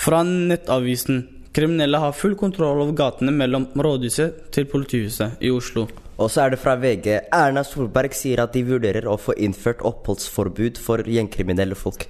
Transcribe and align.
Fra 0.00 0.22
Nettavisen. 0.22 1.28
Kriminelle 1.52 1.98
har 2.00 2.14
full 2.16 2.32
kontroll 2.38 2.78
over 2.80 2.94
gatene 2.96 3.34
mellom 3.36 3.66
rådhuset 3.76 4.46
til 4.54 4.64
politihuset 4.70 5.42
i 5.44 5.50
Oslo. 5.52 5.82
Og 6.16 6.30
så 6.32 6.46
er 6.46 6.54
det 6.54 6.60
fra 6.62 6.72
VG. 6.80 7.08
Erna 7.36 7.60
Solberg 7.68 8.14
sier 8.16 8.40
at 8.40 8.54
de 8.56 8.62
vurderer 8.64 9.04
å 9.04 9.18
få 9.20 9.34
innført 9.36 9.82
oppholdsforbud 9.84 10.80
for 10.80 11.04
gjengkriminelle 11.04 11.76
folk. 11.76 12.06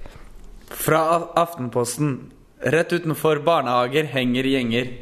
Fra 0.71 1.01
Aftenposten. 1.41 2.13
Rett 2.71 2.93
utenfor 2.95 3.41
barnehager 3.43 4.07
henger 4.13 4.47
gjenger. 4.47 4.93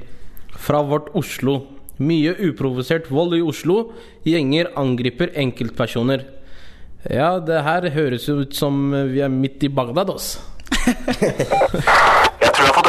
Fra 0.58 0.82
vårt 0.82 1.12
Oslo. 1.20 1.60
Mye 2.02 2.34
uprovosert 2.50 3.12
vold 3.14 3.38
i 3.38 3.44
Oslo. 3.46 3.92
Gjenger 4.26 4.72
angriper 4.82 5.36
enkeltpersoner. 5.38 6.26
Ja, 7.06 7.36
det 7.38 7.62
her 7.70 7.92
høres 7.94 8.26
ut 8.32 8.58
som 8.58 8.82
vi 9.14 9.22
er 9.22 9.30
midt 9.30 9.62
i 9.68 9.70
Bagdad, 9.70 10.10
altså. 10.10 10.42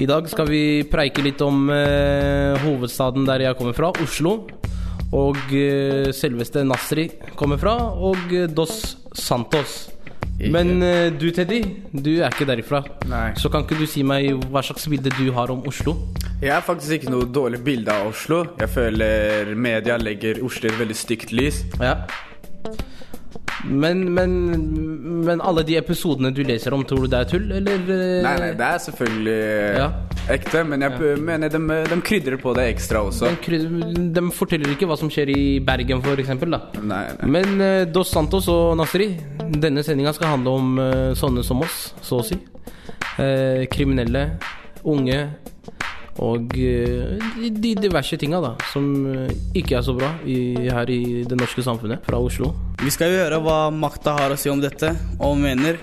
I 0.00 0.06
dag 0.08 0.24
skal 0.32 0.48
vi 0.48 0.62
preike 0.88 1.20
litt 1.20 1.42
om 1.44 1.66
eh, 1.74 2.56
hovedstaden 2.62 3.26
der 3.28 3.42
jeg 3.44 3.56
kommer 3.58 3.76
fra, 3.76 3.90
Oslo. 4.00 4.46
Og 5.12 5.36
eh, 5.52 6.08
selveste 6.16 6.62
Nasri 6.64 7.04
kommer 7.36 7.60
fra, 7.60 7.74
og 8.00 8.32
eh, 8.32 8.46
Dos 8.48 8.96
Santos. 9.12 9.90
Men 10.40 10.80
eh, 10.80 11.10
du, 11.12 11.26
Teddy, 11.36 11.58
du 11.92 12.14
er 12.22 12.32
ikke 12.32 12.48
derifra. 12.48 12.80
Nei. 13.10 13.34
Så 13.36 13.52
kan 13.52 13.66
ikke 13.66 13.76
du 13.76 13.84
si 13.90 14.00
meg 14.06 14.30
hva 14.48 14.64
slags 14.64 14.88
bilde 14.88 15.12
du 15.18 15.26
har 15.36 15.52
om 15.52 15.60
Oslo? 15.68 15.98
Jeg 16.40 16.54
har 16.54 16.64
faktisk 16.64 16.96
ikke 16.96 17.12
noe 17.12 17.28
dårlig 17.28 17.60
bilde 17.66 17.92
av 17.92 18.08
Oslo. 18.14 18.40
Jeg 18.62 18.72
føler 18.72 19.52
media 19.52 20.00
legger 20.00 20.40
Oslo 20.46 20.70
i 20.70 20.72
et 20.72 20.80
veldig 20.80 20.96
stygt 20.96 21.36
lys. 21.36 21.60
Ja. 21.76 21.98
Men, 23.64 24.04
men, 24.14 24.30
men 25.26 25.40
alle 25.44 25.62
de 25.68 25.74
episodene 25.76 26.30
du 26.32 26.40
leser 26.46 26.72
om, 26.72 26.84
tror 26.88 27.04
du 27.04 27.10
det 27.12 27.18
er 27.20 27.28
tull, 27.28 27.50
eller? 27.58 27.82
eh, 27.92 28.22
Nei, 28.24 28.32
nei, 28.40 28.50
det 28.56 28.64
er 28.66 28.78
selvfølgelig 28.86 29.36
Ja. 29.76 29.88
ekte, 30.32 30.62
men 30.68 30.84
jeg 30.86 31.18
mener 31.26 31.52
de, 31.52 31.60
de 31.90 31.98
krydrer 32.06 32.38
på 32.40 32.54
det 32.56 32.64
ekstra 32.72 33.02
også. 33.04 33.32
De, 33.44 33.60
De 34.16 34.24
forteller 34.32 34.72
ikke 34.72 34.88
hva 34.88 34.96
som 35.00 35.10
skjer 35.12 35.32
i 35.34 35.42
Bergen, 35.64 36.00
for 36.04 36.16
eksempel, 36.22 36.54
da. 36.56 36.62
Nei, 36.80 37.02
nei. 37.20 37.28
Men 37.36 37.60
uh, 37.60 37.84
Dos 37.92 38.10
Santos 38.14 38.48
og 38.52 38.76
Nasri, 38.80 39.10
denne 39.60 39.84
sendinga 39.86 40.14
skal 40.16 40.36
handle 40.38 40.56
om 40.56 40.72
uh, 40.80 41.12
sånne 41.18 41.44
som 41.46 41.60
oss, 41.66 41.90
så 42.06 42.22
å 42.22 42.26
si. 42.26 42.40
Uh, 43.20 43.66
kriminelle, 43.72 44.24
unge 44.88 45.20
og 46.18 46.56
eh, 46.58 47.20
de, 47.38 47.50
de 47.54 47.74
diverse 47.78 48.18
tinga 48.20 48.40
da, 48.42 48.54
som 48.72 48.86
eh, 49.06 49.32
ikke 49.56 49.78
er 49.78 49.86
så 49.86 49.94
bra 49.96 50.10
i, 50.26 50.40
her 50.66 50.90
i 50.90 51.22
det 51.28 51.38
norske 51.38 51.64
samfunnet, 51.64 52.02
fra 52.06 52.18
Oslo. 52.18 52.52
Vi 52.82 52.92
skal 52.94 53.12
jo 53.12 53.22
høre 53.22 53.40
hva 53.44 53.58
makta 53.74 54.16
har 54.18 54.34
å 54.34 54.38
si 54.40 54.50
om 54.52 54.62
dette, 54.62 54.92
og 55.20 55.38
mener. 55.40 55.78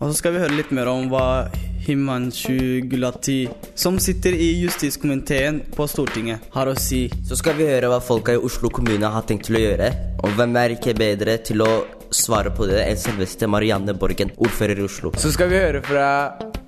Og 0.00 0.10
så 0.10 0.16
skal 0.18 0.34
vi 0.34 0.42
høre 0.42 0.58
litt 0.58 0.72
mer 0.74 0.90
om 0.90 1.06
hva 1.12 1.26
Himanshu 1.82 2.82
Gulati, 2.90 3.48
som 3.74 3.98
sitter 4.02 4.34
i 4.34 4.52
justiskomiteen 4.62 5.60
på 5.74 5.86
Stortinget, 5.90 6.44
har 6.54 6.70
å 6.70 6.76
si. 6.78 7.08
Så 7.26 7.38
skal 7.38 7.56
vi 7.58 7.66
høre 7.70 7.90
hva 7.90 7.98
folka 8.02 8.36
i 8.36 8.42
Oslo 8.42 8.70
kommune 8.70 9.10
har 9.10 9.26
tenkt 9.26 9.48
til 9.48 9.58
å 9.58 9.64
gjøre. 9.64 9.90
Og 10.22 10.36
hvem 10.38 10.58
er 10.58 10.76
ikke 10.76 10.94
bedre 10.98 11.38
til 11.42 11.64
å 11.64 11.72
svare 12.16 12.52
på 12.54 12.68
det 12.70 12.82
enn 12.84 13.00
selveste 13.00 13.48
Marianne 13.50 13.94
Borgen, 13.98 14.32
ordfører 14.36 14.78
i 14.80 14.86
Oslo. 14.86 15.12
Så 15.18 15.32
skal 15.34 15.50
vi 15.52 15.60
høre 15.60 15.82
fra 15.84 16.06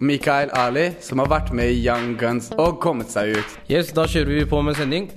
Mikael 0.05 0.53
Ali, 0.59 0.91
som 1.05 1.22
har 1.22 1.31
vært 1.31 1.53
med 1.55 1.72
i 1.72 1.81
Young 1.84 2.16
Guns 2.21 2.50
og 2.59 2.81
kommet 2.82 3.12
seg 3.15 3.37
ut. 3.38 3.59
Yes, 3.71 3.93
da 3.94 4.09
kjører 4.10 4.41
vi 4.41 4.49
på 4.50 4.62
med 4.65 4.78
sending. 4.81 5.10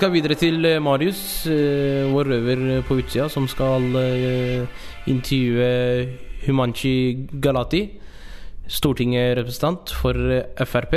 Skal 0.00 0.14
videre 0.14 0.36
til 0.38 0.64
eh, 0.64 0.78
Marius, 0.80 1.44
eh, 1.50 2.06
vår 2.08 2.30
røver 2.32 2.60
på 2.88 2.96
utsida, 3.02 3.26
som 3.28 3.44
skal 3.50 3.84
eh, 4.00 4.62
intervjue 5.12 6.46
Humanchi 6.46 7.26
Galati, 7.36 7.82
stortingsrepresentant 8.64 9.92
for 9.92 10.16
eh, 10.38 10.64
Frp, 10.64 10.96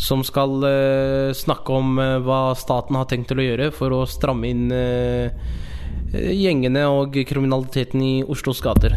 som 0.00 0.24
skal 0.24 0.64
eh, 0.64 1.36
snakke 1.36 1.76
om 1.76 2.00
eh, 2.00 2.16
hva 2.24 2.54
staten 2.56 2.96
har 2.96 3.10
tenkt 3.10 3.28
til 3.34 3.42
å 3.42 3.48
gjøre 3.50 3.68
for 3.76 3.92
å 3.92 4.06
stramme 4.08 4.48
inn 4.48 4.72
eh, 4.72 5.36
gjengene 6.16 6.88
og 6.88 7.20
kriminaliteten 7.28 8.00
i 8.00 8.14
Oslos 8.24 8.64
gater. 8.64 8.96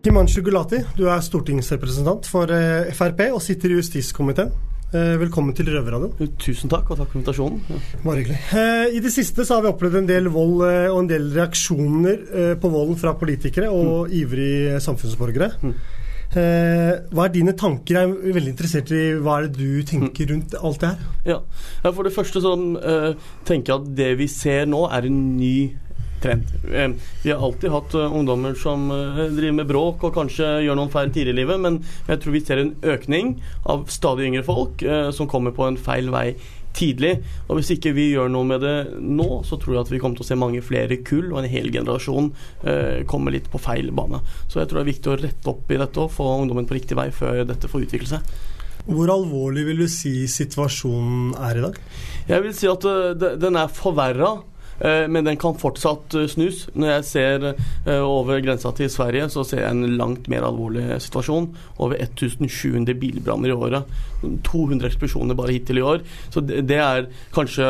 Himanshu 0.00 0.40
Gulati, 0.40 0.78
du 0.96 1.02
er 1.12 1.20
stortingsrepresentant 1.20 2.24
for 2.30 2.48
eh, 2.56 2.88
Frp 2.96 3.18
og 3.34 3.42
sitter 3.44 3.74
i 3.74 3.76
justiskomiteen. 3.76 4.48
Eh, 4.96 5.18
Velkommen 5.20 5.52
til 5.52 5.68
Røverradioen. 5.68 6.30
Tusen 6.40 6.70
takk, 6.72 6.88
og 6.88 6.96
takk 7.02 7.10
for 7.12 7.18
invitasjonen. 7.20 7.82
Bare 8.06 8.22
hyggelig. 8.22 8.38
Eh, 8.56 8.96
I 8.96 9.02
det 9.04 9.12
siste 9.12 9.44
så 9.44 9.58
har 9.58 9.66
vi 9.66 9.72
opplevd 9.74 9.98
en 10.00 10.08
del 10.08 10.30
vold 10.32 10.64
og 10.64 10.96
en 11.02 11.10
del 11.10 11.28
reaksjoner 11.34 12.56
på 12.62 12.70
volden 12.72 12.96
fra 13.02 13.12
politikere 13.20 13.68
og 13.68 14.08
ivrige 14.16 14.80
samfunnsborgere. 14.80 15.50
Mm. 15.60 15.76
Hva 16.30 17.26
er 17.26 17.34
dine 17.34 17.52
tanker? 17.58 17.98
Jeg 17.98 18.08
er 18.08 18.34
veldig 18.38 18.54
interessert 18.54 18.94
i 18.94 19.02
hva 19.20 19.36
er 19.36 19.50
det 19.50 19.60
du 19.60 19.84
tenker 19.84 20.30
rundt 20.32 20.56
alt 20.56 20.80
det 20.80 20.94
her? 20.94 21.14
Ja. 21.26 21.38
ja, 21.84 21.90
For 21.92 22.06
det 22.06 22.14
første 22.16 22.40
så 22.40 22.56
tenker 23.44 23.74
jeg 23.74 23.76
at 23.82 23.94
det 24.00 24.10
vi 24.22 24.30
ser 24.32 24.64
nå, 24.70 24.86
er 24.88 25.10
en 25.10 25.20
ny 25.36 25.54
trend. 26.22 26.52
Eh, 26.72 26.92
vi 27.24 27.32
har 27.32 27.42
alltid 27.42 27.74
hatt 27.74 27.96
eh, 27.98 28.16
ungdommer 28.20 28.54
som 28.58 28.88
eh, 28.94 29.26
driver 29.32 29.58
med 29.58 29.70
bråk 29.70 30.06
og 30.08 30.14
kanskje 30.16 30.52
gjør 30.66 30.78
noen 30.78 30.92
feil 30.92 31.12
tidlig 31.14 31.34
i 31.36 31.40
livet, 31.42 31.60
men 31.64 31.80
jeg 32.08 32.22
tror 32.22 32.36
vi 32.36 32.44
ser 32.44 32.62
en 32.62 32.72
økning 32.94 33.36
av 33.70 33.86
stadig 33.92 34.30
yngre 34.30 34.46
folk 34.46 34.82
som 35.16 35.28
kommer 35.30 35.54
på 35.54 35.66
en 35.66 35.78
feil 35.80 36.08
vei 36.12 36.32
tidlig. 36.76 37.16
Og 37.48 37.58
hvis 37.58 37.72
ikke 37.74 37.92
vi 37.96 38.10
gjør 38.12 38.30
noe 38.32 38.46
med 38.48 38.62
det 38.64 38.76
nå, 39.00 39.28
så 39.46 39.58
tror 39.60 39.76
jeg 39.76 39.84
at 39.84 39.92
vi 39.92 40.00
kommer 40.02 40.18
til 40.18 40.26
å 40.26 40.30
se 40.30 40.38
mange 40.38 40.62
flere 40.64 41.00
kull 41.06 41.32
og 41.32 41.42
en 41.42 41.50
hel 41.50 41.70
generasjon 41.74 42.30
eh, 42.64 43.02
komme 43.10 43.34
litt 43.34 43.50
på 43.52 43.60
feil 43.62 43.90
bane. 43.96 44.22
Så 44.48 44.60
jeg 44.60 44.70
tror 44.70 44.80
det 44.80 44.86
er 44.86 44.92
viktig 44.92 45.12
å 45.12 45.18
rette 45.20 45.52
opp 45.52 45.70
i 45.72 45.80
dette 45.80 46.04
og 46.04 46.14
få 46.14 46.28
ungdommen 46.38 46.68
på 46.70 46.78
riktig 46.78 46.98
vei 46.98 47.10
før 47.14 47.44
dette 47.48 47.70
får 47.70 47.86
utvikle 47.86 48.14
seg. 48.14 48.34
Hvor 48.90 49.10
alvorlig 49.12 49.66
vil 49.66 49.82
du 49.84 49.90
si 49.92 50.24
situasjonen 50.30 51.34
er 51.48 51.58
i 51.58 51.64
dag? 51.66 51.74
Jeg 52.30 52.46
vil 52.46 52.54
si 52.56 52.70
at 52.70 52.86
den 53.40 53.58
er 53.60 53.74
forverra. 53.74 54.38
Øh, 54.84 55.10
Men 55.10 55.26
den 55.26 55.38
kan 55.40 55.58
fortsatt 55.58 56.14
øh, 56.14 56.28
snus. 56.28 56.68
Når 56.74 56.92
jeg 56.94 57.04
ser 57.04 57.46
øh, 57.86 58.02
over 58.02 58.40
grensa 58.40 58.72
til 58.76 58.90
Sverige, 58.90 59.28
så 59.28 59.44
ser 59.44 59.62
jeg 59.64 59.70
en 59.70 59.96
langt 59.96 60.28
mer 60.28 60.46
alvorlig 60.46 61.00
situasjon. 61.02 61.50
Over 61.78 61.94
1700 62.00 62.94
bilbranner 63.00 63.52
i 63.52 63.52
året. 63.52 63.84
200 64.44 64.86
eksplosjoner 64.90 65.34
bare 65.34 65.56
hittil 65.56 65.80
i 65.80 65.84
år. 65.84 66.02
Så 66.30 66.40
det, 66.40 66.76
er 66.76 67.06
kanskje 67.32 67.64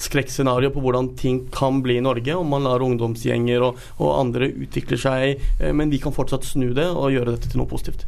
skrekkscenario 0.00 0.70
på 0.72 0.80
hvordan 0.80 1.12
ting 1.16 1.42
kan 1.52 1.82
bli 1.84 1.98
i 1.98 2.04
Norge 2.04 2.36
om 2.36 2.48
man 2.48 2.64
lar 2.64 2.84
ungdomsgjenger 2.84 3.66
og, 3.66 3.82
og 3.98 4.14
andre 4.22 4.48
utvikle 4.50 4.98
seg. 5.00 5.44
Men 5.76 5.92
vi 5.92 6.00
kan 6.00 6.16
fortsatt 6.16 6.48
snu 6.48 6.70
det 6.76 6.88
og 6.88 7.12
gjøre 7.12 7.36
dette 7.36 7.52
til 7.52 7.60
noe 7.60 7.68
positivt. 7.68 8.06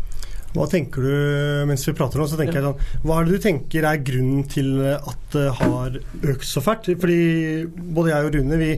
Hva 0.52 0.66
tenker 0.68 1.04
du 1.06 1.12
mens 1.68 1.86
vi 1.88 1.94
prater 1.96 2.20
nå? 2.20 2.26
Så 2.28 2.36
tenker 2.36 2.58
jeg 2.58 2.66
sånn, 2.66 2.82
Hva 3.06 3.18
er 3.18 3.28
det 3.28 3.38
du 3.38 3.44
tenker 3.46 3.86
er 3.88 4.02
grunnen 4.04 4.42
til 4.52 4.74
at 4.84 5.22
det 5.32 5.46
har 5.62 5.96
økt 6.34 6.44
så 6.48 6.60
fælt? 6.64 6.90
Fordi 7.00 7.20
både 7.96 8.12
jeg 8.12 8.28
og 8.28 8.36
Rune 8.36 8.58
vi, 8.60 8.72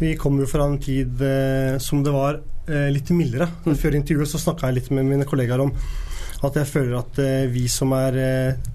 vi 0.00 0.14
kom 0.18 0.40
jo 0.42 0.48
fra 0.50 0.66
en 0.66 0.80
tid 0.82 1.22
eh, 1.22 1.76
som 1.82 2.02
det 2.06 2.14
var 2.14 2.40
eh, 2.66 2.88
litt 2.90 3.12
mildere. 3.14 3.46
Før 3.70 3.98
intervjuet 4.00 4.32
så 4.32 4.42
snakka 4.42 4.70
jeg 4.70 4.80
litt 4.80 4.90
med 4.96 5.06
mine 5.06 5.28
kollegaer 5.28 5.62
om 5.62 5.72
at 6.46 6.56
jeg 6.56 6.70
føler 6.70 6.98
at 6.98 7.18
eh, 7.22 7.46
vi 7.52 7.66
som 7.70 7.92
er 7.94 8.18
eh, 8.18 8.70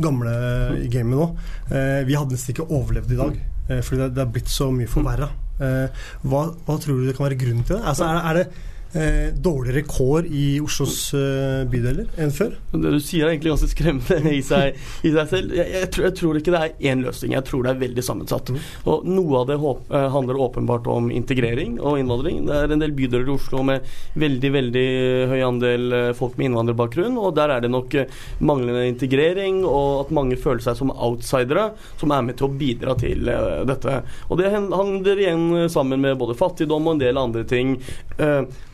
gamle 0.00 0.34
i 0.80 0.88
gamet 0.90 1.18
nå, 1.18 1.28
eh, 1.70 2.00
vi 2.08 2.16
hadde 2.18 2.34
nesten 2.36 2.54
ikke 2.54 2.68
overlevd 2.70 3.14
i 3.14 3.20
dag. 3.20 3.38
Eh, 3.70 3.82
fordi 3.86 4.02
det, 4.02 4.10
det 4.16 4.24
er 4.24 4.34
blitt 4.34 4.50
så 4.50 4.70
mye 4.74 4.90
forverra. 4.90 5.30
Eh, 5.60 6.04
hva, 6.26 6.46
hva 6.66 6.76
tror 6.80 7.00
du 7.00 7.06
det 7.08 7.16
kan 7.18 7.28
være 7.28 7.38
grunnen 7.40 7.66
til 7.68 7.76
det? 7.78 7.84
Altså, 7.90 8.08
er, 8.08 8.22
er 8.30 8.40
det 8.40 8.46
eh, 8.94 9.30
dårligere 9.34 9.84
kår 9.88 10.26
i 10.26 10.44
Oslos 10.62 11.12
eh, 11.16 11.62
bydeler 11.70 12.08
enn 12.20 12.32
før? 12.34 12.54
Det 12.72 12.94
du 12.94 13.00
sier 13.02 13.26
er 13.26 13.34
egentlig 13.34 13.54
ganske 13.54 13.70
skremmende 13.70 14.34
i 14.38 14.42
seg, 14.44 14.78
i 15.06 15.12
seg 15.14 15.30
selv. 15.30 15.54
Jeg, 15.56 15.68
jeg, 15.74 15.90
tror, 15.94 16.06
jeg 16.08 16.16
tror 16.20 16.40
ikke 16.40 16.54
det 16.54 16.62
er 16.62 16.92
én 16.92 17.04
løsning, 17.04 17.34
jeg 17.36 17.46
tror 17.48 17.66
det 17.66 17.72
er 17.74 17.82
veldig 17.84 18.04
sammensatt. 18.06 18.52
Og 18.90 19.06
Noe 19.10 19.42
av 19.42 19.48
det 19.50 19.58
håp, 19.60 19.84
eh, 19.94 20.08
handler 20.14 20.40
åpenbart 20.46 20.88
om 20.90 21.10
integrering 21.14 21.78
og 21.80 22.00
innvandring. 22.00 22.44
Det 22.48 22.56
er 22.56 22.74
en 22.74 22.82
del 22.82 22.94
bydeler 22.96 23.28
i 23.28 23.34
Oslo 23.34 23.64
med 23.66 23.86
veldig 24.20 24.52
veldig 24.56 24.86
høy 25.30 25.40
andel 25.46 25.96
eh, 25.96 26.10
folk 26.18 26.38
med 26.38 26.50
innvandrerbakgrunn, 26.50 27.18
og 27.20 27.34
der 27.38 27.54
er 27.54 27.64
det 27.64 27.72
nok 27.72 27.96
eh, 27.98 28.20
manglende 28.44 28.86
integrering 28.90 29.62
og 29.64 30.06
at 30.06 30.14
mange 30.14 30.38
føler 30.40 30.62
seg 30.64 30.78
som 30.78 30.92
outsidere, 30.94 31.70
som 32.00 32.14
er 32.14 32.24
med 32.26 32.38
til 32.38 32.48
å 32.48 32.54
bidra 32.60 32.96
til 32.98 33.28
dette. 33.68 34.00
Og 34.28 34.38
Det 34.40 34.50
handler 34.52 35.20
igjen 35.20 35.68
sammen 35.72 36.00
med 36.02 36.18
både 36.20 36.36
fattigdom 36.38 36.86
og 36.88 36.96
en 36.96 37.02
del 37.02 37.18
andre 37.20 37.42
ting. 37.48 37.74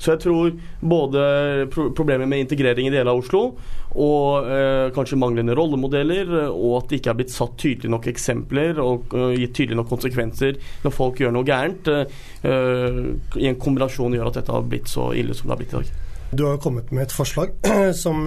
Så 0.06 0.14
jeg 0.14 0.22
tror 0.22 0.52
både 0.86 1.22
pro 1.74 1.88
problemer 1.96 2.28
med 2.30 2.44
integrering 2.44 2.86
i 2.86 2.92
deler 2.94 3.10
av 3.10 3.18
Oslo 3.24 3.40
og 3.96 4.46
eh, 4.52 4.86
kanskje 4.94 5.16
manglende 5.18 5.54
rollemodeller, 5.56 6.30
eh, 6.44 6.50
og 6.52 6.76
at 6.82 6.90
det 6.92 7.00
ikke 7.00 7.10
er 7.14 7.18
blitt 7.22 7.32
satt 7.34 7.54
tydelige 7.58 7.90
nok 7.90 8.06
eksempler 8.12 8.78
og 8.82 9.14
uh, 9.16 9.30
gitt 9.34 9.54
tydelige 9.56 9.78
nok 9.80 9.88
konsekvenser 9.90 10.58
når 10.84 10.94
folk 10.94 11.22
gjør 11.22 11.32
noe 11.34 11.46
gærent, 11.48 11.88
eh, 11.88 12.98
i 13.40 13.48
en 13.50 13.58
kombinasjon 13.62 14.14
gjør 14.18 14.28
at 14.30 14.38
dette 14.42 14.52
har 14.54 14.66
blitt 14.68 14.90
så 14.92 15.08
ille 15.16 15.34
som 15.34 15.48
det 15.48 15.56
har 15.56 15.62
blitt 15.64 15.72
i 15.74 15.80
dag. 15.80 15.94
Du 16.36 16.42
har 16.44 16.56
jo 16.56 16.60
kommet 16.66 16.90
med 16.92 17.04
et 17.06 17.14
forslag 17.14 17.52
som, 18.02 18.26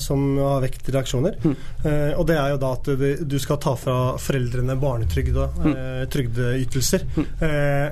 som 0.00 0.22
har 0.40 0.62
vekt 0.64 0.88
reaksjoner. 0.94 1.36
Mm. 1.44 1.54
Eh, 1.84 2.12
og 2.18 2.24
det 2.30 2.38
er 2.40 2.54
jo 2.54 2.60
da 2.62 2.70
at 2.74 2.88
du 3.28 3.34
skal 3.38 3.60
ta 3.62 3.74
fra 3.78 3.96
foreldrene 4.18 4.78
barnetrygd 4.80 5.36
og 5.44 5.58
Mm. 5.62 5.74
eh, 5.76 6.04
trygdeytelser. 6.10 7.04
Eh, 7.44 7.88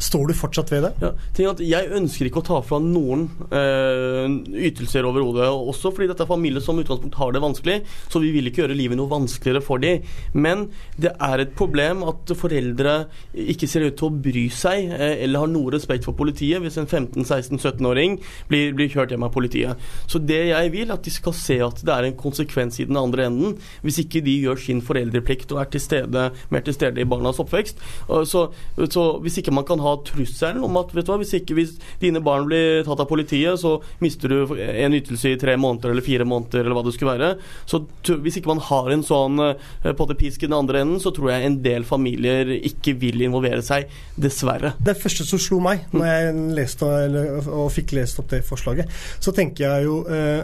står 0.00 0.30
du 0.30 0.34
fortsatt 0.36 0.72
ved 0.72 0.86
det? 0.86 1.12
Ja, 1.40 1.52
Jeg 1.58 1.90
ønsker 1.96 2.28
ikke 2.28 2.42
å 2.42 2.46
ta 2.46 2.60
fra 2.64 2.78
noen 2.82 3.26
eh, 3.52 4.26
ytelser 4.68 5.06
overhodet. 5.08 5.48
og 5.48 5.72
Også 5.72 5.92
fordi 5.92 6.08
dette 6.10 6.24
er 6.24 6.30
familier 6.30 6.64
som 6.64 6.78
utgangspunkt 6.80 7.18
har 7.20 7.34
det 7.34 7.42
vanskelig, 7.42 7.78
så 8.12 8.22
vi 8.22 8.32
vil 8.34 8.48
ikke 8.48 8.64
gjøre 8.64 8.78
livet 8.78 8.98
noe 9.00 9.10
vanskeligere 9.10 9.64
for 9.64 9.82
dem. 9.82 10.06
Men 10.32 10.68
det 11.00 11.14
er 11.18 11.44
et 11.44 11.54
problem 11.58 12.04
at 12.08 12.34
foreldre 12.38 12.96
ikke 13.32 13.68
ser 13.70 13.86
ut 13.88 13.98
til 13.98 14.08
å 14.08 14.22
bry 14.24 14.46
seg 14.52 14.92
eh, 14.92 15.22
eller 15.24 15.44
har 15.44 15.52
noe 15.52 15.74
respekt 15.74 16.08
for 16.08 16.16
politiet 16.18 16.62
hvis 16.62 16.78
en 16.80 16.88
15-16-17-åring 16.88 18.18
blir, 18.50 18.72
blir 18.76 18.92
kjørt 18.92 19.14
hjem 19.14 19.26
av 19.26 19.34
politiet. 19.34 19.90
Så 20.10 20.22
det 20.22 20.40
jeg 20.50 20.72
vil, 20.74 20.92
at 20.94 21.04
de 21.04 21.12
skal 21.12 21.36
se 21.36 21.58
at 21.64 21.82
det 21.84 21.94
er 21.94 22.08
en 22.08 22.18
konsekvens 22.18 22.80
i 22.82 22.88
den 22.88 23.00
andre 23.00 23.28
enden 23.28 23.56
hvis 23.82 24.02
ikke 24.04 24.22
de 24.24 24.38
gjør 24.46 24.60
sin 24.60 24.82
foreldreplikt 24.84 25.52
og 25.54 25.62
er 25.62 25.70
til 25.72 25.82
stede, 25.82 26.28
mer 26.52 26.64
til 26.64 26.76
stede 26.76 27.02
i 27.02 27.08
barnas 27.08 27.40
oppvekst. 27.42 27.80
Så, 28.28 28.46
så 28.92 29.04
hvis 29.22 29.38
ikke 29.40 29.54
man 29.54 29.66
kan 29.68 29.81
ha 29.84 29.94
trusselen 30.06 30.62
om 30.64 30.78
at 30.80 30.92
vet 30.94 31.06
du 31.06 31.12
hva, 31.12 31.18
hvis 31.22 31.34
ikke 31.38 31.56
hvis 31.58 31.74
dine 32.02 32.22
barn 32.24 32.46
blir 32.48 32.82
tatt 32.86 33.02
av 33.02 33.08
politiet, 33.10 33.60
så 33.60 33.76
mister 34.02 34.32
du 34.32 34.54
en 34.54 34.96
ytelse 34.96 35.34
i 35.34 35.40
tre 35.40 35.56
måneder 35.60 35.92
eller 35.92 36.06
fire 36.06 36.26
måneder 36.28 36.64
eller 36.64 36.78
hva 36.78 36.84
det 36.86 36.94
skulle 36.96 37.16
være. 37.16 37.32
Så 37.68 37.82
hvis 38.22 38.38
ikke 38.40 38.52
man 38.52 38.62
har 38.68 38.92
en 38.92 39.04
sånn 39.06 39.42
eh, 39.44 39.92
pottepisk 39.98 40.42
i 40.42 40.50
den 40.50 40.58
andre 40.58 40.82
enden, 40.84 41.02
så 41.02 41.12
tror 41.14 41.32
jeg 41.32 41.48
en 41.48 41.60
del 41.64 41.86
familier 41.88 42.54
ikke 42.60 42.96
vil 43.00 43.24
involvere 43.26 43.62
seg, 43.66 43.90
dessverre. 44.20 44.74
Det 44.82 44.96
første 45.00 45.26
som 45.28 45.40
slo 45.42 45.60
meg 45.62 45.86
når 45.92 46.08
jeg 46.08 46.32
leste 46.58 46.88
eller, 47.06 47.38
og 47.50 47.70
fikk 47.74 47.94
lest 47.98 48.20
opp 48.22 48.32
det 48.32 48.42
forslaget, 48.46 48.90
så 49.22 49.34
tenker 49.36 49.68
jeg 49.68 49.88
jo 49.88 50.02
eh, 50.10 50.42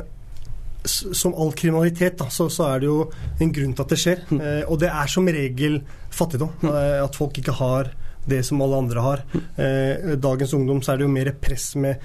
som 0.88 1.35
all 1.35 1.52
kriminalitet, 1.52 2.19
da, 2.19 2.29
så, 2.32 2.49
så 2.52 2.69
er 2.73 2.82
det 2.82 2.88
jo 2.88 2.99
en 3.43 3.52
grunn 3.55 3.75
til 3.75 3.85
at 3.85 3.93
det 3.93 4.00
skjer. 4.00 4.23
Eh, 4.38 4.62
og 4.67 4.79
det 4.82 4.90
er 4.90 5.11
som 5.11 5.29
regel 5.29 5.81
fattigdom. 6.14 6.55
Eh, 6.70 6.99
at 7.02 7.19
folk 7.19 7.40
ikke 7.40 7.56
har 7.61 7.93
det 8.28 8.42
som 8.46 8.60
alle 8.64 8.82
andre 8.84 9.04
har. 9.04 9.25
Eh, 9.56 10.16
dagens 10.20 10.54
ungdom 10.58 10.82
så 10.82 10.92
er 10.92 11.00
det 11.00 11.08
jo 11.08 11.14
mer 11.14 11.32
press 11.40 11.72
med 11.80 12.02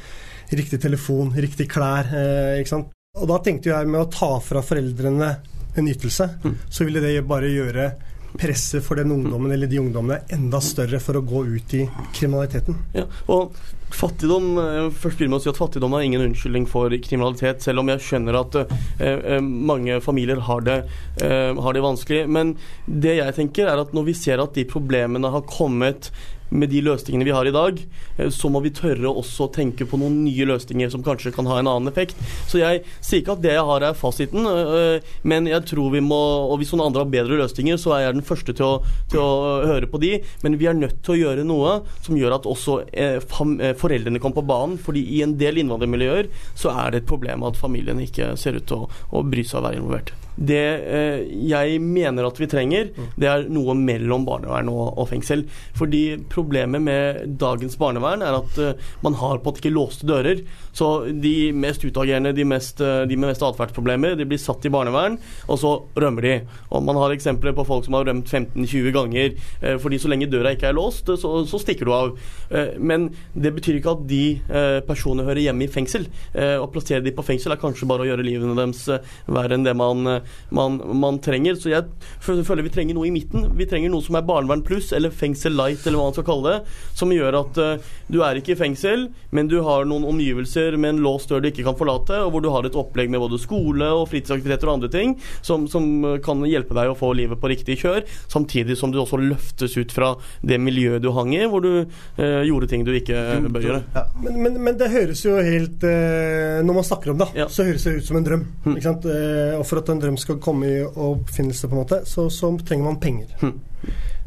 riktig 0.53 0.81
telefon, 0.81 1.33
riktig 1.35 1.69
klær. 1.71 2.09
Eh, 2.13 2.61
ikke 2.61 2.73
sant? 2.73 2.93
Og 3.19 3.29
da 3.29 3.37
tenkte 3.45 3.69
jeg 3.69 3.89
med 3.89 4.01
å 4.01 4.09
ta 4.09 4.31
fra 4.41 4.63
foreldrene 4.65 5.35
en 5.77 5.89
ytelse, 5.89 6.27
så 6.69 6.85
ville 6.85 7.01
det 7.01 7.19
bare 7.29 7.49
gjøre 7.49 7.91
presset 8.39 8.83
for 8.85 8.99
den 8.99 9.11
ungdommen 9.13 9.51
eller 9.53 9.69
de 9.69 9.79
ungdommene 9.81 10.23
enda 10.33 10.59
større 10.63 10.99
for 11.03 11.19
å 11.19 11.23
gå 11.25 11.43
ut 11.53 11.73
i 11.77 11.85
kriminaliteten. 12.15 12.77
Ja, 12.95 13.05
og 13.31 13.55
fattigdom 13.93 14.57
eh, 14.57 14.87
Først 14.89 15.19
begynner 15.19 15.35
med 15.35 15.41
å 15.41 15.45
si 15.45 15.51
at 15.51 15.59
fattigdom 15.59 15.93
er 15.93 16.05
ingen 16.07 16.25
unnskyldning 16.25 16.67
for 16.69 16.93
kriminalitet, 17.05 17.61
selv 17.65 17.83
om 17.83 17.91
jeg 17.93 18.03
skjønner 18.07 18.39
at 18.39 18.59
eh, 18.63 18.77
eh, 19.05 19.39
mange 19.41 19.99
familier 20.05 20.41
har 20.47 20.65
det, 20.65 20.79
eh, 21.21 21.51
har 21.53 21.77
det 21.77 21.85
vanskelig. 21.85 22.23
Men 22.27 22.55
det 22.87 23.19
jeg 23.19 23.37
tenker 23.37 23.69
er 23.69 23.83
at 23.83 23.93
når 23.93 24.09
vi 24.09 24.17
ser 24.17 24.41
at 24.43 24.57
de 24.57 24.65
problemene 24.69 25.33
har 25.33 25.45
kommet 25.49 26.09
med 26.53 26.71
de 26.71 26.81
løsningene 26.85 27.27
vi 27.27 27.33
har 27.35 27.47
i 27.49 27.53
dag, 27.53 27.79
eh, 28.17 28.29
så 28.33 28.51
må 28.51 28.61
vi 28.63 28.73
tørre 28.75 29.11
også 29.11 29.47
å 29.47 29.53
tenke 29.53 29.87
på 29.89 29.99
noen 29.99 30.21
nye 30.25 30.47
løsninger 30.49 30.91
som 30.93 31.03
kanskje 31.05 31.33
kan 31.35 31.49
ha 31.49 31.59
en 31.59 31.69
annen 31.71 31.91
effekt. 31.91 32.19
Så 32.49 32.61
jeg 32.61 32.83
sier 32.99 33.23
ikke 33.23 33.37
at 33.37 33.43
det 33.43 33.55
jeg 33.55 33.67
har 33.69 33.87
er 33.87 33.97
fasiten, 33.97 34.47
øh, 34.47 35.13
men 35.23 35.49
jeg 35.49 35.65
tror 35.69 35.91
vi 35.93 36.01
må 36.03 36.21
Og 36.23 36.59
hvis 36.59 36.71
noen 36.73 36.85
andre 36.87 37.03
har 37.03 37.11
bedre 37.11 37.37
løsninger, 37.39 37.77
så 37.79 37.93
er 37.95 38.01
jeg 38.03 38.15
den 38.17 38.25
første 38.25 38.53
til 38.55 38.65
å, 38.65 38.73
til 39.11 39.21
å 39.21 39.63
høre 39.67 39.89
på 39.89 39.99
de. 40.01 40.11
Men 40.43 40.57
vi 40.59 40.67
er 40.69 40.77
nødt 40.77 41.01
til 41.03 41.15
å 41.15 41.19
gjøre 41.19 41.45
noe 41.47 41.79
som 42.05 42.17
gjør 42.17 42.37
at 42.37 42.49
også 42.49 42.79
eh, 42.91 43.17
eh, 43.17 43.75
foreldrene 43.79 44.21
kommer 44.21 44.41
på 44.41 44.47
banen. 44.53 44.77
fordi 44.77 45.03
i 45.17 45.21
en 45.25 45.37
del 45.37 45.61
innvandrermiljøer 45.61 46.29
så 46.59 46.73
er 46.73 46.91
det 46.91 47.03
et 47.03 47.09
problem 47.09 47.43
at 47.47 47.59
familiene 47.59 48.05
ikke 48.05 48.33
ser 48.39 48.59
ut 48.59 48.67
til 48.69 48.85
å, 48.85 48.89
å 49.11 49.23
bry 49.25 49.45
seg 49.47 49.61
og 49.61 49.67
være 49.67 49.81
involvert. 49.81 50.13
Det 50.37 50.63
eh, 50.63 51.23
jeg 51.49 51.79
mener 51.83 52.27
at 52.27 52.39
vi 52.41 52.49
trenger, 52.49 52.91
det 53.19 53.29
er 53.29 53.47
noe 53.53 53.75
mellom 53.77 54.25
barnevern 54.27 54.71
og, 54.71 54.85
og 54.97 55.09
fengsel. 55.11 55.45
Fordi 55.77 56.03
problemet 56.31 56.83
med 56.83 57.37
dagens 57.41 57.77
barnevern 57.79 58.25
er 58.25 58.39
at 58.39 58.59
eh, 58.61 58.91
man 59.05 59.17
har 59.21 59.41
på 59.43 59.53
at 59.53 59.61
ikke 59.61 59.73
låste 59.73 60.07
dører. 60.09 60.43
Så 60.73 60.89
de 61.21 61.51
mest 61.53 61.83
utagerende, 61.85 62.33
de, 62.33 62.45
mest, 62.47 62.81
eh, 62.81 63.03
de 63.09 63.17
med 63.19 63.29
mest 63.29 63.45
atferdsproblemer, 63.45 64.17
de 64.17 64.27
blir 64.29 64.41
satt 64.41 64.65
i 64.65 64.71
barnevern, 64.73 65.19
og 65.47 65.59
så 65.61 65.73
rømmer 65.99 66.25
de. 66.25 66.35
Og 66.73 66.83
man 66.85 66.97
har 66.99 67.13
eksempler 67.13 67.53
på 67.55 67.65
folk 67.67 67.85
som 67.85 67.97
har 67.97 68.07
rømt 68.09 68.29
15-20 68.29 68.93
ganger. 68.95 69.35
Eh, 69.61 69.77
fordi 69.81 69.99
så 70.01 70.11
lenge 70.11 70.29
døra 70.31 70.53
ikke 70.55 70.71
er 70.71 70.77
låst, 70.77 71.11
så, 71.19 71.33
så 71.49 71.61
stikker 71.61 71.89
du 71.89 71.93
av. 71.95 72.15
Eh, 72.49 72.73
men 72.79 73.09
det 73.33 73.53
betyr 73.55 73.79
ikke 73.79 73.95
at 73.97 74.05
de 74.09 74.23
eh, 74.49 74.79
personene 74.87 75.27
hører 75.27 75.43
hjemme 75.45 75.67
i 75.67 75.71
fengsel. 75.71 76.07
Å 76.33 76.65
plassere 76.71 77.03
de 77.05 77.13
på 77.15 77.23
fengsel 77.25 77.53
er 77.53 77.59
kanskje 77.61 77.87
bare 77.87 78.03
å 78.03 78.07
gjøre 78.07 78.25
livene 78.25 78.55
deres 78.57 78.81
verre 79.29 79.55
enn 79.55 79.65
det 79.65 79.73
man, 79.77 80.07
man, 80.55 80.79
man 80.99 81.19
trenger. 81.23 81.57
Så 81.59 81.71
jeg 81.73 81.87
føler 82.23 82.65
vi 82.65 82.73
trenger 82.73 82.97
noe 82.97 83.09
i 83.09 83.13
midten. 83.15 83.49
Vi 83.57 83.67
trenger 83.69 83.91
noe 83.93 84.05
som 84.05 84.17
er 84.19 84.25
barnevern 84.27 84.63
pluss, 84.65 84.91
eller 84.95 85.13
fengsel 85.13 85.55
light, 85.57 85.85
eller 85.85 85.99
hva 85.99 86.09
man 86.09 86.17
skal 86.17 86.27
kalle 86.27 86.53
det. 86.53 86.75
Som 86.97 87.13
gjør 87.15 87.39
at 87.41 87.59
uh, 87.61 87.91
du 88.13 88.19
er 88.25 88.39
ikke 88.39 88.55
i 88.55 88.59
fengsel, 88.59 89.07
men 89.33 89.49
du 89.51 89.59
har 89.65 89.87
noen 89.89 90.05
omgivelser 90.09 90.77
med 90.79 90.95
en 90.95 91.03
låst 91.05 91.29
dør 91.31 91.41
du 91.43 91.49
ikke 91.49 91.65
kan 91.65 91.77
forlate, 91.79 92.19
og 92.23 92.33
hvor 92.35 92.43
du 92.43 92.49
har 92.53 92.65
et 92.67 92.75
opplegg 92.77 93.09
med 93.13 93.21
både 93.23 93.39
skole 93.41 93.87
og 93.95 94.07
fritidsaktiviteter 94.11 94.69
og 94.69 94.77
andre 94.77 94.89
ting 94.93 95.15
som, 95.45 95.65
som 95.71 95.85
eh, 96.05 96.17
kan 96.23 96.41
hjelpe 96.47 96.75
deg 96.77 96.91
å 96.91 96.97
få 96.97 97.11
livet 97.17 97.39
på 97.41 97.49
riktig 97.51 97.77
kjør, 97.81 98.03
samtidig 98.31 98.77
som 98.79 98.91
du 98.93 98.99
også 99.01 99.19
løftes 99.21 99.75
ut 99.79 99.93
fra 99.95 100.13
det 100.45 100.59
miljøet 100.61 101.01
du 101.03 101.09
hang 101.15 101.33
i, 101.35 101.43
hvor 101.49 101.63
du 101.63 101.71
eh, 101.83 102.41
gjorde 102.47 102.69
ting 102.71 102.85
du 102.87 102.93
ikke 102.95 103.23
bør 103.53 103.65
gjøre. 103.67 104.03
Men, 104.23 104.39
men, 104.45 104.59
men 104.67 104.77
det 104.79 104.91
høres 104.93 105.23
jo 105.25 105.35
helt 105.43 105.83
eh, 105.87 106.59
Når 106.63 106.77
man 106.77 106.85
snakker 106.87 107.13
om 107.13 107.19
det, 107.23 107.29
Ja. 107.39 107.47
så 107.51 107.65
høres 107.67 107.83
det 107.87 107.95
ut 107.99 108.07
som 108.07 108.19
en 108.19 108.27
drøm. 108.27 108.45
Sant? 108.83 109.07
Eh, 109.09 109.55
og 109.57 109.65
for 109.69 109.81
at 109.81 109.89
en 109.93 110.01
drøm 110.03 110.12
skal 110.17 110.39
komme 110.43 110.69
i 110.69 110.81
oppfinnelse, 110.83 111.67
på 111.67 111.75
en 111.75 111.83
måte, 111.83 112.01
så, 112.09 112.29
så 112.31 112.51
trenger 112.65 112.89
man 112.89 112.99
penger. 113.03 113.35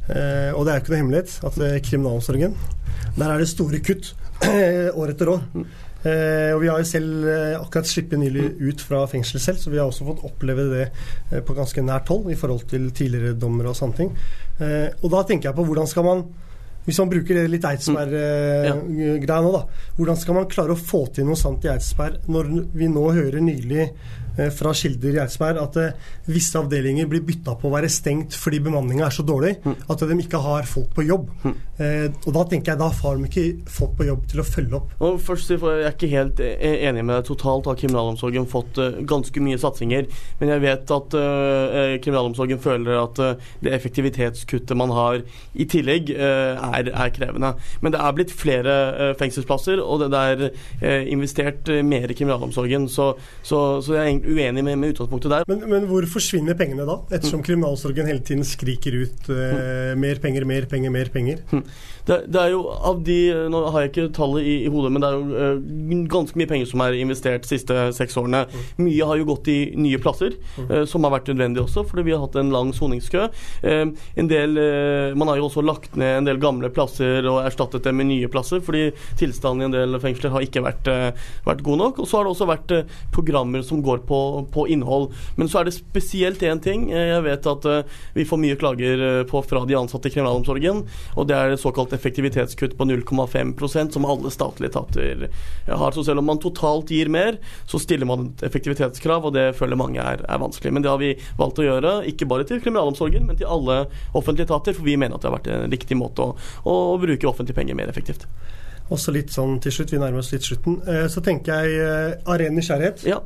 Eh, 0.06 0.52
og 0.54 0.62
det 0.66 0.72
er 0.72 0.78
jo 0.78 0.82
ikke 0.84 0.92
noe 0.92 1.00
hemmelighet 1.00 1.32
at 1.48 1.56
eh, 1.66 1.80
kriminalomsorgen 1.82 2.52
Der 3.16 3.24
er 3.26 3.40
det 3.42 3.48
store 3.50 3.80
kutt 3.82 4.12
år 5.00 5.10
etter 5.10 5.32
år. 5.32 5.42
Eh, 6.06 6.52
og 6.54 6.60
Vi 6.62 6.68
har 6.70 6.78
jo 6.78 6.86
selv 6.86 7.26
eh, 7.26 7.58
akkurat 7.58 7.88
sluppet 7.88 8.20
nylig 8.20 8.46
ut 8.60 8.82
fra 8.84 9.02
fengsel 9.10 9.42
selv, 9.42 9.58
så 9.58 9.72
vi 9.72 9.80
har 9.80 9.88
også 9.88 10.06
fått 10.06 10.24
oppleve 10.28 10.66
det 10.70 10.84
eh, 10.86 11.42
på 11.42 11.56
ganske 11.56 11.82
nært 11.82 12.12
hold 12.12 12.30
i 12.30 12.38
forhold 12.38 12.68
til 12.70 12.90
tidligere 12.94 13.38
dommere 13.40 13.72
og 13.72 13.78
sånne 13.78 13.98
ting. 13.98 14.12
Eh, 14.60 14.92
og 15.02 15.10
da 15.14 15.24
tenker 15.26 15.50
jeg 15.50 15.58
på 15.58 15.66
hvordan 15.66 15.90
skal 15.90 16.06
man 16.06 16.26
hvis 16.86 17.00
man 17.02 17.10
bruker 17.10 17.34
det 17.34 17.48
litt 17.50 17.64
Eidsberg-greia 17.66 19.40
nå, 19.42 19.48
da. 19.50 19.62
Hvordan 19.96 20.18
skal 20.20 20.36
man 20.36 20.44
klare 20.46 20.76
å 20.76 20.78
få 20.78 21.00
til 21.10 21.26
noe 21.26 21.38
sant 21.38 21.64
i 21.66 21.70
Eidsberg 21.72 22.28
når 22.30 22.52
vi 22.78 22.86
nå 22.86 23.02
hører 23.10 23.42
nylig 23.42 23.88
fra 24.54 24.74
kilder 24.76 25.16
i 25.16 25.22
Eidsberg 25.22 25.60
at 25.62 25.78
eh, 25.80 26.10
visse 26.30 26.58
avdelinger 26.58 27.08
blir 27.10 27.24
bytta 27.26 27.56
på 27.60 27.68
å 27.68 27.74
være 27.74 27.90
stengt 27.92 28.36
fordi 28.36 28.60
bemanninga 28.66 29.06
er 29.08 29.14
så 29.14 29.24
dårlig 29.26 29.56
at 29.64 30.04
de 30.06 30.18
ikke 30.22 30.40
har 30.42 30.68
folk 30.68 30.92
på 30.96 31.06
jobb. 31.06 31.30
Eh, 31.76 32.06
og 32.24 32.30
da 32.32 32.44
tenker 32.48 32.72
jeg 32.72 32.80
da 32.80 32.88
har 33.00 33.18
de 33.18 33.28
ikke 33.28 33.70
folk 33.70 33.96
på 33.98 34.08
jobb 34.08 34.26
til 34.30 34.40
å 34.40 34.46
følge 34.46 34.78
opp. 34.78 34.92
Og 35.04 35.18
først, 35.20 35.50
Jeg 35.56 35.84
er 35.84 35.92
ikke 35.92 36.10
helt 36.12 36.40
eh, 36.40 36.86
enig 36.88 37.04
med 37.04 37.14
deg. 37.18 37.26
Totalt 37.28 37.68
har 37.68 37.78
kriminalomsorgen 37.78 38.48
fått 38.48 38.78
eh, 38.82 39.00
ganske 39.08 39.42
mye 39.44 39.60
satsinger. 39.60 40.08
Men 40.40 40.52
jeg 40.54 40.64
vet 40.64 40.94
at 40.96 41.16
eh, 41.20 41.96
kriminalomsorgen 42.02 42.62
føler 42.62 43.00
at 43.02 43.20
eh, 43.22 43.50
det 43.64 43.74
effektivitetskuttet 43.76 44.76
man 44.76 44.94
har 44.96 45.20
i 45.54 45.68
tillegg, 45.68 46.12
eh, 46.14 46.66
er, 46.78 46.90
er 46.92 47.12
krevende. 47.14 47.54
Men 47.80 47.94
det 47.94 48.00
er 48.02 48.16
blitt 48.16 48.34
flere 48.34 48.76
eh, 48.94 49.14
fengselsplasser, 49.20 49.82
og 49.82 50.04
det, 50.04 50.10
er 50.16 50.48
eh, 50.48 51.06
investert 51.12 51.68
eh, 51.72 51.84
mer 51.84 52.10
i 52.10 52.16
kriminalomsorgen. 52.16 52.88
Så, 52.92 53.12
så, 53.42 53.62
så 53.84 53.98
jeg 54.00 54.22
uenig 54.26 54.64
med, 54.66 54.78
med 54.82 54.94
utgangspunktet 54.94 55.32
der. 55.32 55.46
Men, 55.50 55.64
men 55.70 55.88
hvor 55.90 56.06
forsvinner 56.10 56.58
pengene 56.58 56.86
da? 56.88 56.98
Ettersom 57.10 57.44
kriminalsorgen 57.46 58.08
hele 58.10 58.24
tiden 58.26 58.44
skriker 58.46 58.98
ut 59.02 59.30
eh, 59.32 59.92
mer 59.98 60.22
penger, 60.22 60.46
mer 60.48 60.68
penger, 60.70 60.94
mer 60.94 61.12
penger. 61.14 61.42
Det, 62.06 62.20
det 62.30 62.38
er 62.38 62.52
jo 62.54 62.62
av 62.70 63.00
de 63.06 63.18
Nå 63.50 63.60
har 63.74 63.82
jeg 63.82 63.90
ikke 63.92 64.06
tallet 64.14 64.46
i, 64.46 64.54
i 64.66 64.70
hodet, 64.70 64.92
men 64.94 65.02
det 65.02 65.08
er 65.08 65.16
jo 65.16 65.24
uh, 65.34 66.04
ganske 66.10 66.38
mye 66.38 66.50
penger 66.50 66.68
som 66.70 66.82
er 66.84 66.98
investert 67.00 67.42
de 67.42 67.50
siste 67.50 67.86
seks 67.96 68.16
årene. 68.20 68.44
Mye 68.78 69.08
har 69.08 69.18
jo 69.18 69.26
gått 69.32 69.50
i 69.50 69.58
nye 69.78 69.98
plasser, 70.02 70.36
uh, 70.68 70.84
som 70.88 71.06
har 71.06 71.16
vært 71.16 71.30
nødvendig 71.32 71.64
også, 71.64 71.82
fordi 71.88 72.06
vi 72.06 72.14
har 72.14 72.22
hatt 72.22 72.38
en 72.38 72.52
lang 72.54 72.70
soningskø. 72.76 73.26
Uh, 73.64 73.90
en 74.22 74.30
del, 74.30 74.54
man 75.18 75.30
har 75.30 75.40
jo 75.40 75.48
også 75.48 75.64
lagt 75.66 75.96
ned 75.98 76.20
en 76.20 76.28
del 76.28 76.40
gamle 76.42 76.70
plasser 76.74 77.26
og 77.28 77.40
erstattet 77.44 77.86
dem 77.86 77.98
med 77.98 78.10
nye 78.10 78.30
plasser, 78.30 78.62
fordi 78.64 78.88
tilstanden 79.18 79.64
i 79.64 79.68
en 79.68 79.74
del 79.74 79.98
fengsler 80.02 80.34
har 80.34 80.46
ikke 80.46 80.62
vært, 80.64 80.90
vært 81.46 81.64
god 81.66 81.82
nok. 81.82 82.00
Og 82.02 82.08
så 82.08 82.18
har 82.18 82.26
det 82.26 82.34
også 82.34 82.48
vært 82.48 82.74
programmer 83.14 83.64
som 83.66 83.82
går 83.84 84.04
på, 84.08 84.20
på 84.54 84.66
innhold. 84.72 85.08
Men 85.38 85.50
så 85.50 85.60
er 85.60 85.68
det 85.68 85.76
spesielt 85.76 86.44
én 86.46 86.62
ting. 86.62 86.88
Jeg 86.92 87.24
vet 87.26 87.50
at 87.50 87.68
vi 88.16 88.26
får 88.28 88.42
mye 88.42 88.58
klager 88.60 89.04
på 89.30 89.42
fra 89.46 89.64
de 89.68 89.78
ansatte 89.78 90.10
i 90.10 90.14
kriminalomsorgen, 90.14 90.84
og 91.16 91.28
det 91.30 91.38
er 91.38 91.58
såkalt 91.60 91.95
effektivitetskutt 91.96 92.76
på 92.78 92.86
0,5% 92.88 93.96
som 93.96 94.06
alle 94.08 94.32
statlige 94.32 94.70
etater 94.72 95.26
har. 95.66 95.96
Så 95.96 96.04
selv 96.06 96.22
om 96.22 96.28
man 96.30 96.40
totalt 96.42 96.92
gir 96.92 97.10
mer, 97.12 97.40
så 97.66 97.80
stiller 97.82 98.08
man 98.08 98.28
et 98.28 98.44
effektivitetskrav, 98.48 99.26
og 99.26 99.34
det 99.36 99.48
føler 99.58 99.80
mange 99.80 100.02
er, 100.02 100.22
er 100.22 100.42
vanskelig. 100.42 100.74
Men 100.74 100.84
det 100.84 100.92
har 100.92 101.02
vi 101.02 101.14
valgt 101.38 101.62
å 101.62 101.66
gjøre, 101.66 101.96
ikke 102.12 102.28
bare 102.30 102.46
til 102.48 102.62
kriminalomsorgen, 102.64 103.26
men 103.28 103.40
til 103.40 103.50
alle 103.50 103.82
offentlige 104.16 104.48
etater, 104.50 104.76
for 104.76 104.86
vi 104.86 104.98
mener 105.00 105.16
at 105.16 105.24
det 105.24 105.30
har 105.30 105.38
vært 105.38 105.50
en 105.54 105.74
riktig 105.74 105.98
måte 105.98 106.24
å, 106.24 106.36
å 106.68 106.76
bruke 107.02 107.30
offentlige 107.30 107.58
penger 107.58 107.78
mer 107.78 107.92
effektivt. 107.92 108.28
Også 108.92 109.10
litt 109.14 109.32
sånn 109.34 109.58
til 109.62 109.74
slutt, 109.74 109.96
vi 109.96 109.98
nærmer 109.98 110.22
oss 110.22 110.30
litt 110.34 110.46
slutten. 110.46 110.78
Eh, 110.86 111.06
så 111.10 111.22
tenker 111.24 111.58
jeg 111.58 111.80
arenen 111.82 112.22
av 112.30 112.40
ren 112.42 112.58
nysgjerrighet. 112.60 113.06
Ja. 113.08 113.20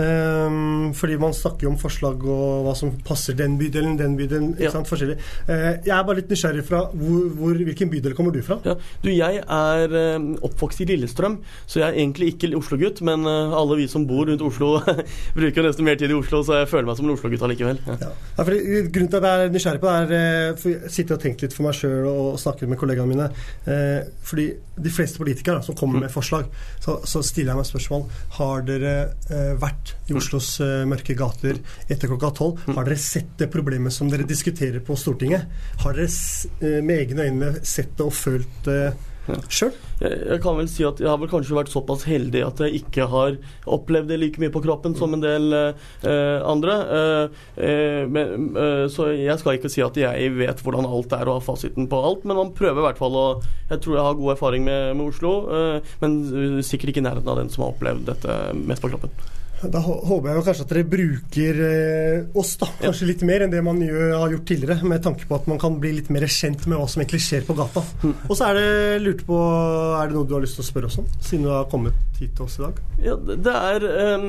Ehm, 0.00 0.92
fordi 0.96 1.18
man 1.20 1.34
snakker 1.36 1.66
jo 1.66 1.72
om 1.72 1.78
forslag 1.80 2.22
og 2.24 2.64
hva 2.66 2.72
som 2.78 2.92
passer 3.04 3.36
den 3.36 3.58
bydelen, 3.60 3.98
den 3.98 4.16
bydelen. 4.16 4.52
ikke 4.54 4.62
Ja. 4.64 4.70
sant, 4.70 4.88
forskjellig. 4.88 5.18
Eh, 5.48 5.78
jeg 5.84 5.92
er 5.98 6.02
bare 6.04 6.16
litt 6.16 6.28
nysgjerrig 6.30 6.64
fra 6.64 6.86
hvor, 6.92 7.28
hvor, 7.36 7.54
hvilken 7.54 7.90
bydel 7.90 8.14
kommer 8.14 8.32
du 8.32 8.40
fra? 8.42 8.58
Ja. 8.64 8.74
Du, 9.02 9.10
jeg 9.10 9.42
er 9.44 9.92
eh, 9.92 10.18
oppvokst 10.42 10.80
i 10.80 10.86
Lillestrøm, 10.88 11.38
så 11.66 11.80
jeg 11.80 11.88
er 11.90 11.98
egentlig 12.00 12.32
ikke 12.34 12.52
Oslo-gutt. 12.56 13.02
Men 13.02 13.26
eh, 13.26 13.52
alle 13.58 13.76
vi 13.76 13.86
som 13.88 14.06
bor 14.06 14.26
rundt 14.26 14.40
Oslo, 14.42 14.80
bruker 15.36 15.62
nesten 15.62 15.84
mer 15.84 15.96
tid 16.00 16.10
i 16.10 16.14
Oslo, 16.14 16.42
så 16.42 16.62
jeg 16.62 16.68
føler 16.72 16.86
meg 16.88 16.96
som 16.96 17.06
en 17.10 17.16
Oslo-gutt 17.16 17.42
allikevel. 17.42 17.78
Ja. 17.86 17.96
Ja. 18.00 18.12
Ja, 18.38 18.44
grunnen 18.44 19.10
til 19.12 19.20
at 19.20 19.28
jeg 19.28 19.46
er 19.46 19.52
nysgjerrig 19.52 19.80
på 19.84 19.92
det, 19.92 20.18
er 20.18 20.50
eh, 20.50 20.56
for 20.56 20.70
jeg 20.72 20.90
sitter 20.96 21.18
og 21.18 21.20
tenker 21.26 21.46
litt 21.46 21.56
for 21.56 21.68
meg 21.68 21.76
sjøl 21.76 22.08
og 22.08 22.40
snakker 22.40 22.66
med 22.70 22.78
kollegaene 22.80 23.12
mine. 23.12 23.28
Fordi 24.24 24.48
de 24.82 24.90
fleste 24.92 25.18
politikere 25.20 25.62
som 25.62 25.76
kommer 25.76 26.00
med 26.00 26.10
forslag, 26.12 26.46
så, 26.80 26.98
så 27.04 27.20
stiller 27.24 27.52
jeg 27.52 27.60
meg 27.60 27.68
spørsmål 27.68 28.04
Har 28.38 28.62
dere 28.66 28.92
eh, 29.30 29.52
vært 29.82 30.10
i 30.10 30.16
Oslos 30.16 30.60
eh, 30.60 30.84
mørke 30.86 31.14
gater 31.18 31.58
etter 31.88 32.08
klokka 32.08 32.32
tolv? 32.36 32.60
Har 32.66 32.84
dere 32.84 32.98
sett 32.98 33.38
det 33.38 33.50
problemet 33.52 33.92
som 33.92 34.10
dere 34.10 34.26
diskuterer 34.26 34.80
på 34.80 34.96
Stortinget? 34.96 35.46
Har 35.82 35.96
dere 35.96 36.08
eh, 36.08 36.82
med 36.82 36.98
egne 36.98 37.30
øyne 37.30 37.54
sett 37.62 37.96
det 37.96 38.06
og 38.06 38.14
følt 38.14 38.62
det 38.66 38.92
Ja. 39.22 39.36
Jeg, 40.02 40.16
jeg 40.32 40.40
kan 40.42 40.56
vel 40.58 40.66
si 40.66 40.82
at 40.82 40.98
jeg 40.98 41.06
har 41.06 41.18
vel 41.22 41.28
kanskje 41.30 41.54
vært 41.54 41.70
såpass 41.70 42.00
heldig 42.10 42.40
at 42.42 42.58
jeg 42.64 42.80
ikke 42.80 43.04
har 43.06 43.36
opplevd 43.70 44.08
det 44.10 44.16
like 44.18 44.42
mye 44.42 44.50
på 44.50 44.64
kroppen 44.64 44.96
som 44.98 45.14
en 45.14 45.22
del 45.22 45.54
eh, 45.54 46.40
andre. 46.42 46.74
Eh, 46.96 47.44
eh, 47.62 48.00
men, 48.10 48.48
eh, 48.58 48.82
så 48.90 49.12
jeg 49.14 49.38
skal 49.38 49.60
ikke 49.60 49.70
si 49.70 49.84
at 49.86 50.00
jeg 50.00 50.32
vet 50.34 50.64
hvordan 50.66 50.90
alt 50.90 51.14
er 51.14 51.30
og 51.30 51.38
har 51.38 51.46
fasiten 51.46 51.86
på 51.86 52.00
alt, 52.02 52.26
men 52.26 52.40
man 52.40 52.50
prøver 52.50 52.82
i 52.82 52.86
hvert 52.88 52.98
fall 52.98 53.14
å 53.14 53.28
Jeg 53.70 53.84
tror 53.84 53.94
jeg 53.94 54.08
har 54.08 54.18
god 54.18 54.34
erfaring 54.34 54.66
med, 54.66 54.96
med 54.98 55.12
Oslo, 55.12 55.30
men 56.02 56.18
sikkert 56.66 56.90
ikke 56.90 57.00
i 57.00 57.06
nærheten 57.06 57.30
av 57.30 57.38
den 57.38 57.54
som 57.54 57.62
har 57.62 57.76
opplevd 57.76 58.10
dette 58.10 58.40
mest 58.58 58.82
på 58.82 58.90
kroppen. 58.90 59.14
Da 59.70 59.82
håper 59.82 60.28
jeg 60.28 60.38
jo 60.38 60.44
kanskje 60.46 60.64
at 60.64 60.72
dere 60.72 60.88
bruker 60.90 61.60
eh, 61.68 62.38
oss 62.38 62.56
da, 62.58 62.66
kanskje 62.80 63.08
litt 63.12 63.22
mer 63.26 63.44
enn 63.44 63.52
det 63.52 63.62
man 63.64 63.78
har 63.82 64.32
gjort 64.32 64.46
tidligere, 64.48 64.88
med 64.88 65.04
tanke 65.04 65.28
på 65.28 65.38
at 65.38 65.46
man 65.50 65.60
kan 65.62 65.78
bli 65.82 65.92
litt 66.00 66.10
mer 66.14 66.26
kjent 66.26 66.66
med 66.66 66.80
hva 66.80 66.88
som 66.90 67.02
egentlig 67.02 67.22
skjer 67.22 67.46
på 67.46 67.56
gata. 67.58 67.84
Og 68.28 68.34
så 68.34 68.48
er 68.48 68.58
det 68.58 69.02
lurt 69.04 69.22
på 69.28 69.38
Er 69.38 70.10
det 70.10 70.16
noe 70.16 70.26
du 70.26 70.34
har 70.34 70.42
lyst 70.42 70.58
til 70.58 70.64
å 70.64 70.70
spørre 70.70 70.90
oss 70.90 70.98
om, 71.02 71.06
siden 71.20 71.46
du 71.46 71.52
har 71.54 71.70
kommet 71.70 72.18
hit 72.18 72.34
til 72.34 72.48
oss 72.48 72.58
i 72.58 72.66
dag? 72.66 72.82
Ja, 73.06 73.16
det 73.22 73.56
er 73.72 73.88
eh, 73.92 74.28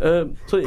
så 0.00 0.58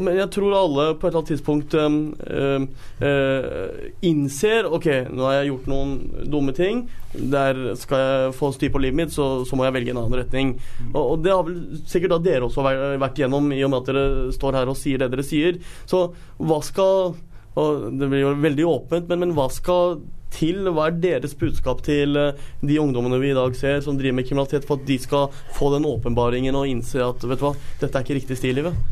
men 0.00 0.16
jeg 0.16 0.30
tror 0.32 0.54
alle 0.56 0.84
på 0.96 1.06
et 1.06 1.10
eller 1.10 1.20
annet 1.20 1.32
tidspunkt 1.34 1.74
eh, 1.76 3.84
innser 4.08 4.68
Ok, 4.72 4.86
nå 5.12 5.26
har 5.26 5.34
jeg 5.38 5.50
gjort 5.50 5.68
noen 5.68 5.90
dumme 6.32 6.54
ting. 6.56 6.86
Der 7.12 7.60
skal 7.80 8.04
jeg 8.04 8.34
få 8.38 8.50
styr 8.56 8.72
på 8.72 8.82
livet 8.82 8.98
mitt, 9.02 9.12
så, 9.12 9.44
så 9.48 9.58
må 9.58 9.66
jeg 9.66 9.76
velge 9.76 9.92
en 9.92 10.00
annen 10.02 10.18
retning. 10.22 10.54
Og, 10.94 11.02
og 11.02 11.24
det 11.24 11.34
har 11.34 11.44
vel 11.46 11.58
sikkert 11.88 12.16
da 12.16 12.20
dere 12.24 12.48
også 12.48 12.64
vært, 12.64 12.84
vært 13.04 13.22
gjennom, 13.22 13.52
i 13.52 13.64
og 13.66 13.72
med 13.72 13.80
at 13.82 13.92
dere 13.92 14.36
står 14.36 14.62
her 14.62 14.72
og 14.72 14.80
sier 14.80 15.02
det 15.02 15.10
dere 15.12 15.26
sier. 15.26 15.60
Så 15.88 16.08
hva 16.40 16.62
skal 16.64 17.18
og 17.58 17.88
Det 17.98 18.06
blir 18.06 18.20
jo 18.22 18.36
veldig 18.38 18.64
åpent, 18.70 19.08
men, 19.10 19.24
men 19.24 19.32
hva 19.34 19.48
skal 19.50 19.96
til? 20.34 20.68
Hva 20.68 20.88
er 20.88 21.00
deres 21.02 21.36
budskap 21.38 21.82
til 21.86 22.18
eh, 22.18 22.46
de 22.60 22.78
ungdommene 22.82 23.20
vi 23.22 23.32
i 23.32 23.38
dag 23.38 23.56
ser 23.58 23.82
som 23.84 23.98
driver 23.98 24.20
med 24.20 24.28
kriminalitet, 24.28 24.68
for 24.68 24.80
at 24.80 24.86
de 24.88 25.00
skal 25.02 25.28
få 25.56 25.72
den 25.76 25.88
åpenbaringen 25.88 26.58
og 26.58 26.68
innse 26.70 27.02
at 27.04 27.24
vet 27.24 27.40
du 27.40 27.48
hva, 27.48 27.56
dette 27.82 27.92
er 27.92 28.06
ikke 28.06 28.20
riktig 28.20 28.40
stil 28.40 28.56
i 28.56 28.60
livet? 28.62 28.86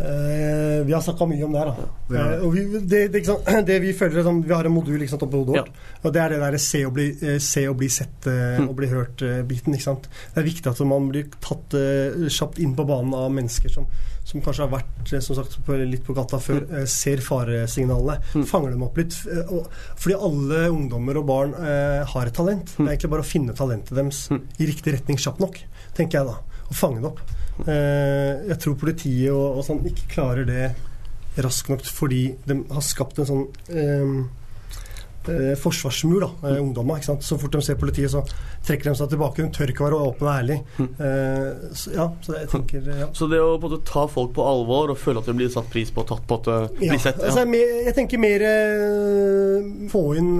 Eh, 0.00 0.84
vi 0.86 0.92
har 0.92 1.00
snakka 1.00 1.26
mye 1.28 1.44
om 1.44 1.52
det 1.52 1.60
her. 1.60 1.80
Eh, 2.16 2.44
og 2.46 2.54
vi, 2.54 2.62
det, 2.78 3.08
det, 3.12 3.18
liksom, 3.18 3.42
det 3.68 3.80
vi 3.82 3.92
føler 3.96 4.22
er 4.22 4.26
sånn, 4.26 4.40
Vi 4.46 4.54
har 4.54 4.64
en 4.64 4.72
modul 4.72 5.02
sant, 5.08 5.26
oppe 5.26 5.40
hodet 5.40 5.58
vårt. 5.58 5.82
Og 6.00 6.14
det 6.14 6.22
er 6.22 6.34
det 6.34 6.38
der 6.40 6.56
se 6.62 6.80
og 6.88 6.94
bli, 6.96 7.08
se 7.44 7.66
og 7.68 7.76
bli 7.82 7.90
sett 7.92 8.28
eh, 8.30 8.62
og 8.64 8.72
bli 8.78 8.88
hørt-biten. 8.88 9.76
Det 9.76 10.40
er 10.40 10.46
viktig 10.46 10.72
at 10.72 10.80
man 10.88 11.10
blir 11.12 11.28
tatt 11.44 11.76
kjapt 12.32 12.62
inn 12.64 12.72
på 12.78 12.86
banen 12.88 13.12
av 13.18 13.28
mennesker 13.34 13.72
som, 13.74 13.90
som 14.30 14.44
kanskje 14.44 14.66
har 14.66 14.72
vært 14.72 15.12
eh, 15.14 15.22
som 15.24 15.38
sagt, 15.38 15.58
på, 15.66 15.78
litt 15.80 16.04
på 16.06 16.16
gata 16.16 16.40
før, 16.42 16.62
mm. 16.68 16.86
ser 16.90 17.22
faresignalene, 17.24 18.46
fanger 18.48 18.74
dem 18.74 18.86
opp 18.86 19.00
litt. 19.00 19.16
eh, 19.26 19.52
fordi 20.00 20.18
alle 20.30 20.62
ungdommer 20.70 21.20
og 21.20 21.28
barn 21.30 21.56
eh, 21.58 22.00
har 22.14 22.30
et 22.30 22.36
talent. 22.36 22.76
Det 22.76 22.86
er 22.86 22.94
egentlig 22.94 23.12
bare 23.16 23.26
å 23.26 23.30
finne 23.30 23.56
talentet 23.58 23.96
deres 23.96 24.26
i 24.30 24.70
riktig 24.70 24.96
retning 24.96 25.20
kjapt 25.20 25.42
nok, 25.42 25.60
tenker 25.98 26.20
jeg 26.20 26.30
da. 26.30 26.38
Og 26.70 26.78
fange 26.78 27.02
det 27.02 27.10
opp. 27.10 27.24
Eh, 27.66 28.46
jeg 28.52 28.60
tror 28.62 28.78
politiet 28.80 29.32
og, 29.34 29.60
og 29.60 29.66
sånn 29.66 29.82
ikke 29.90 30.08
klarer 30.14 30.46
det 30.48 30.70
raskt 31.40 31.70
nok 31.70 31.84
fordi 31.86 32.22
de 32.48 32.56
har 32.70 32.84
skapt 32.84 33.20
en 33.20 33.28
sånn 33.28 33.42
eh, 33.70 34.14
eh, 35.28 35.52
forsvarsmur, 35.60 36.20
da, 36.24 36.48
eh, 36.48 36.62
ungdommer. 36.62 37.02
Så 37.20 37.38
fort 37.38 37.52
de 37.52 37.62
ser 37.62 37.78
politiet, 37.80 38.10
så 38.10 38.22
trekker 38.66 38.90
de 38.90 38.96
seg 38.96 39.10
tilbake. 39.12 39.44
De 39.44 39.50
tør 39.56 39.72
ikke 39.74 39.86
være 39.88 40.00
åpne 40.08 40.26
og 40.26 40.32
ærlig. 40.32 40.58
Eh, 40.80 41.68
så, 41.76 41.92
ja, 41.96 42.08
så 42.24 42.36
jeg 42.38 42.48
tenker 42.54 42.90
ja. 43.02 43.08
Så 43.16 43.28
det 43.30 43.40
å 43.44 43.58
måte 43.60 43.82
ta 43.88 44.06
folk 44.10 44.34
på 44.36 44.46
alvor 44.46 44.94
og 44.94 44.98
føle 45.00 45.20
at 45.20 45.28
de 45.30 45.36
blir 45.36 45.52
satt 45.52 45.70
pris 45.72 45.92
på 45.92 46.04
og 46.04 46.10
tatt 46.14 46.26
på 46.28 46.40
at 46.40 46.50
det 46.50 46.58
Ja, 46.86 46.92
blir 46.94 47.02
sett 47.02 47.20
altså, 47.20 47.44
jeg, 47.44 47.80
jeg 47.86 47.96
tenker 47.98 48.22
mer 48.22 48.44
eh, 48.50 49.88
få 49.92 50.04
inn 50.20 50.34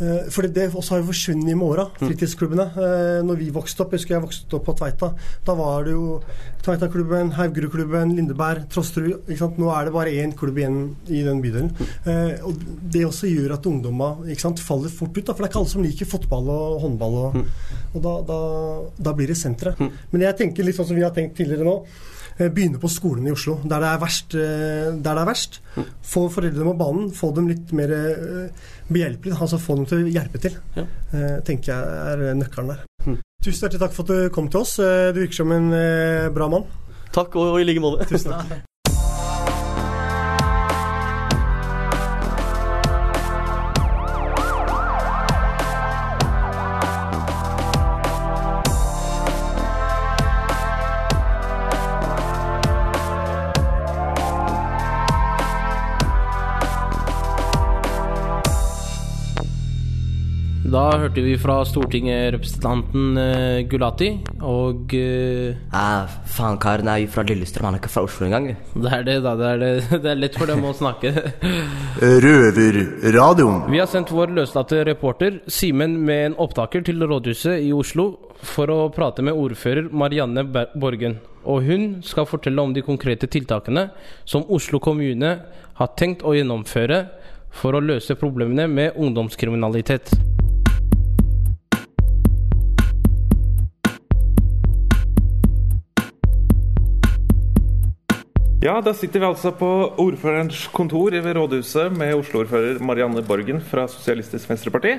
eh, 0.00 0.30
for 0.30 0.42
det 0.48 0.70
også 0.74 0.90
har 0.94 0.98
jo 1.02 1.08
forsvunnet 1.12 1.50
i 1.50 1.54
morgen, 1.54 1.86
Mm. 2.00 2.08
fritidsklubbene. 2.08 2.66
Eh, 2.76 3.22
når 3.22 3.36
vi 3.38 3.50
vokste 3.50 3.80
opp, 3.84 3.92
jeg 3.92 4.00
husker 4.00 4.14
jeg 4.16 4.22
vokste 4.24 4.54
opp 4.58 4.64
på 4.66 4.74
Tveita, 4.78 5.14
da 5.44 5.54
var 5.54 5.84
det 5.84 5.92
jo 5.92 6.20
Tveitaklubben, 6.64 7.32
Haugerudklubben, 7.36 8.14
Lindeberg, 8.16 8.68
Trosterud. 8.70 9.26
Nå 9.58 9.70
er 9.78 9.84
det 9.84 9.92
bare 9.92 10.10
én 10.10 10.32
klubb 10.34 10.56
igjen 10.56 10.96
i 11.08 11.22
den 11.22 11.42
bydelen. 11.42 11.70
Mm. 11.76 11.86
Eh, 12.06 12.44
og 12.44 12.54
det 12.90 13.04
også 13.04 13.28
gjør 13.28 13.52
at 13.58 13.66
ungdommer 13.66 14.24
faller 14.58 14.88
fort 14.88 15.16
ut. 15.16 15.24
Da, 15.26 15.32
for 15.34 15.42
det 15.42 15.48
er 15.48 15.52
ikke 15.52 15.60
alle 15.60 15.68
som 15.74 15.82
liker 15.82 16.06
fotball 16.06 16.48
og 16.48 16.80
håndball. 16.82 17.14
Og, 17.26 17.34
Mm. 17.34 17.46
og 17.94 18.02
da, 18.02 18.14
da, 18.22 19.02
da 19.02 19.12
blir 19.12 19.26
det 19.28 19.36
senteret. 19.36 19.78
Men 20.10 20.20
jeg 20.22 20.36
tenker 20.38 20.64
litt 20.64 20.76
sånn 20.76 20.86
som 20.86 20.96
vi 20.96 21.02
har 21.02 21.10
tenkt 21.12 21.36
tidligere 21.36 21.64
nå. 21.64 21.84
Begynne 22.36 22.80
på 22.82 22.88
skolen 22.90 23.28
i 23.28 23.30
Oslo, 23.30 23.60
der 23.62 23.78
det 23.78 23.88
er 23.92 23.98
verst. 24.02 24.30
Der 24.32 24.96
det 24.98 25.06
er 25.06 25.24
verst. 25.28 25.60
Få 26.02 26.28
foreldrene 26.28 26.72
på 26.72 26.78
banen, 26.78 27.10
få 27.14 27.32
dem 27.34 27.46
litt 27.46 27.70
mer 27.72 27.86
behjelpelige. 27.86 28.50
behjelpelig. 28.90 29.40
Altså 29.40 29.58
få 29.58 29.76
dem 29.76 29.83
å 29.92 29.98
hjelpe 30.08 30.38
til. 30.40 30.56
Ja. 30.76 30.84
eh, 31.12 31.40
tenker 31.44 31.72
jeg 31.72 32.28
er 32.30 32.34
nøkkelen 32.38 32.72
der. 32.72 32.84
Tusen 33.44 33.60
hjertelig 33.68 33.80
takk 33.82 33.92
for 33.92 34.02
at 34.04 34.08
du 34.14 34.30
kom 34.32 34.48
til 34.48 34.60
oss. 34.64 34.78
Eh, 34.80 35.12
Du 35.12 35.20
virker 35.20 35.34
som 35.42 35.52
en 35.52 35.72
eh, 35.76 36.28
bra 36.32 36.48
mann. 36.48 36.64
Takk, 37.12 37.36
og, 37.36 37.52
og 37.54 37.60
i 37.60 37.64
like 37.68 37.80
måte. 37.84 38.06
Tusen 38.08 38.32
takk. 38.32 38.62
Da 60.74 60.88
hørte 60.98 61.22
vi 61.22 61.36
fra 61.38 61.60
Stortinget 61.62 62.32
representanten 62.34 63.18
eh, 63.20 63.60
Gulati, 63.70 64.08
og 64.42 64.90
uh, 64.90 65.52
Eh, 65.54 66.14
Faen, 66.34 66.56
karen 66.58 66.88
er 66.90 67.04
jo 67.04 67.10
fra 67.14 67.22
Lillestrøm, 67.28 67.68
han 67.68 67.76
er 67.76 67.82
ikke 67.82 67.92
fra 67.92 68.02
Oslo 68.08 68.26
engang. 68.26 68.48
Det 68.74 68.90
er 68.90 69.04
det, 69.06 69.14
da. 69.22 69.36
Det 69.38 69.52
er, 69.52 69.62
det. 69.62 70.00
det 70.02 70.10
er 70.10 70.18
lett 70.18 70.38
for 70.40 70.50
dem 70.50 70.66
å 70.66 70.72
snakke. 70.74 71.12
Røverradioen. 72.24 73.68
Vi 73.70 73.78
har 73.78 73.90
sendt 73.92 74.10
vår 74.14 74.34
løslatte 74.34 74.82
reporter 74.88 75.38
Simen 75.46 75.94
med 76.08 76.24
en 76.32 76.36
opptaker 76.42 76.82
til 76.82 77.06
rådhuset 77.06 77.62
i 77.62 77.70
Oslo 77.76 78.08
for 78.42 78.72
å 78.74 78.80
prate 78.94 79.22
med 79.22 79.38
ordfører 79.38 79.92
Marianne 79.94 80.42
Borgen. 80.74 81.20
Og 81.46 81.68
hun 81.68 81.88
skal 82.02 82.26
fortelle 82.26 82.66
om 82.66 82.74
de 82.74 82.82
konkrete 82.82 83.30
tiltakene 83.30 83.92
som 84.26 84.48
Oslo 84.50 84.82
kommune 84.82 85.36
har 85.78 85.94
tenkt 86.00 86.26
å 86.26 86.34
gjennomføre 86.34 87.04
for 87.54 87.78
å 87.78 87.84
løse 87.84 88.18
problemene 88.18 88.66
med 88.66 88.98
ungdomskriminalitet. 88.98 90.10
Ja, 98.64 98.78
da 98.80 98.94
sitter 98.96 99.20
vi 99.20 99.26
altså 99.28 99.50
på 99.52 99.66
ordførerens 100.00 100.62
kontor 100.72 101.12
ved 101.12 101.34
rådhuset 101.36 101.92
med 101.92 102.14
Oslo-ordfører 102.16 102.78
Marianne 102.80 103.20
Borgen 103.20 103.58
fra 103.60 103.82
Sosialistisk 103.92 104.48
Venstreparti. 104.48 104.94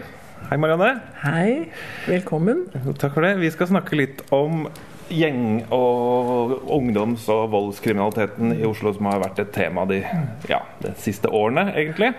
Hei, 0.52 0.58
Marianne. 0.62 0.92
Hei, 1.24 1.72
velkommen. 2.06 2.60
Takk 3.02 3.16
for 3.16 3.26
det. 3.26 3.32
Vi 3.40 3.50
skal 3.56 3.72
snakke 3.72 3.98
litt 3.98 4.20
om 4.30 4.68
gjeng- 5.10 5.64
og 5.74 6.70
ungdoms- 6.76 7.26
og 7.34 7.48
voldskriminaliteten 7.56 8.54
i 8.54 8.68
Oslo, 8.70 8.94
som 8.94 9.10
har 9.10 9.24
vært 9.24 9.42
et 9.42 9.50
tema 9.56 9.88
de, 9.90 10.04
ja, 10.46 10.60
de 10.84 10.92
siste 11.02 11.32
årene, 11.34 11.72
egentlig. 11.74 12.12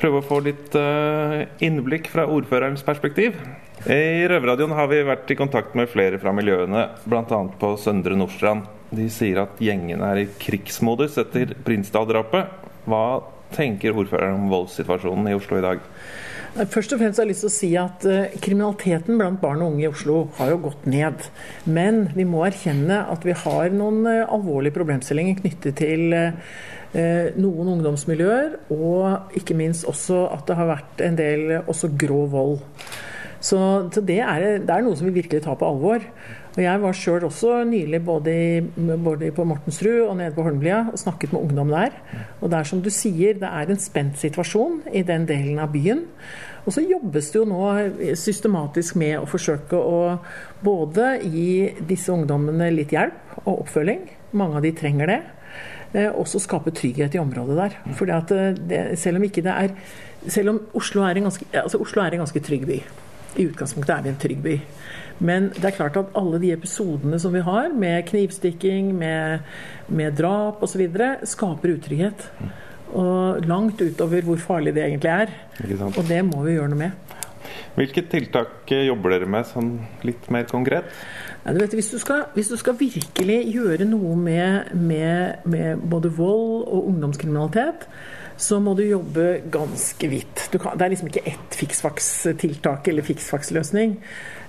Prøve 0.00 0.22
å 0.22 0.24
få 0.24 0.38
litt 0.46 0.78
eh, 0.80 1.42
innblikk 1.60 2.08
fra 2.14 2.24
ordførerens 2.24 2.86
perspektiv. 2.88 3.36
I 3.84 4.24
Røverradioen 4.32 4.72
har 4.80 4.88
vi 4.88 5.04
vært 5.04 5.28
i 5.28 5.36
kontakt 5.36 5.76
med 5.76 5.92
flere 5.92 6.16
fra 6.24 6.32
miljøene, 6.32 6.86
bl.a. 7.04 7.42
på 7.60 7.74
Søndre 7.84 8.16
Nordstrand. 8.16 8.64
De 8.94 9.06
sier 9.10 9.40
at 9.42 9.60
gjengene 9.62 10.06
er 10.12 10.22
i 10.22 10.28
krigsmodus 10.40 11.16
etter 11.22 11.54
Prinsdal-drapet. 11.66 12.52
Hva 12.86 13.06
tenker 13.54 13.96
ordføreren 13.96 14.44
om 14.44 14.52
voldssituasjonen 14.52 15.30
i 15.30 15.36
Oslo 15.38 15.58
i 15.58 15.64
dag? 15.64 15.82
Først 16.54 16.92
og 16.94 17.00
fremst 17.00 17.18
har 17.18 17.26
jeg 17.26 17.32
lyst 17.32 17.42
til 17.42 17.50
å 17.50 17.54
si 17.54 17.68
at 17.80 18.04
eh, 18.06 18.34
Kriminaliteten 18.38 19.18
blant 19.18 19.40
barn 19.42 19.64
og 19.64 19.72
unge 19.72 19.82
i 19.82 19.88
Oslo 19.88 20.20
har 20.36 20.52
jo 20.52 20.60
gått 20.68 20.84
ned. 20.86 21.24
Men 21.66 22.04
vi 22.14 22.26
må 22.30 22.44
erkjenne 22.46 23.00
at 23.10 23.26
vi 23.26 23.34
har 23.34 23.74
noen 23.74 24.04
eh, 24.06 24.22
alvorlige 24.22 24.76
problemstillinger 24.76 25.40
knyttet 25.40 25.80
til 25.80 26.14
eh, 26.14 27.32
noen 27.34 27.72
ungdomsmiljøer, 27.72 28.54
og 28.76 29.34
ikke 29.40 29.58
minst 29.58 29.88
også 29.90 30.28
at 30.36 30.46
det 30.46 30.58
har 30.60 30.70
vært 30.70 31.02
en 31.02 31.18
del 31.18 31.56
også 31.64 31.90
grå 31.98 32.20
vold. 32.30 32.60
Så 33.44 33.58
det, 33.98 34.22
er, 34.22 34.46
det 34.62 34.70
er 34.70 34.86
noe 34.86 34.94
som 34.96 35.10
vi 35.10 35.18
virkelig 35.18 35.42
tar 35.44 35.58
på 35.58 35.66
alvor. 35.68 36.06
Og 36.54 36.62
Jeg 36.62 36.80
var 36.84 36.94
sjøl 36.94 37.24
også 37.26 37.64
nylig 37.66 37.98
både, 38.06 38.32
i, 38.32 38.60
både 38.78 39.32
på 39.34 39.46
Mortensrud 39.48 40.04
og 40.06 40.16
nede 40.20 40.34
på 40.36 40.44
Holmlia 40.46 40.84
og 40.92 40.98
snakket 41.00 41.32
med 41.34 41.48
ungdom 41.48 41.72
der. 41.74 41.96
Og 42.40 42.50
det 42.50 42.60
er 42.60 42.68
som 42.70 42.82
du 42.82 42.90
sier, 42.94 43.34
det 43.40 43.50
er 43.50 43.70
en 43.70 43.80
spent 43.82 44.20
situasjon 44.22 44.84
i 44.94 45.02
den 45.02 45.26
delen 45.26 45.58
av 45.58 45.72
byen. 45.74 46.04
Og 46.64 46.76
så 46.76 46.84
jobbes 46.86 47.32
det 47.32 47.40
jo 47.40 47.44
nå 47.50 48.14
systematisk 48.16 48.96
med 49.02 49.18
å 49.18 49.28
forsøke 49.28 49.76
å 49.76 49.98
både 50.64 51.16
gi 51.26 51.74
disse 51.90 52.14
ungdommene 52.14 52.70
litt 52.72 52.94
hjelp 52.94 53.40
og 53.42 53.64
oppfølging. 53.64 54.06
Mange 54.38 54.60
av 54.60 54.64
de 54.64 54.72
trenger 54.78 55.10
det. 55.10 55.20
Eh, 55.94 56.10
også 56.10 56.40
skape 56.42 56.72
trygghet 56.74 57.14
i 57.14 57.20
området 57.22 57.58
der. 57.58 57.76
Fordi 57.98 58.14
at 58.14 58.30
eh, 58.34 58.56
det, 58.58 58.82
selv 58.98 59.20
om 59.20 59.26
ikke 59.26 59.44
det 59.44 59.54
er 59.54 59.76
Selv 60.24 60.48
om 60.54 60.58
Oslo 60.72 61.02
er 61.04 61.18
en 61.18 61.26
ganske, 61.26 61.44
altså 61.52 61.76
Oslo 61.84 62.00
er 62.00 62.14
en 62.14 62.22
ganske 62.22 62.40
trygg 62.40 62.62
by. 62.64 62.78
I 63.36 63.44
utgangspunktet 63.44 63.92
er 63.92 64.02
vi 64.06 64.08
en 64.08 64.22
trygg 64.22 64.38
by. 64.40 64.54
Men 65.18 65.50
det 65.54 65.68
er 65.68 65.76
klart 65.76 65.96
at 66.00 66.14
alle 66.18 66.40
de 66.42 66.50
episodene 66.54 67.20
som 67.22 67.34
vi 67.34 67.44
har, 67.44 67.70
med 67.70 68.02
knivstikking, 68.08 68.90
med, 68.98 69.44
med 69.88 70.16
drap 70.18 70.62
osv., 70.66 70.84
skaper 71.28 71.76
utrygghet. 71.76 72.28
Og 72.94 73.46
langt 73.46 73.80
utover 73.82 74.26
hvor 74.26 74.42
farlig 74.42 74.74
det 74.74 74.84
egentlig 74.86 75.10
er. 75.10 75.34
Og 75.90 76.02
det 76.08 76.20
må 76.26 76.44
vi 76.46 76.56
gjøre 76.58 76.72
noe 76.74 76.82
med. 76.86 77.14
Hvilke 77.74 78.04
tiltak 78.06 78.70
eh, 78.72 78.86
jobber 78.88 79.16
dere 79.16 79.28
med 79.30 79.46
sånn 79.50 79.70
litt 80.06 80.28
mer 80.32 80.46
konkret? 80.50 80.90
Ja, 81.44 81.52
du 81.52 81.58
vet, 81.60 81.74
hvis, 81.76 81.90
du 81.92 81.98
skal, 82.00 82.28
hvis 82.36 82.52
du 82.52 82.56
skal 82.56 82.76
virkelig 82.78 83.38
gjøre 83.50 83.86
noe 83.88 84.14
med, 84.16 84.70
med, 84.78 85.42
med 85.50 85.82
både 85.90 86.12
vold 86.14 86.64
og 86.64 86.86
ungdomskriminalitet, 86.92 87.88
så 88.36 88.58
må 88.62 88.74
du 88.74 88.82
jobbe 88.86 89.40
ganske 89.52 90.08
vidt. 90.10 90.46
Kan, 90.52 90.78
det 90.78 90.86
er 90.86 90.94
liksom 90.94 91.10
ikke 91.10 91.26
ett 91.30 91.58
fiksfaks-tiltak 91.58 92.88
eller 92.90 93.06
fiksfaks-løsning. 93.06 93.98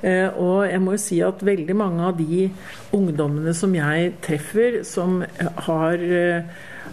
Eh, 0.01 0.30
og 0.42 0.65
jeg 0.68 0.82
må 0.84 0.96
jo 0.96 1.01
si 1.01 1.20
at 1.25 1.44
veldig 1.46 1.75
mange 1.77 2.08
av 2.08 2.18
de 2.18 2.48
ungdommene 2.96 3.54
som 3.58 3.74
jeg 3.75 4.15
treffer, 4.25 4.82
som 4.88 5.22
har, 5.68 6.01
eh, 6.01 6.50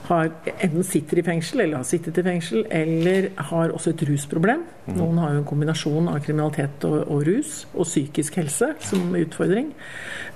har 0.09 0.31
enten 0.59 0.85
sitter 0.85 1.19
i 1.19 1.26
fengsel, 1.26 1.65
eller 1.65 1.81
har 1.81 1.89
sittet 1.89 2.19
i 2.19 2.26
fengsel, 2.26 2.67
eller 2.71 3.31
har 3.37 3.73
også 3.73 3.95
et 3.95 4.07
rusproblem. 4.09 4.65
Noen 4.93 5.19
har 5.19 5.33
jo 5.33 5.43
en 5.43 5.49
kombinasjon 5.49 6.09
av 6.13 6.21
kriminalitet 6.25 6.85
og, 6.85 7.09
og 7.09 7.26
rus, 7.26 7.67
og 7.73 7.87
psykisk 7.87 8.41
helse 8.41 8.75
som 8.81 9.15
utfordring. 9.17 9.73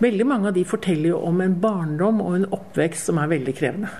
Veldig 0.00 0.26
mange 0.26 0.48
av 0.48 0.54
de 0.54 0.64
forteller 0.64 1.12
jo 1.12 1.22
om 1.26 1.40
en 1.40 1.60
barndom 1.60 2.20
og 2.24 2.36
en 2.36 2.52
oppvekst 2.52 3.10
som 3.10 3.18
er 3.18 3.32
veldig 3.36 3.56
krevende. 3.56 3.90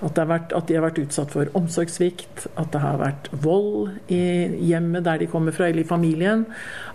At, 0.00 0.16
vært, 0.16 0.52
at 0.56 0.66
de 0.70 0.74
har 0.78 0.84
vært 0.86 0.98
utsatt 1.02 1.30
for 1.34 1.50
omsorgssvikt, 1.58 2.46
at 2.56 2.70
det 2.72 2.80
har 2.80 2.96
vært 3.02 3.28
vold 3.44 3.90
i 4.08 4.20
hjemmet 4.70 5.04
der 5.04 5.20
de 5.20 5.28
kommer 5.28 5.52
fra, 5.52 5.68
eller 5.68 5.84
i 5.84 5.88
familien. 5.88 6.46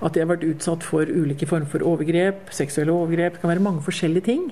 At 0.02 0.16
de 0.16 0.24
har 0.24 0.32
vært 0.34 0.48
utsatt 0.50 0.84
for 0.84 1.06
ulike 1.06 1.46
former 1.46 1.70
for 1.70 1.86
overgrep, 1.86 2.48
seksuelle 2.50 2.96
overgrep. 2.96 3.38
Det 3.38 3.42
kan 3.46 3.54
være 3.54 3.68
mange 3.68 3.86
forskjellige 3.86 4.26
ting. 4.32 4.48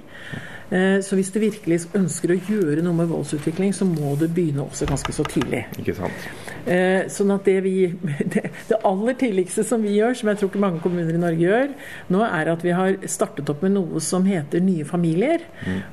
Eh, 0.72 1.02
Så 1.02 1.16
hvis 1.18 1.32
du 1.34 1.40
virkelig 1.42 1.82
ønsker 1.98 2.32
å 2.34 2.38
gjøre 2.50 2.82
noe 2.86 2.94
med 3.02 3.10
voldsutvikling, 3.12 3.74
så 3.74 3.86
må 3.90 4.14
du 4.18 4.28
begynne 4.28 4.64
også 4.64 4.86
ganske 4.90 5.14
så 5.14 5.26
tidlig. 5.28 5.66
Ikke 5.82 5.96
sant? 5.98 6.30
Eh, 6.66 7.10
Sånn 7.10 7.34
at 7.36 7.44
det, 7.46 7.58
vi, 7.66 7.90
det, 8.34 8.46
det 8.70 8.80
aller 8.86 9.14
tidligste 9.20 9.66
som 9.68 9.82
vi 9.84 9.98
gjør, 9.98 10.14
som 10.18 10.30
jeg 10.32 10.40
tror 10.40 10.50
ikke 10.54 10.64
mange 10.64 10.82
kommuner 10.86 11.14
i 11.14 11.22
Norge 11.22 11.42
gjør, 11.44 11.74
nå 12.14 12.24
er 12.30 12.54
at 12.54 12.64
vi 12.66 12.74
har 12.78 12.96
startet 13.12 13.50
opp 13.50 13.62
med 13.66 13.76
noe 13.76 14.02
som 14.02 14.26
heter 14.30 14.62
Nye 14.64 14.86
familier. 14.88 15.44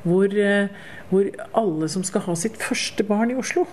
Hvor, 0.05 0.29
eh, 0.29 0.69
hvor 1.11 1.31
alle 1.59 1.89
som 1.91 2.05
skal 2.07 2.25
ha 2.29 2.37
sitt 2.39 2.59
første 2.63 3.05
barn 3.07 3.33
i 3.33 3.39
Oslo, 3.39 3.67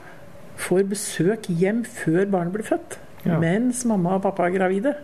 får 0.57 0.87
besøk 0.89 1.51
hjem 1.53 1.83
før 1.85 2.25
barnet 2.33 2.55
blir 2.55 2.65
født. 2.65 2.97
Ja. 3.27 3.37
Mens 3.41 3.83
mamma 3.85 4.17
og 4.17 4.25
pappa 4.25 4.47
er 4.47 4.55
gravide. 4.55 4.95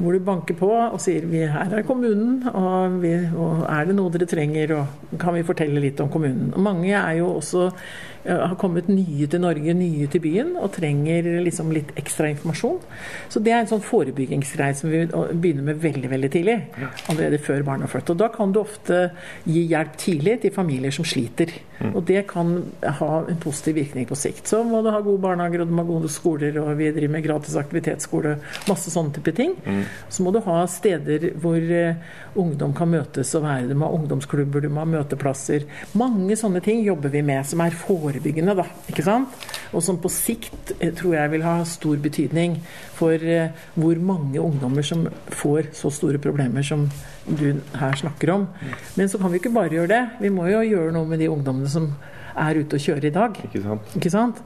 Hvor 0.00 0.16
du 0.16 0.22
banker 0.24 0.56
på 0.56 0.68
og 0.72 1.00
sier 1.02 1.26
vi, 1.28 1.42
her 1.44 1.74
er 1.76 1.84
kommunen, 1.84 2.38
og, 2.48 3.00
vi, 3.02 3.12
og 3.36 3.66
er 3.68 3.88
det 3.88 3.96
noe 3.96 4.12
dere 4.12 4.28
trenger, 4.28 4.72
og 4.78 5.18
kan 5.20 5.36
vi 5.36 5.44
fortelle 5.44 5.82
litt 5.82 6.00
om 6.00 6.08
kommunen. 6.12 6.54
Og 6.54 6.64
mange 6.64 6.94
er 6.96 7.18
jo 7.18 7.34
også 7.34 7.68
har 8.24 8.56
kommet 8.60 8.88
nye 8.90 9.28
til 9.30 9.42
Norge, 9.42 9.74
nye 9.76 10.08
til 10.12 10.22
byen, 10.24 10.52
og 10.60 10.72
trenger 10.76 11.28
liksom 11.44 11.72
litt 11.74 11.92
ekstra 12.00 12.30
informasjon. 12.32 12.78
Så 13.32 13.42
det 13.44 13.54
er 13.54 13.62
en 13.62 13.70
sånn 13.70 13.84
forebyggingsgreie 13.84 14.76
som 14.76 14.92
vi 14.92 15.06
begynner 15.08 15.70
med 15.70 15.80
veldig 15.82 16.10
veldig 16.12 16.30
tidlig. 16.34 16.58
Allerede 17.12 17.40
før 17.42 17.64
barna 17.66 17.88
er 17.88 17.94
født. 17.94 18.14
Og 18.14 18.20
da 18.20 18.30
kan 18.34 18.52
du 18.52 18.60
ofte 18.62 19.02
gi 19.46 19.64
hjelp 19.70 19.96
tidlig 20.00 20.40
til 20.44 20.54
familier 20.54 20.94
som 20.94 21.08
sliter. 21.08 21.52
Og 21.94 22.02
det 22.04 22.26
kan 22.28 22.52
ha 23.00 23.10
en 23.24 23.38
positiv 23.40 23.78
virkning 23.78 24.04
på 24.08 24.18
sikt. 24.18 24.50
Så 24.50 24.60
må 24.68 24.82
du 24.84 24.90
ha 24.92 25.00
gode 25.00 25.22
barnehager, 25.22 25.62
og 25.62 25.70
du 25.70 25.74
må 25.76 25.84
ha 25.84 25.88
gode 25.88 26.10
skoler, 26.12 26.58
og 26.60 26.74
vi 26.76 26.90
driver 26.92 27.14
med 27.16 27.24
gratis 27.24 27.56
aktivitetsskole, 27.56 28.36
masse 28.68 28.92
sånne 28.92 29.16
type 29.16 29.32
ting. 29.36 29.54
Så 30.12 30.24
må 30.26 30.34
du 30.34 30.42
ha 30.44 30.58
steder 30.68 31.30
hvor 31.40 31.56
eh, 31.56 31.96
ungdom 32.40 32.74
kan 32.76 32.90
møtes 32.92 33.32
og 33.38 33.46
være. 33.46 33.68
Du 33.70 33.76
må 33.78 33.88
ha 33.88 33.96
ungdomsklubber, 33.96 34.60
du 34.64 34.68
må 34.68 34.84
ha 34.84 34.90
møteplasser. 34.92 35.64
Mange 35.96 36.36
sånne 36.36 36.60
ting 36.64 36.84
jobber 36.84 37.12
vi 37.14 37.24
med, 37.24 37.46
som 37.48 37.62
er 37.64 37.70
forebyggende, 37.76 38.09
da. 38.18 38.66
Ikke 38.90 39.02
sant? 39.02 39.28
Og 39.72 39.82
som 39.82 39.98
på 40.02 40.10
sikt 40.10 40.72
eh, 40.80 40.92
tror 40.92 41.14
jeg 41.14 41.30
vil 41.30 41.42
ha 41.46 41.64
stor 41.64 41.96
betydning 41.96 42.58
for 42.96 43.12
eh, 43.14 43.50
hvor 43.74 43.96
mange 43.98 44.40
ungdommer 44.40 44.82
som 44.82 45.06
får 45.28 45.70
så 45.72 45.90
store 45.90 46.18
problemer 46.18 46.62
som 46.62 46.88
du 47.26 47.60
her 47.78 47.96
snakker 47.96 48.32
om. 48.34 48.48
Men 48.96 49.08
så 49.08 49.18
kan 49.18 49.30
vi 49.30 49.38
ikke 49.38 49.54
bare 49.54 49.70
gjøre 49.70 49.88
det. 49.88 50.04
Vi 50.20 50.28
må 50.28 50.46
jo 50.50 50.60
gjøre 50.66 50.92
noe 50.92 51.06
med 51.06 51.20
de 51.20 51.30
ungdommene 51.30 51.70
som 51.70 51.92
er 52.36 52.60
ute 52.60 52.78
og 52.78 52.84
kjører 52.84 53.08
i 53.08 53.14
dag. 53.14 53.40
Ikke 53.46 53.62
sant? 53.62 53.96
Ikke 53.96 54.12
sant? 54.12 54.42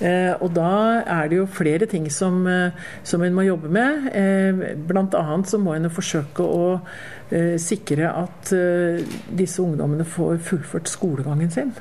Eh, 0.00 0.32
og 0.40 0.54
da 0.56 1.02
er 1.04 1.28
det 1.28 1.36
jo 1.36 1.46
flere 1.46 1.86
ting 1.86 2.06
som, 2.12 2.46
eh, 2.46 2.72
som 3.04 3.22
en 3.22 3.34
må 3.34 3.44
jobbe 3.44 3.68
med. 3.68 4.08
Eh, 4.14 4.54
annet 5.20 5.48
så 5.48 5.58
må 5.58 5.74
en 5.74 5.90
forsøke 5.90 6.40
å 6.40 6.80
eh, 7.30 7.58
sikre 7.58 8.08
at 8.08 8.52
eh, 8.52 9.04
disse 9.28 9.60
ungdommene 9.60 10.04
får 10.04 10.38
fullført 10.38 10.88
skolegangen 10.88 11.50
sin. 11.50 11.72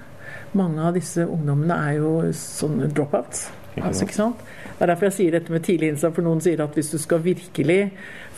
Mange 0.57 0.81
av 0.81 0.95
disse 0.97 1.25
ungdommene 1.27 1.77
er 1.89 1.99
jo 1.99 2.13
sånne 2.33 2.89
dropouts. 2.93 3.49
Altså? 3.77 4.33
Det 4.79 4.85
er 4.85 4.91
derfor 4.93 5.09
jeg 5.09 5.15
sier 5.17 5.35
dette 5.35 5.51
med 5.51 5.63
tidlig 5.63 5.89
innsats, 5.91 6.15
for 6.15 6.25
noen 6.25 6.39
sier 6.43 6.62
at 6.63 6.75
hvis 6.75 6.93
du 6.93 6.97
skal 7.01 7.19
virkelig 7.23 7.79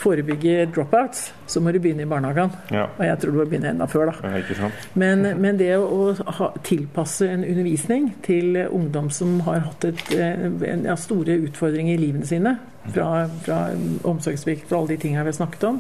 forebygge 0.02 0.66
dropouts, 0.74 1.28
så 1.48 1.62
må 1.62 1.74
du 1.74 1.78
begynne 1.82 2.08
i 2.08 2.10
barnehagen. 2.10 2.50
Ja. 2.74 2.88
Og 2.98 3.04
jeg 3.06 3.20
tror 3.22 3.32
du 3.32 3.38
må 3.38 3.46
begynne 3.46 3.72
enda 3.76 3.86
før, 3.90 4.10
da. 4.10 4.72
Men, 4.98 5.28
men 5.42 5.60
det 5.62 5.76
å 5.78 6.12
ha, 6.40 6.50
tilpasse 6.66 7.30
en 7.30 7.46
undervisning 7.46 8.10
til 8.26 8.58
ungdom 8.66 9.12
som 9.14 9.38
har 9.46 9.62
hatt 9.68 9.88
et, 9.92 10.04
eh, 10.18 10.48
en, 10.50 10.86
ja, 10.90 10.98
store 10.98 11.38
utfordringer 11.46 11.94
i 11.94 12.02
livene 12.08 12.28
sine, 12.28 12.58
fra, 12.92 13.28
fra 13.46 13.62
omsorgssvikt, 14.10 14.66
fra 14.66 14.82
alle 14.82 14.96
de 14.96 15.02
tingene 15.04 15.22
vi 15.22 15.30
har 15.30 15.36
snakket 15.38 15.68
om 15.68 15.76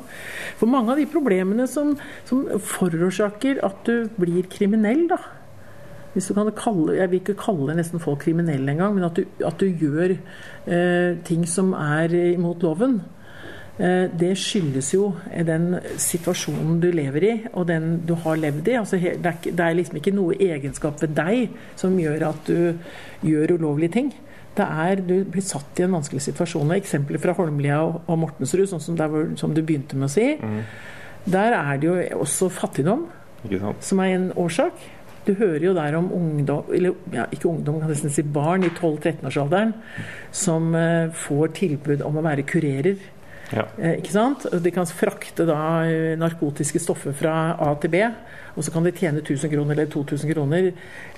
For 0.60 0.70
mange 0.70 0.94
av 0.94 1.00
de 1.02 1.08
problemene 1.10 1.66
som, 1.66 1.96
som 2.30 2.44
forårsaker 2.62 3.64
at 3.66 3.80
du 3.90 4.06
blir 4.22 4.46
kriminell, 4.54 5.08
da 5.10 5.18
kalle, 6.56 6.98
Jeg 6.98 7.10
vil 7.10 7.20
ikke 7.22 7.40
kalle 7.40 7.76
nesten 7.76 8.00
folk 8.00 8.20
kriminelle 8.20 8.72
engang, 8.72 8.96
men 8.96 9.04
at 9.08 9.16
du, 9.16 9.26
at 9.46 9.60
du 9.60 9.66
gjør 9.66 10.18
eh, 10.68 11.18
ting 11.24 11.46
som 11.48 11.74
er 11.74 12.14
imot 12.34 12.64
loven. 12.64 13.02
Eh, 13.80 14.10
det 14.20 14.36
skyldes 14.38 14.94
jo 14.94 15.14
den 15.48 15.80
situasjonen 15.98 16.82
du 16.82 16.92
lever 16.92 17.24
i, 17.24 17.34
og 17.54 17.68
den 17.68 18.02
du 18.06 18.14
har 18.16 18.36
levd 18.36 18.68
i. 18.68 18.76
Altså, 18.78 18.98
det, 18.98 19.26
er, 19.26 19.40
det 19.52 19.60
er 19.60 19.78
liksom 19.78 19.98
ikke 20.02 20.14
noe 20.16 20.36
egenskap 20.36 21.02
ved 21.02 21.16
deg 21.16 21.56
som 21.80 21.98
gjør 21.98 22.28
at 22.34 22.52
du 22.52 22.76
gjør 23.24 23.56
ulovlige 23.58 23.96
ting. 23.96 24.14
Det 24.58 24.68
er, 24.68 25.00
Du 25.00 25.24
blir 25.24 25.42
satt 25.42 25.80
i 25.80 25.86
en 25.86 25.96
vanskelig 25.96 26.22
situasjon. 26.22 26.76
Eksempler 26.76 27.22
fra 27.24 27.34
Holmlia 27.38 27.80
og, 27.86 28.02
og 28.06 28.20
Mortensrud, 28.26 28.68
sånn 28.68 28.84
som, 28.84 28.98
der 29.00 29.32
som 29.40 29.56
du 29.56 29.64
begynte 29.64 29.96
med 29.96 30.10
å 30.10 30.12
si. 30.12 30.28
Der 31.32 31.56
er 31.56 31.78
det 31.80 31.88
jo 31.88 31.96
også 32.20 32.50
fattigdom 32.52 33.08
som 33.82 34.00
er 34.00 34.16
en 34.16 34.32
årsak. 34.38 34.74
Du 35.26 35.34
hører 35.38 35.66
jo 35.68 35.74
der 35.78 35.96
om 36.00 36.12
ungdom, 36.18 36.70
eller 36.74 36.96
ja, 37.14 37.28
ikke 37.32 37.50
ungdom, 37.52 37.80
kan 37.82 37.92
nesten 37.94 38.14
si 38.14 38.24
barn 38.26 38.66
i 38.66 38.72
12-13-årsalderen 38.74 39.74
som 40.34 40.72
eh, 40.76 41.12
får 41.14 41.54
tilbud 41.60 42.02
om 42.08 42.18
å 42.18 42.24
være 42.26 42.46
kurerer. 42.50 42.98
Ja. 43.52 43.66
Eh, 43.78 43.98
ikke 44.00 44.14
sant? 44.14 44.48
De 44.64 44.72
kan 44.74 44.88
frakte 44.90 45.46
da 45.48 45.60
eh, 45.86 46.14
narkotiske 46.20 46.82
stoffer 46.82 47.14
fra 47.18 47.54
A 47.60 47.74
til 47.82 47.94
B, 47.94 48.04
og 48.56 48.66
så 48.66 48.74
kan 48.74 48.84
de 48.84 48.92
tjene 48.96 49.22
1000 49.22 49.52
kroner 49.52 49.78
eller 49.78 49.92
2000 49.92 50.34
kroner 50.34 50.72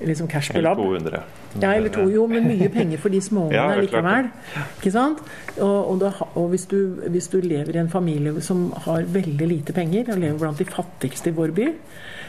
liksom 0.05 0.27
cash 0.29 0.51
per 0.51 0.59
Eller 0.59 0.69
lab. 0.69 0.81
200. 0.83 1.21
Ja, 1.61 1.71
eller 1.73 1.93
to, 1.93 2.05
jo, 2.09 2.25
men 2.29 2.47
mye 2.49 2.69
penger 2.73 3.01
for 3.01 3.13
de 3.13 3.21
småungene 3.23 3.61
Ja, 3.73 3.79
likevel. 3.79 4.29
Ikke 4.77 4.93
sant? 4.93 5.23
Og, 5.57 5.77
og, 5.91 5.95
da, 6.03 6.11
og 6.33 6.51
hvis, 6.53 6.67
du, 6.69 6.99
hvis 7.07 7.29
du 7.33 7.39
lever 7.41 7.77
i 7.77 7.81
en 7.81 7.93
familie 7.93 8.41
som 8.45 8.67
har 8.85 9.07
veldig 9.15 9.47
lite 9.49 9.73
penger, 9.73 10.11
og 10.13 10.21
lever 10.21 10.41
blant 10.43 10.61
de 10.61 10.69
fattigste 10.69 11.31
i 11.31 11.37
vår 11.37 11.55
by, 11.57 11.69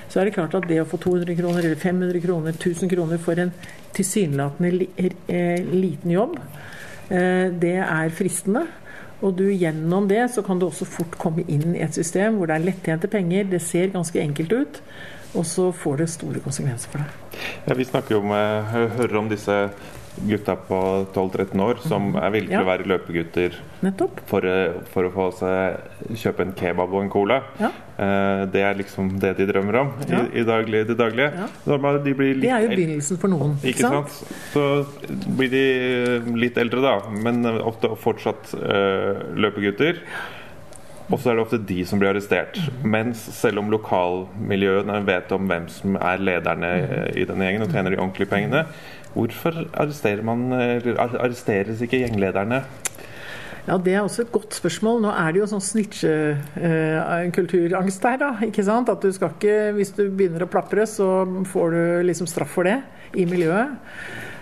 så 0.08 0.20
er 0.20 0.28
det 0.28 0.36
klart 0.36 0.54
at 0.58 0.68
det 0.68 0.80
å 0.82 0.86
få 0.88 1.00
200 1.02 1.36
kroner 1.38 1.64
eller 1.64 1.80
500 1.80 2.22
kroner, 2.24 2.56
1000 2.56 2.92
kroner 2.92 3.20
for 3.22 3.40
en 3.40 3.52
tilsynelatende 3.96 4.88
eh, 4.98 5.64
liten 5.70 6.14
jobb, 6.14 6.38
eh, 7.08 7.50
det 7.50 7.76
er 7.82 8.14
fristende. 8.14 8.66
Og 9.24 9.36
du 9.38 9.46
gjennom 9.48 10.08
det 10.10 10.26
så 10.34 10.42
kan 10.44 10.58
du 10.60 10.66
også 10.66 10.86
fort 10.88 11.16
komme 11.20 11.46
inn 11.48 11.76
i 11.76 11.82
et 11.84 11.96
system 11.96 12.36
hvor 12.38 12.50
det 12.50 12.58
er 12.58 12.66
lettjente 12.66 13.08
penger, 13.08 13.46
det 13.48 13.62
ser 13.64 13.92
ganske 13.94 14.20
enkelt 14.20 14.52
ut, 14.52 14.80
og 15.34 15.46
så 15.48 15.70
får 15.72 16.02
det 16.02 16.08
store 16.12 16.42
konsekvenser 16.44 16.92
for 16.92 17.02
deg. 17.02 17.38
Ja, 17.64 17.76
vi 17.78 17.86
snakker 17.88 18.16
jo 18.16 18.20
om, 18.22 18.34
hører 18.34 19.16
om 19.22 19.30
disse 19.32 19.56
gutta 20.29 20.55
på 20.68 20.79
12-13 21.14 21.61
år 21.61 21.81
som 21.83 22.14
er 22.16 22.31
villige 22.31 22.50
til 22.53 22.59
Ja. 22.59 22.62
å 22.62 22.68
være 22.68 22.87
løpegutter 22.87 23.55
for, 24.27 24.44
eh, 24.46 24.72
for 24.92 25.05
å 25.05 25.12
få 25.12 25.27
seg 25.35 25.81
kjøpe 26.14 26.40
en 26.46 26.53
kebab 26.53 26.92
og 26.94 27.03
en 27.03 27.11
cola. 27.11 27.42
Ja. 27.61 27.70
Eh, 27.98 28.46
Det 28.46 28.62
er 28.62 28.74
liksom 28.74 29.18
det 29.20 29.37
de 29.37 29.46
drømmer 29.46 29.81
om 29.81 29.92
Ja. 30.09 30.20
i, 30.33 30.40
i 30.40 30.44
daglig, 30.44 30.87
det 30.87 30.96
daglige. 30.96 31.33
De 31.64 32.14
Det 32.40 32.50
er 32.50 32.61
jo 32.62 32.70
el- 32.70 32.77
begynnelsen 32.77 33.18
for 33.18 33.29
noen. 33.29 33.57
Ikke 33.62 33.79
sant? 33.81 34.09
Så 34.53 34.87
blir 35.37 35.50
de 35.50 36.20
litt 36.37 36.57
eldre, 36.57 36.81
da, 36.81 37.00
men 37.11 37.44
ofte 37.62 37.88
fortsatt 37.96 38.55
eh, 38.55 39.35
løpegutter. 39.35 39.98
Og 41.12 41.20
så 41.20 41.30
er 41.30 41.34
det 41.36 41.44
ofte 41.44 41.66
de 41.68 41.84
som 41.84 42.00
blir 42.00 42.08
arrestert. 42.14 42.56
Mens 42.80 43.20
selv 43.36 43.60
om 43.60 43.68
lokalmiljøene 43.72 45.02
vet 45.04 45.32
om 45.36 45.48
hvem 45.50 45.66
som 45.72 45.96
er 46.00 46.22
lederne 46.22 46.70
eh, 46.80 47.10
i 47.20 47.26
denne 47.28 47.44
gjengen 47.44 47.66
og 47.66 47.72
tjener 47.74 47.90
de 47.92 48.00
ordentlige 48.00 48.30
pengene, 48.30 48.60
hvorfor 49.14 49.52
arresterer 49.72 50.22
man 50.26 50.40
eller 50.52 50.98
arresteres 50.98 51.80
ikke 51.84 51.98
gjenglederne? 52.02 52.58
Ja, 53.64 53.78
Det 53.78 53.94
er 53.94 54.00
også 54.02 54.22
et 54.22 54.32
godt 54.32 54.54
spørsmål. 54.54 55.00
Nå 55.00 55.10
er 55.16 55.32
det 55.32 55.40
jo 55.40 55.46
sånn 55.48 55.60
snitchekulturangst 55.64 58.02
der, 58.04 58.16
da. 58.20 58.36
ikke 58.44 58.64
sant? 58.66 58.88
At 58.92 59.00
du 59.00 59.12
skal 59.12 59.30
ikke, 59.32 59.72
Hvis 59.78 59.92
du 59.96 60.10
begynner 60.10 60.42
å 60.44 60.52
plapre, 60.52 60.86
så 60.86 61.24
får 61.48 61.70
du 61.72 62.02
liksom 62.10 62.26
straff 62.28 62.52
for 62.58 62.64
det 62.68 62.78
i 63.16 63.24
miljøet. 63.24 63.68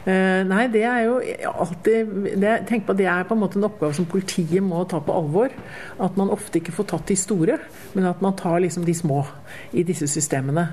Eh, 0.02 0.42
nei, 0.48 0.64
det 0.72 0.82
er 0.82 1.04
jo 1.06 1.20
alltid 1.46 2.08
det, 2.42 2.56
Tenk 2.66 2.88
på 2.88 2.94
at 2.94 2.98
det 2.98 3.06
er 3.06 3.26
på 3.28 3.36
en 3.36 3.42
måte 3.44 3.60
en 3.60 3.68
oppgave 3.68 3.94
som 3.94 4.08
politiet 4.10 4.64
må 4.64 4.82
ta 4.90 4.98
på 4.98 5.14
alvor. 5.14 5.54
At 6.02 6.18
man 6.18 6.32
ofte 6.34 6.58
ikke 6.58 6.74
får 6.74 6.90
tatt 6.90 7.12
de 7.12 7.18
store, 7.18 7.58
men 7.94 8.10
at 8.10 8.22
man 8.24 8.34
tar 8.38 8.58
liksom 8.64 8.86
de 8.88 8.96
små 8.98 9.22
i 9.70 9.86
disse 9.86 10.10
systemene. 10.10 10.68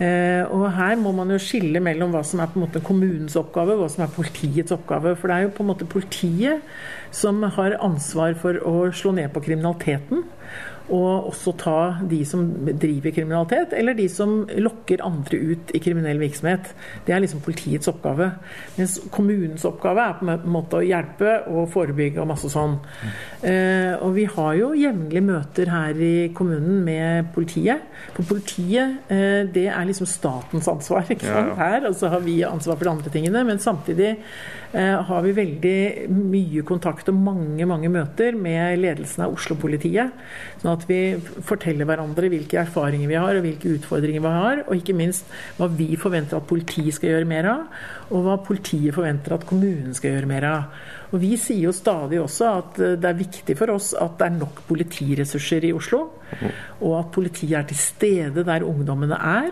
Uh, 0.00 0.48
og 0.56 0.62
her 0.72 0.94
må 0.96 1.10
man 1.12 1.28
jo 1.28 1.36
skille 1.36 1.76
mellom 1.84 2.14
hva 2.14 2.22
som 2.24 2.40
er 2.40 2.48
på 2.48 2.56
en 2.56 2.62
måte 2.64 2.80
kommunens 2.80 3.34
oppgave, 3.36 3.74
hva 3.76 3.88
som 3.92 4.06
er 4.06 4.14
politiets 4.14 4.72
oppgave. 4.72 5.12
For 5.20 5.28
det 5.28 5.36
er 5.36 5.44
jo 5.44 5.50
på 5.58 5.64
en 5.64 5.68
måte 5.74 5.88
politiet 5.88 6.64
som 7.12 7.42
har 7.44 7.76
ansvar 7.84 8.32
for 8.40 8.56
å 8.64 8.88
slå 8.96 9.12
ned 9.18 9.28
på 9.34 9.42
kriminaliteten. 9.44 10.24
Og 10.90 11.30
også 11.30 11.54
ta 11.60 11.76
de 12.10 12.20
som 12.26 12.42
driver 12.66 13.14
kriminalitet, 13.14 13.74
eller 13.78 13.94
de 13.94 14.08
som 14.10 14.42
lokker 14.50 15.04
andre 15.06 15.38
ut 15.52 15.72
i 15.74 15.80
kriminell 15.82 16.18
virksomhet. 16.20 16.72
Det 17.06 17.14
er 17.14 17.22
liksom 17.22 17.42
politiets 17.44 17.90
oppgave. 17.90 18.30
Mens 18.76 18.98
kommunens 19.14 19.64
oppgave 19.68 20.04
er 20.04 20.18
på 20.18 20.28
en 20.28 20.50
måte 20.50 20.80
å 20.80 20.84
hjelpe 20.84 21.36
og 21.50 21.70
forebygge 21.72 22.22
og 22.22 22.30
masse 22.32 22.50
sånn. 22.52 22.78
Eh, 23.46 23.94
og 24.00 24.14
vi 24.18 24.26
har 24.30 24.54
jo 24.58 24.72
jevnlig 24.78 25.24
møter 25.26 25.70
her 25.70 26.00
i 26.02 26.14
kommunen 26.36 26.82
med 26.86 27.30
politiet. 27.34 27.86
For 28.16 28.26
politiet, 28.26 28.98
eh, 29.08 29.42
det 29.50 29.68
er 29.70 29.88
liksom 29.88 30.08
statens 30.10 30.68
ansvar 30.70 31.06
ikke 31.08 31.26
sant? 31.26 31.56
her. 31.60 31.86
Og 31.88 31.96
så 31.96 32.10
har 32.12 32.24
vi 32.26 32.40
ansvar 32.46 32.76
for 32.76 32.88
de 32.88 32.94
andre 32.96 33.14
tingene. 33.14 33.44
Men 33.46 33.62
samtidig 33.62 34.16
har 34.72 35.24
vi 35.24 35.32
veldig 35.34 36.10
mye 36.14 36.62
kontakt 36.66 37.08
og 37.10 37.16
mange 37.18 37.66
mange 37.66 37.88
møter 37.90 38.36
med 38.38 38.78
ledelsen 38.78 39.24
av 39.24 39.34
Oslo-politiet. 39.34 40.12
Sånn 40.60 40.72
at 40.72 40.84
vi 40.86 41.00
forteller 41.46 41.88
hverandre 41.88 42.30
hvilke 42.30 42.60
erfaringer 42.62 43.10
vi 43.10 43.18
har 43.18 43.34
og 43.34 43.46
hvilke 43.46 43.74
utfordringer 43.78 44.22
vi 44.22 44.34
har. 44.36 44.62
Og 44.68 44.78
ikke 44.78 44.94
minst 44.94 45.26
hva 45.58 45.66
vi 45.74 45.88
forventer 45.98 46.38
at 46.38 46.46
politiet 46.50 46.94
skal 46.94 47.16
gjøre 47.16 47.30
mer 47.32 47.50
av, 47.50 47.82
og 48.10 48.26
hva 48.26 48.38
politiet 48.46 48.94
forventer 48.94 49.34
at 49.34 49.46
kommunen 49.48 49.96
skal 49.96 50.14
gjøre 50.14 50.30
mer 50.30 50.46
av. 50.46 50.80
Og 51.10 51.18
Vi 51.24 51.32
sier 51.40 51.66
jo 51.66 51.74
stadig 51.74 52.20
også 52.22 52.52
at 52.60 52.78
eh, 52.78 52.96
det 53.00 53.08
er 53.10 53.18
viktig 53.18 53.56
for 53.58 53.74
oss 53.74 53.90
at 53.98 54.18
det 54.20 54.28
er 54.28 54.38
nok 54.38 54.62
politiressurser 54.68 55.66
i 55.66 55.74
Oslo. 55.74 56.04
Og 56.80 56.94
at 57.00 57.10
politiet 57.14 57.58
er 57.58 57.66
til 57.66 57.80
stede 57.80 58.46
der 58.46 58.66
ungdommene 58.66 59.18
er. 59.18 59.50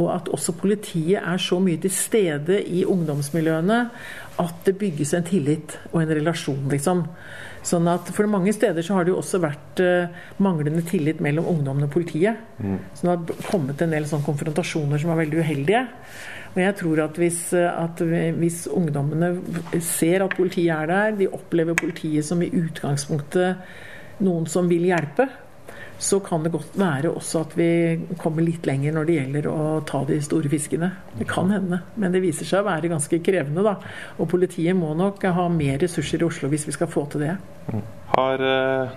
Og 0.00 0.08
at 0.10 0.28
også 0.34 0.56
politiet 0.58 1.20
er 1.20 1.38
så 1.38 1.60
mye 1.62 1.78
til 1.82 1.92
stede 1.94 2.58
i 2.66 2.82
ungdomsmiljøene 2.88 3.80
at 4.42 4.54
det 4.66 4.74
bygges 4.80 5.12
en 5.14 5.26
tillit 5.26 5.76
og 5.92 6.00
en 6.02 6.14
relasjon, 6.18 6.64
liksom. 6.72 7.04
Sånn 7.64 7.86
at 7.88 8.10
For 8.12 8.28
mange 8.28 8.52
steder 8.52 8.84
så 8.84 8.98
har 8.98 9.06
det 9.06 9.14
jo 9.14 9.20
også 9.22 9.40
vært 9.40 9.80
eh, 9.80 10.10
manglende 10.42 10.82
tillit 10.84 11.22
mellom 11.24 11.46
ungdommen 11.54 11.86
og 11.86 11.94
politiet. 11.94 12.42
Så 12.92 13.06
det 13.06 13.12
har 13.14 13.46
kommet 13.48 13.80
en 13.80 13.94
del 13.94 14.08
sånne 14.10 14.26
konfrontasjoner 14.26 15.00
som 15.00 15.14
er 15.14 15.22
veldig 15.22 15.40
uheldige. 15.40 15.84
Og 16.54 16.60
jeg 16.62 16.76
tror 16.82 17.00
at 17.06 17.22
hvis, 17.22 17.40
eh, 17.56 17.70
at 17.70 18.02
hvis 18.42 18.66
ungdommene 18.68 19.32
ser 19.80 20.26
at 20.26 20.36
politiet 20.36 20.74
er 20.74 20.90
der, 20.90 21.16
de 21.22 21.30
opplever 21.32 21.78
politiet 21.78 22.26
som 22.26 22.42
i 22.44 22.52
utgangspunktet 22.52 23.64
noen 24.22 24.46
som 24.50 24.68
vil 24.70 24.84
hjelpe, 24.90 25.26
så 26.04 26.18
kan 26.20 26.44
det 26.44 26.52
godt 26.52 26.74
være 26.76 27.12
også 27.16 27.40
at 27.46 27.54
vi 27.56 27.68
kommer 28.20 28.44
litt 28.44 28.66
lenger 28.68 28.92
når 28.92 29.08
det 29.08 29.16
gjelder 29.16 29.48
å 29.48 29.60
ta 29.88 30.02
de 30.08 30.18
store 30.24 30.50
fiskene. 30.52 30.90
Det 31.16 31.26
kan 31.30 31.48
hende, 31.52 31.80
men 32.00 32.12
det 32.12 32.20
viser 32.24 32.48
seg 32.48 32.60
å 32.60 32.68
være 32.68 32.92
ganske 32.92 33.20
krevende. 33.24 33.64
da. 33.64 33.78
Og 34.18 34.28
politiet 34.30 34.76
må 34.76 34.92
nok 34.98 35.24
ha 35.24 35.48
mer 35.52 35.80
ressurser 35.80 36.20
i 36.20 36.28
Oslo 36.28 36.50
hvis 36.52 36.68
vi 36.68 36.76
skal 36.76 36.90
få 36.92 37.06
til 37.12 37.24
det. 37.24 37.34
Har 38.14 38.44
eh, 38.44 38.96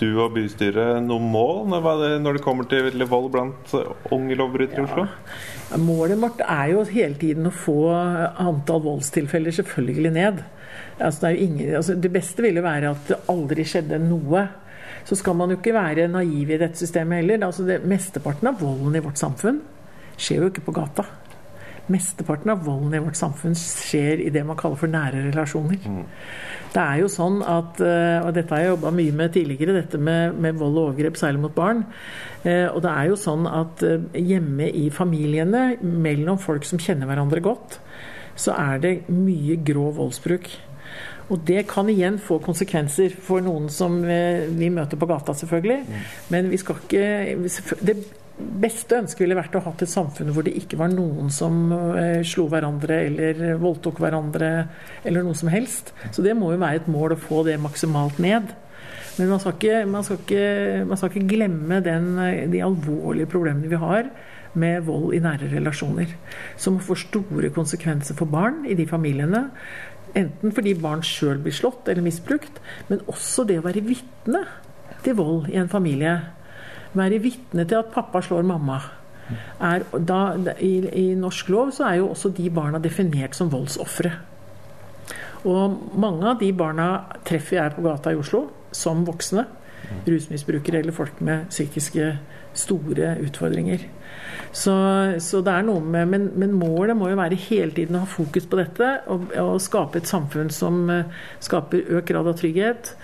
du 0.00 0.08
og 0.12 0.34
bystyret 0.34 1.00
noen 1.06 1.30
mål 1.32 1.64
når 1.72 2.36
det, 2.36 2.42
kommer 2.44 2.68
til 2.68 3.06
vold 3.08 3.30
blant 3.32 3.72
eh, 3.78 3.94
unge 4.14 4.36
lovbrytere 4.38 4.84
i 4.84 4.88
Oslo? 4.88 5.06
Målet 5.80 6.20
vårt 6.20 6.42
er 6.44 6.74
jo 6.74 6.84
hele 6.90 7.16
tiden 7.20 7.48
å 7.48 7.54
få 7.54 7.78
antall 7.94 8.84
voldstilfeller 8.84 9.56
selvfølgelig 9.62 10.12
ned. 10.18 10.44
Altså, 10.98 11.24
det, 11.24 11.30
er 11.30 11.46
ingen, 11.46 11.72
altså, 11.80 11.96
det 11.98 12.12
beste 12.12 12.44
ville 12.44 12.62
være 12.62 12.92
at 12.92 13.08
det 13.10 13.22
aldri 13.32 13.64
skjedde 13.66 13.98
noe. 14.04 14.44
Så 15.04 15.18
skal 15.20 15.36
man 15.36 15.52
jo 15.52 15.58
ikke 15.58 15.74
være 15.76 16.08
naiv 16.08 16.54
i 16.54 16.60
dette 16.60 16.80
systemet 16.80 17.20
heller. 17.22 17.44
Altså, 17.46 17.66
det, 17.68 17.82
mesteparten 17.84 18.48
av 18.48 18.60
volden 18.62 18.96
i 18.96 19.04
vårt 19.04 19.20
samfunn 19.20 19.60
skjer 20.16 20.44
jo 20.46 20.48
ikke 20.52 20.64
på 20.68 20.74
gata. 20.78 21.04
Mesteparten 21.92 22.48
av 22.54 22.62
volden 22.64 22.94
i 22.96 23.00
vårt 23.04 23.18
samfunn 23.18 23.52
skjer 23.60 24.22
i 24.24 24.30
det 24.32 24.40
man 24.48 24.56
kaller 24.56 24.78
for 24.80 24.88
nære 24.88 25.26
relasjoner. 25.26 25.82
Det 26.72 26.80
er 26.80 27.02
jo 27.02 27.10
sånn 27.12 27.42
at, 27.44 27.82
eh, 27.84 28.24
og 28.24 28.32
dette 28.34 28.54
har 28.54 28.62
jeg 28.62 28.70
jobba 28.72 28.90
mye 28.96 29.12
med 29.12 29.34
tidligere, 29.34 29.74
dette 29.82 30.00
med, 30.00 30.38
med 30.40 30.56
vold 30.56 30.78
og 30.78 30.86
overgrep, 30.88 31.18
særlig 31.20 31.42
mot 31.44 31.54
barn. 31.54 31.84
Eh, 32.42 32.64
Og 32.72 32.80
det 32.82 32.90
er 32.90 33.10
jo 33.12 33.20
sånn 33.20 33.44
at 33.46 33.84
eh, 33.84 34.00
hjemme 34.16 34.70
i 34.72 34.88
familiene, 34.90 35.76
mellom 35.82 36.40
folk 36.40 36.64
som 36.64 36.80
kjenner 36.80 37.06
hverandre 37.06 37.44
godt, 37.44 37.78
så 38.34 38.56
er 38.56 38.80
det 38.80 38.94
mye 39.12 39.60
grov 39.62 39.98
voldsbruk. 40.00 40.48
Og 41.32 41.40
det 41.48 41.64
kan 41.70 41.88
igjen 41.88 42.18
få 42.20 42.40
konsekvenser 42.44 43.14
for 43.24 43.44
noen 43.44 43.70
som 43.72 44.02
eh, 44.04 44.44
vi 44.52 44.68
møter 44.72 45.00
på 45.00 45.08
gata, 45.08 45.36
selvfølgelig. 45.36 46.02
Men 46.34 46.50
vi 46.52 46.60
skal 46.60 46.82
ikke 46.82 47.72
Det 47.84 47.96
beste 48.34 48.98
ønsket 48.98 49.22
ville 49.22 49.38
vært 49.38 49.54
å 49.54 49.62
ha 49.62 49.72
et 49.78 49.88
samfunn 49.88 50.32
hvor 50.34 50.42
det 50.44 50.56
ikke 50.58 50.78
var 50.80 50.90
noen 50.90 51.30
som 51.32 51.70
eh, 51.72 52.20
slo 52.26 52.48
hverandre 52.50 52.98
eller 53.06 53.60
voldtok 53.62 54.02
hverandre 54.02 54.50
eller 55.04 55.24
noe 55.24 55.38
som 55.38 55.52
helst. 55.52 55.94
Så 56.10 56.24
det 56.24 56.34
må 56.36 56.50
jo 56.52 56.60
være 56.60 56.82
et 56.82 56.90
mål 56.90 57.14
å 57.14 57.20
få 57.20 57.44
det 57.46 57.60
maksimalt 57.62 58.18
ned. 58.22 58.50
Men 59.14 59.30
man 59.30 59.40
skal 59.40 59.54
ikke, 59.54 59.82
man 59.86 60.06
skal 60.06 60.18
ikke, 60.18 60.46
man 60.90 60.98
skal 60.98 61.12
ikke 61.12 61.28
glemme 61.30 61.80
den, 61.86 62.14
eh, 62.18 62.46
de 62.50 62.64
alvorlige 62.66 63.30
problemene 63.30 63.70
vi 63.70 63.80
har 63.80 64.10
med 64.58 64.84
vold 64.86 65.14
i 65.14 65.22
nære 65.22 65.50
relasjoner. 65.52 66.10
Som 66.56 66.80
får 66.82 67.04
store 67.08 67.50
konsekvenser 67.54 68.18
for 68.18 68.30
barn 68.30 68.64
i 68.66 68.74
de 68.78 68.86
familiene. 68.86 69.48
Enten 70.14 70.54
fordi 70.54 70.76
barn 70.78 71.02
sjøl 71.06 71.40
blir 71.42 71.54
slått 71.54 71.88
eller 71.90 72.04
misbrukt, 72.04 72.60
men 72.88 73.02
også 73.10 73.46
det 73.48 73.58
å 73.58 73.64
være 73.66 73.82
vitne 73.86 74.44
til 75.04 75.16
vold 75.18 75.48
i 75.50 75.58
en 75.60 75.70
familie. 75.70 76.14
Være 76.94 77.18
vitne 77.22 77.66
til 77.66 77.80
at 77.80 77.90
pappa 77.94 78.22
slår 78.22 78.46
mamma. 78.46 78.78
Er, 79.64 79.82
da, 79.98 80.20
i, 80.60 80.74
I 80.84 81.06
norsk 81.18 81.50
lov 81.50 81.72
så 81.74 81.88
er 81.88 81.98
jo 82.02 82.12
også 82.12 82.30
de 82.36 82.46
barna 82.54 82.78
definert 82.82 83.34
som 83.36 83.50
voldsofre. 83.52 84.12
Og 85.48 85.98
mange 86.00 86.28
av 86.30 86.38
de 86.40 86.50
barna 86.56 86.88
treffer 87.26 87.58
jeg 87.58 87.74
på 87.76 87.84
gata 87.84 88.12
i 88.14 88.20
Oslo 88.20 88.46
som 88.74 89.04
voksne. 89.08 89.44
Rusmisbrukere 90.06 90.80
eller 90.80 90.96
folk 90.96 91.20
med 91.24 91.50
psykiske 91.50 92.14
store 92.56 93.16
utfordringer. 93.24 93.84
Så, 94.52 94.74
så 95.22 95.42
det 95.44 95.54
er 95.54 95.66
noe 95.66 95.82
med, 95.82 96.08
men, 96.10 96.28
men 96.38 96.54
målet 96.58 96.96
må 96.98 97.10
jo 97.10 97.18
være 97.20 97.40
hele 97.48 97.74
tiden 97.76 97.98
å 97.98 98.04
ha 98.04 98.10
fokus 98.10 98.46
på 98.50 98.60
dette 98.60 98.90
og, 99.12 99.28
og 99.40 99.58
skape 99.62 100.00
et 100.00 100.10
samfunn 100.10 100.52
som 100.54 100.86
eh, 100.92 101.20
skaper 101.44 101.98
økt 101.98 102.10
grad 102.12 102.30
av 102.30 102.38
trygghet. 102.40 102.94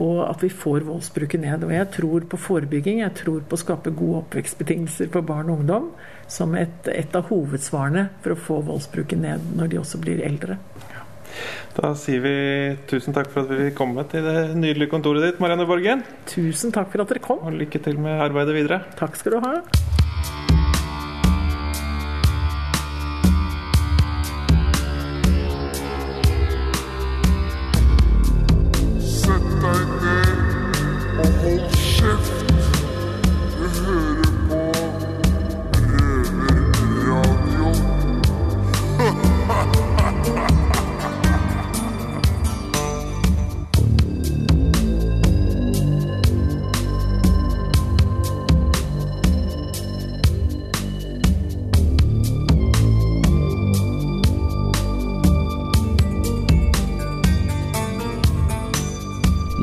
Og 0.00 0.20
at 0.22 0.44
vi 0.44 0.52
får 0.54 0.84
voldsbruket 0.86 1.42
ned. 1.42 1.64
Og 1.66 1.72
jeg 1.74 1.88
tror 1.96 2.26
på 2.30 2.38
forebygging. 2.38 3.00
Jeg 3.02 3.16
tror 3.24 3.40
på 3.42 3.56
å 3.56 3.62
skape 3.64 3.90
gode 3.90 4.20
oppvekstbetingelser 4.20 5.10
for 5.10 5.26
barn 5.26 5.50
og 5.50 5.64
ungdom 5.64 5.88
som 6.30 6.54
et, 6.54 6.86
et 6.86 7.16
av 7.18 7.26
hovedsvarene 7.26 8.06
for 8.22 8.36
å 8.36 8.38
få 8.38 8.60
voldsbruket 8.68 9.18
ned 9.18 9.50
når 9.58 9.72
de 9.72 9.80
også 9.82 9.98
blir 10.02 10.22
eldre. 10.22 10.60
Da 11.76 11.92
sier 11.98 12.22
vi 12.22 12.34
tusen 12.90 13.14
takk 13.16 13.30
for 13.32 13.44
at 13.44 13.52
vi 13.52 13.68
fikk 13.68 13.78
komme 13.78 14.04
til 14.10 14.26
det 14.26 14.50
nydelige 14.58 14.90
kontoret 14.92 15.26
ditt, 15.26 15.42
Marianne 15.42 15.66
Borgen. 15.68 16.04
Tusen 16.30 16.74
takk 16.74 16.90
for 16.92 17.04
at 17.04 17.12
dere 17.12 17.24
kom. 17.24 17.42
Og 17.46 17.58
lykke 17.62 17.82
til 17.82 18.00
med 18.02 18.22
arbeidet 18.26 18.58
videre. 18.58 18.82
Takk 18.98 19.18
skal 19.18 19.38
du 19.38 19.42
ha. 19.46 19.54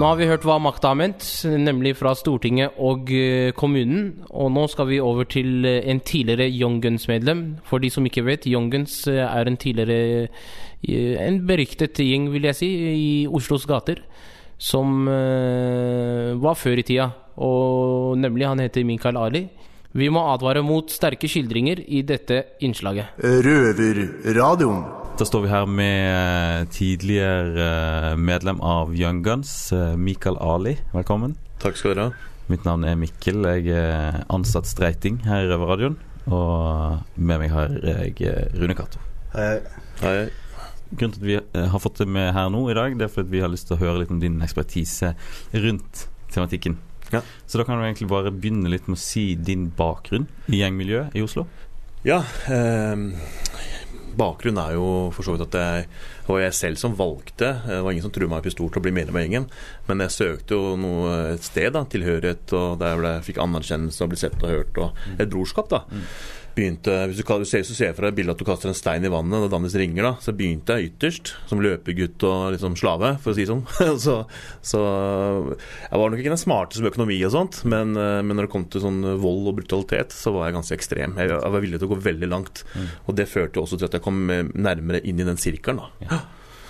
Nå 0.08 0.13
har 0.13 0.22
vi 0.22 0.28
hørt 0.30 0.46
hva 0.48 0.56
makta 0.63 0.93
har 0.93 0.96
ment, 0.96 1.24
nemlig 1.43 1.91
fra 2.00 2.13
Stortinget 2.15 2.78
og 2.80 3.10
eh, 3.12 3.50
kommunen. 3.60 4.22
Og 4.32 4.54
nå 4.56 4.62
skal 4.72 4.86
vi 4.88 5.02
over 5.04 5.26
til 5.28 5.65
eh, 5.67 5.82
en 5.91 6.00
tidligere 6.00 6.46
Young 6.48 6.78
Guns-medlem. 6.80 7.41
For 7.67 7.84
de 7.84 7.89
som 7.91 8.06
ikke 8.08 8.24
vet, 8.24 8.48
Young 8.48 8.70
Guns 8.72 9.02
eh, 9.12 9.20
er 9.20 9.52
en 9.52 9.60
tidligere 9.60 10.30
En 10.88 11.41
beryktet 11.43 12.00
gjeng, 12.00 12.30
vil 12.32 12.48
jeg 12.48 12.56
si, 12.56 12.70
i 12.88 13.10
Oslos 13.28 13.65
gater. 13.67 14.00
Som 14.58 15.10
var 15.10 16.56
før 16.56 16.80
i 16.80 16.86
tida. 16.88 17.10
Og 17.43 18.15
nemlig, 18.15 18.48
han 18.48 18.62
heter 18.63 18.88
Mikael 18.88 19.20
Ali. 19.20 19.43
Vi 19.91 20.08
må 20.08 20.24
advare 20.32 20.63
mot 20.63 20.88
sterke 20.88 21.28
skildringer 21.28 21.84
i 21.84 22.06
dette 22.08 22.46
innslaget. 22.63 23.20
Røverradioen. 23.20 25.07
Da 25.17 25.25
står 25.25 25.41
vi 25.41 25.49
her 25.49 25.65
med 25.65 26.67
tidligere 26.69 27.63
eh, 27.65 28.15
medlem 28.21 28.60
av 28.62 28.91
Young 28.93 29.23
Guns, 29.25 29.71
eh, 29.73 29.95
Mikael 29.97 30.38
Ali. 30.38 30.75
Velkommen. 30.93 31.34
Takk 31.58 31.80
skal 31.80 31.95
du 31.97 32.01
ha. 32.03 32.12
Mitt 32.51 32.67
navn 32.67 32.86
er 32.86 32.99
Mikkel. 33.01 33.41
Jeg 33.49 33.71
er 33.73 34.19
ansatt 34.30 34.69
streiting 34.69 35.23
her 35.25 35.47
i 35.47 35.49
Røverradioen. 35.49 35.95
Og 36.30 37.17
med 37.17 37.41
meg 37.41 37.49
har 37.49 37.73
jeg 37.82 38.13
eh, 38.30 38.53
Rune 38.62 38.77
Cato. 38.77 39.01
Hei. 39.34 39.56
Hei. 40.03 40.27
Grunnen 40.91 41.15
til 41.15 41.23
at 41.23 41.27
vi 41.32 41.39
eh, 41.39 41.65
har 41.73 41.82
fått 41.82 42.03
det 42.03 42.08
med 42.13 42.30
her 42.38 42.53
nå 42.53 42.67
i 42.69 42.77
dag, 42.77 42.93
Det 42.99 43.08
er 43.08 43.13
fordi 43.15 43.39
vi 43.39 43.41
har 43.41 43.49
lyst 43.49 43.71
til 43.71 43.80
å 43.80 43.82
høre 43.82 44.03
litt 44.03 44.13
om 44.13 44.21
din 44.21 44.38
ekspertise 44.45 45.15
rundt 45.65 46.06
tematikken. 46.30 46.77
Ja. 47.10 47.23
Så 47.49 47.58
da 47.58 47.65
kan 47.65 47.82
du 47.82 47.88
egentlig 47.88 48.12
bare 48.13 48.30
begynne 48.30 48.69
litt 48.69 48.86
med 48.86 48.99
å 48.99 49.01
si 49.01 49.32
din 49.34 49.71
bakgrunn 49.73 50.30
i 50.45 50.62
gjengmiljøet 50.62 51.17
i 51.17 51.25
Oslo. 51.25 51.47
Ja, 52.06 52.21
eh, 52.53 52.93
bakgrunnen 54.17 54.62
er 54.63 54.77
jo 54.77 54.88
for 55.15 55.25
så 55.25 55.36
vidt 55.36 55.47
at 55.47 55.58
jeg, 55.60 55.89
det 56.25 56.32
var 56.34 56.41
jeg 56.43 56.58
selv 56.58 56.82
som 56.82 56.95
valgte. 56.97 57.51
Det 57.67 57.82
var 57.86 57.93
ingen 57.93 58.06
som 58.06 58.13
truet 58.13 58.30
meg 58.32 58.41
med 58.41 58.47
pistol 58.49 58.71
til 58.71 58.82
å 58.82 58.86
bli 58.88 58.95
medlem 58.95 59.19
av 59.19 59.25
gjengen. 59.25 59.49
Men 59.89 60.03
jeg 60.06 60.15
søkte 60.15 60.58
jo 60.58 60.73
noe, 60.80 61.13
et 61.36 61.45
sted, 61.45 61.69
da, 61.75 61.86
tilhørighet, 61.88 62.56
og 62.58 62.82
der 62.82 63.06
jeg 63.10 63.27
fikk 63.30 63.43
anerkjennelse 63.45 64.03
og 64.03 64.12
ble 64.13 64.19
sett 64.19 64.41
og 64.41 64.51
hørt, 64.53 64.82
og 64.82 65.15
et 65.17 65.32
brorskap. 65.32 65.71
da. 65.71 65.84
Begynte, 66.58 66.93
hvis 67.12 67.20
du, 67.20 67.24
kan- 67.28 67.38
hvis 67.38 67.52
du 67.52 67.54
ser, 67.54 67.65
så 67.67 67.76
ser 67.78 67.91
jeg 67.91 67.98
deg 68.02 68.15
bildet 68.17 68.34
at 68.34 68.39
du 68.41 68.48
kaster 68.48 68.72
en 68.72 68.78
stein 68.78 69.06
i 69.06 69.12
vannet, 69.13 69.43
og 69.46 69.52
Dennis 69.54 69.76
ringer, 69.78 70.08
da. 70.08 70.12
Så 70.26 70.34
begynte 70.34 70.74
jeg 70.80 70.89
ytterst, 70.89 71.36
som 71.52 71.62
løpegutt 71.62 72.24
og 72.26 72.48
liksom 72.56 72.74
slave, 72.80 73.12
for 73.22 73.30
å 73.30 73.38
si 73.38 73.46
det 73.46 73.52
sånn. 73.52 73.62
så, 74.08 74.15
så 74.65 74.82
jeg 74.82 76.02
var 76.02 76.10
nok 76.10 76.24
ikke 76.24 76.34
den 76.34 76.41
smarteste 76.41 76.82
med 76.82 76.91
økonomi 76.96 77.20
og 77.28 77.36
sånt, 77.36 77.60
men, 77.70 77.93
eh, 77.93 78.22
men 78.26 78.34
når 78.39 78.48
det 78.48 78.54
kom 78.56 78.65
til 78.74 78.82
sånn 78.88 79.00
vold 79.22 79.52
og 79.52 79.60
brutalitet, 79.62 80.15
så 80.17 80.34
var 80.34 80.48
jeg 80.50 80.58
ganske 80.58 80.78
ekstrem. 80.80 81.13
Jeg, 81.22 81.30
jeg 81.36 81.54
var 81.58 81.63
villig 81.67 81.78
til 81.84 81.89
å 81.89 81.93
gå 81.93 82.00
veldig 82.10 82.32
langt. 82.34 82.63
Og 83.06 83.13
det 83.22 83.30
førte 83.30 83.62
også 83.62 83.78
til 83.78 83.88
at 83.91 84.00
jeg 84.00 84.06
kom 84.10 84.26
eh, 84.34 84.43
nærmere 84.58 85.04
inn 85.06 85.22
i 85.22 85.28
den 85.30 85.38
sirkelen, 85.38 85.84
da. 85.86 86.24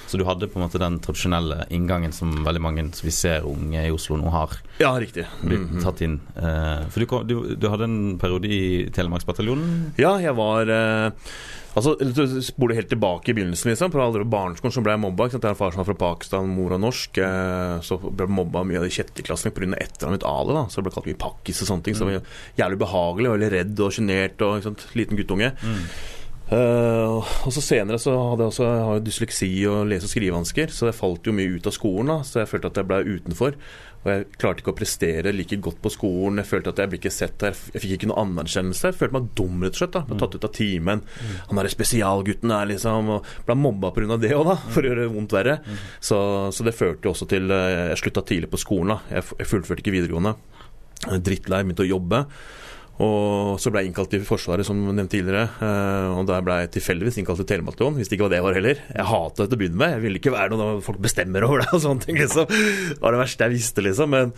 Så 0.08 0.18
du 0.18 0.24
hadde 0.24 0.48
på 0.48 0.56
en 0.60 0.64
måte 0.70 0.80
den 0.80 1.00
tradisjonelle 1.04 1.66
inngangen 1.76 2.14
som 2.16 2.32
veldig 2.46 2.62
mange 2.64 2.86
som 2.96 3.06
vi 3.08 3.12
ser 3.12 3.44
unge 3.44 3.82
i 3.86 3.92
Oslo 3.92 4.16
nå 4.16 4.32
har. 4.32 4.56
Ja, 4.80 4.94
riktig. 5.00 5.26
Blitt 5.44 5.68
Mhm. 5.70 5.84
tatt 5.84 6.02
inn. 6.02 6.20
Eh, 6.38 6.88
for 6.90 7.00
du, 7.00 7.06
kom, 7.06 7.28
du, 7.28 7.56
du 7.56 7.68
hadde 7.70 7.84
en 7.84 8.18
periode 8.18 8.46
i 8.48 8.90
Telemarksbataljonen. 8.96 9.94
Ja, 10.00 10.18
jeg 10.24 10.36
var 10.36 10.68
eh, 10.70 11.12
Altså, 11.78 11.92
du 12.00 12.42
spoler 12.42 12.74
helt 12.74 12.90
tilbake 12.90 13.30
i 13.30 13.34
begynnelsen, 13.38 13.70
liksom. 13.70 13.92
På 13.94 14.00
alle 14.02 14.24
barneskolen 14.26 14.74
så 14.74 14.82
ble 14.82 14.96
jeg 14.96 15.02
mobba. 15.04 15.28
ikke 15.28 15.36
sant? 15.36 15.44
Jeg 15.46 15.52
har 15.52 15.54
en 15.54 15.60
far 15.60 15.72
som 15.76 15.82
er 15.84 15.86
fra 15.92 15.94
Pakistan, 15.94 16.48
mor 16.50 16.74
er 16.74 16.80
norsk. 16.82 17.20
Eh, 17.22 17.76
så 17.86 18.00
ble 18.02 18.26
jeg 18.26 18.34
mobba 18.34 18.64
mye 18.66 18.80
av 18.80 18.88
de 18.88 18.90
kjetteklassene 18.96 19.54
pga. 19.54 19.78
etternavnet 19.78 20.18
mitt 20.18 20.26
Ali. 20.26 20.56
da, 20.58 20.64
Så 20.74 20.80
jeg 20.82 20.88
ble 20.88 20.94
kalt 20.96 21.06
mye 21.12 21.22
pakkis 21.22 21.62
og 21.62 21.68
sånne 21.70 21.84
ting. 21.86 21.94
Så 21.94 22.08
jeg 22.10 22.18
var 22.24 22.26
jævlig 22.64 22.80
ubehagelig, 22.82 23.30
veldig 23.36 23.52
redd 23.54 23.80
og 23.86 23.92
sjenert 23.94 24.42
og 24.42 24.58
ikke 24.58 24.64
sant? 24.72 24.88
liten 24.98 25.18
guttunge. 25.22 25.52
Eh, 26.48 27.08
og 27.44 27.52
så 27.52 27.60
senere 27.60 28.00
så 28.00 28.14
hadde 28.30 28.46
jeg 28.46 28.54
også 28.54 28.68
jeg 28.68 28.86
har 28.88 29.02
dysleksi 29.04 29.50
og 29.68 29.82
lese- 29.90 30.08
og 30.08 30.12
skrivevansker, 30.14 30.72
så 30.72 30.88
jeg 30.88 30.96
falt 30.96 31.28
jo 31.28 31.34
mye 31.36 31.58
ut 31.58 31.68
av 31.68 31.74
skolen. 31.76 32.08
da, 32.08 32.22
Så 32.24 32.40
jeg 32.40 32.48
følte 32.54 32.68
at 32.72 32.76
jeg 32.80 32.88
ble 32.88 33.04
utenfor. 33.18 33.58
Og 34.06 34.12
jeg 34.14 34.26
klarte 34.40 34.62
ikke 34.64 34.72
å 34.72 34.78
prestere 34.78 35.34
like 35.36 35.58
godt 35.60 35.82
på 35.84 35.92
skolen. 35.92 36.38
Jeg 36.40 36.48
følte 36.48 36.70
at 36.72 36.78
jeg 36.80 36.90
ble 36.90 37.00
ikke 37.02 37.12
sett 37.12 37.38
der. 37.42 37.52
Jeg 37.74 37.82
fikk 37.84 37.96
ikke 37.98 38.08
noe 38.14 38.22
anerkjennelse. 38.24 38.92
Jeg 38.94 38.96
følte 38.96 39.18
meg 39.18 39.28
dum, 39.36 39.58
rett 39.66 39.76
og 39.76 39.82
slett. 39.82 39.92
da, 39.98 40.02
Ble 40.08 40.20
tatt 40.22 40.36
ut 40.38 40.46
av 40.48 40.54
timen. 40.56 41.02
Han 41.50 41.58
derre 41.60 41.74
spesialgutten 41.74 42.48
der, 42.54 42.66
liksom. 42.72 43.10
Og 43.18 43.26
ble 43.46 43.56
mobba 43.60 43.92
pga. 43.92 44.18
det 44.22 44.32
òg, 44.38 44.46
da, 44.48 44.56
for 44.56 44.82
å 44.82 44.88
gjøre 44.94 45.10
vondt 45.12 45.36
verre. 45.36 45.58
Så, 46.00 46.22
så 46.56 46.64
det 46.64 46.78
førte 46.78 47.04
jo 47.10 47.12
også 47.12 47.28
til 47.28 47.52
eh, 47.52 47.90
Jeg 47.92 47.98
slutta 48.06 48.24
tidlig 48.24 48.50
på 48.54 48.62
skolen. 48.64 48.96
da, 48.96 49.00
Jeg, 49.18 49.24
jeg 49.42 49.48
fullførte 49.52 49.84
ikke 49.84 49.98
videregående. 49.98 50.36
Drittlei, 51.22 51.64
begynte 51.66 51.84
å 51.84 51.92
jobbe. 51.92 52.24
Og 53.04 53.60
så 53.62 53.70
ble 53.70 53.84
jeg 53.84 53.92
innkalt 53.92 54.10
til 54.10 54.24
Forsvaret, 54.26 54.66
som 54.66 54.80
nevnt 54.90 55.12
tidligere. 55.14 55.44
eh, 55.62 56.08
Og 56.18 56.26
der 56.26 56.42
ble 56.42 56.56
jeg 56.64 56.72
tilfeldigvis 56.80 57.20
innkalt 57.22 57.38
til 57.44 57.50
Telemarksbataljonen, 57.52 58.00
hvis 58.00 58.10
det 58.10 58.18
ikke 58.18 58.26
var 58.26 58.34
det 58.34 58.40
jeg 58.40 58.48
var 58.48 58.58
heller. 58.58 58.82
Jeg 58.96 59.06
hata 59.12 59.44
det 59.44 59.50
til 59.52 59.58
å 59.58 59.62
begynne 59.62 59.82
med. 59.84 59.92
Jeg 59.98 60.02
ville 60.08 60.18
ikke 60.22 60.34
være 60.34 60.50
noe 60.54 60.64
der 60.64 60.82
folk 60.88 61.00
bestemmer 61.06 61.46
over 61.46 61.62
deg 61.62 61.76
og 61.78 61.84
sånne 61.86 62.02
ting, 62.08 62.18
liksom. 62.18 62.50
Det 62.50 62.98
var 63.04 63.14
det 63.14 63.22
verste 63.22 63.46
jeg 63.46 63.54
visste, 63.54 63.86
liksom. 63.86 64.10
Men, 64.18 64.34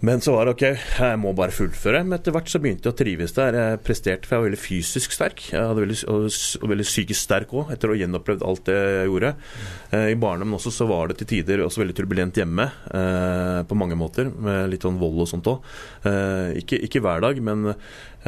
Men 0.00 0.20
så 0.22 0.30
var 0.30 0.46
det 0.46 0.52
ok, 0.54 0.62
jeg 1.00 1.18
må 1.18 1.32
bare 1.34 1.54
fullføre. 1.54 2.04
Men 2.06 2.18
etter 2.18 2.34
hvert 2.34 2.50
så 2.50 2.60
begynte 2.62 2.86
jeg 2.86 2.94
å 2.94 2.98
trives 2.98 3.32
der. 3.34 3.56
Jeg 3.58 3.80
presterte, 3.82 4.28
for 4.28 4.36
jeg 4.36 4.42
var 4.42 4.46
veldig 4.46 4.60
fysisk 4.62 5.14
sterk. 5.14 5.42
Jeg 5.50 5.58
hadde 5.58 5.82
veldig, 5.82 5.96
og, 6.12 6.28
veldig 6.70 6.86
psykisk 6.86 7.18
sterk 7.24 7.54
òg, 7.58 7.72
etter 7.74 7.90
å 7.90 7.96
ha 7.96 8.00
gjenopplevd 8.04 8.44
alt 8.46 8.62
det 8.68 8.76
jeg 8.78 9.08
gjorde. 9.08 9.32
Eh, 9.90 10.04
I 10.12 10.20
barndommen 10.22 10.58
også 10.58 10.72
så 10.74 10.86
var 10.90 11.10
det 11.10 11.18
til 11.18 11.30
tider 11.32 11.64
også 11.64 11.82
veldig 11.82 11.96
turbulent 11.98 12.38
hjemme, 12.38 12.68
eh, 12.92 13.64
på 13.66 13.78
mange 13.80 13.98
måter. 13.98 14.30
Med 14.30 14.70
litt 14.70 14.86
sånn 14.86 15.00
vold 15.02 15.24
og 15.24 15.30
sånt 15.32 15.50
òg. 15.50 15.66
Eh, 16.06 16.60
ikke, 16.62 16.78
ikke 16.86 17.02
hver 17.02 17.26
dag, 17.26 17.42
men 17.42 17.74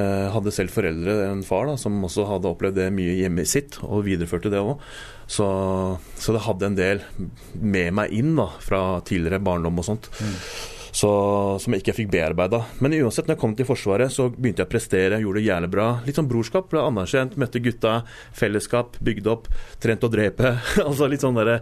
hadde 0.00 0.52
selv 0.54 0.72
foreldre, 0.72 1.12
en 1.26 1.42
far 1.44 1.66
da, 1.68 1.74
som 1.76 1.98
også 2.06 2.22
hadde 2.24 2.48
opplevd 2.48 2.78
det 2.78 2.86
mye 2.94 3.18
hjemme 3.18 3.42
sitt, 3.44 3.76
og 3.84 4.06
videreførte 4.06 4.48
det 4.48 4.62
òg. 4.62 4.80
Så, 5.28 5.44
så 6.16 6.32
det 6.32 6.44
hadde 6.46 6.70
en 6.70 6.78
del 6.78 7.02
med 7.60 7.92
meg 7.98 8.14
inn 8.16 8.32
da, 8.38 8.46
fra 8.64 9.02
tidligere 9.04 9.42
barndom 9.44 9.82
og 9.82 9.90
sånt. 9.90 10.08
Så, 10.90 11.10
som 11.62 11.74
jeg 11.74 11.84
ikke 11.84 11.94
fikk 12.00 12.10
bearbeida. 12.10 12.64
Men 12.82 12.96
uansett, 12.98 13.28
når 13.28 13.36
jeg 13.36 13.42
kom 13.44 13.52
til 13.58 13.68
Forsvaret, 13.68 14.10
så 14.10 14.26
begynte 14.32 14.64
jeg 14.64 14.70
å 14.70 14.72
prestere, 14.72 15.20
gjorde 15.22 15.38
det 15.38 15.46
jævlig 15.46 15.70
bra. 15.70 15.86
Litt 16.06 16.18
sånn 16.18 16.30
brorskap, 16.30 16.66
ble 16.72 16.82
anerkjent, 16.82 17.36
møtte 17.38 17.62
gutta, 17.62 18.00
fellesskap, 18.36 18.98
bygde 19.06 19.30
opp, 19.30 19.46
trent 19.82 20.06
å 20.06 20.10
drepe. 20.10 20.56
altså 20.88 21.06
litt 21.10 21.22
sånn 21.22 21.38
derre 21.38 21.60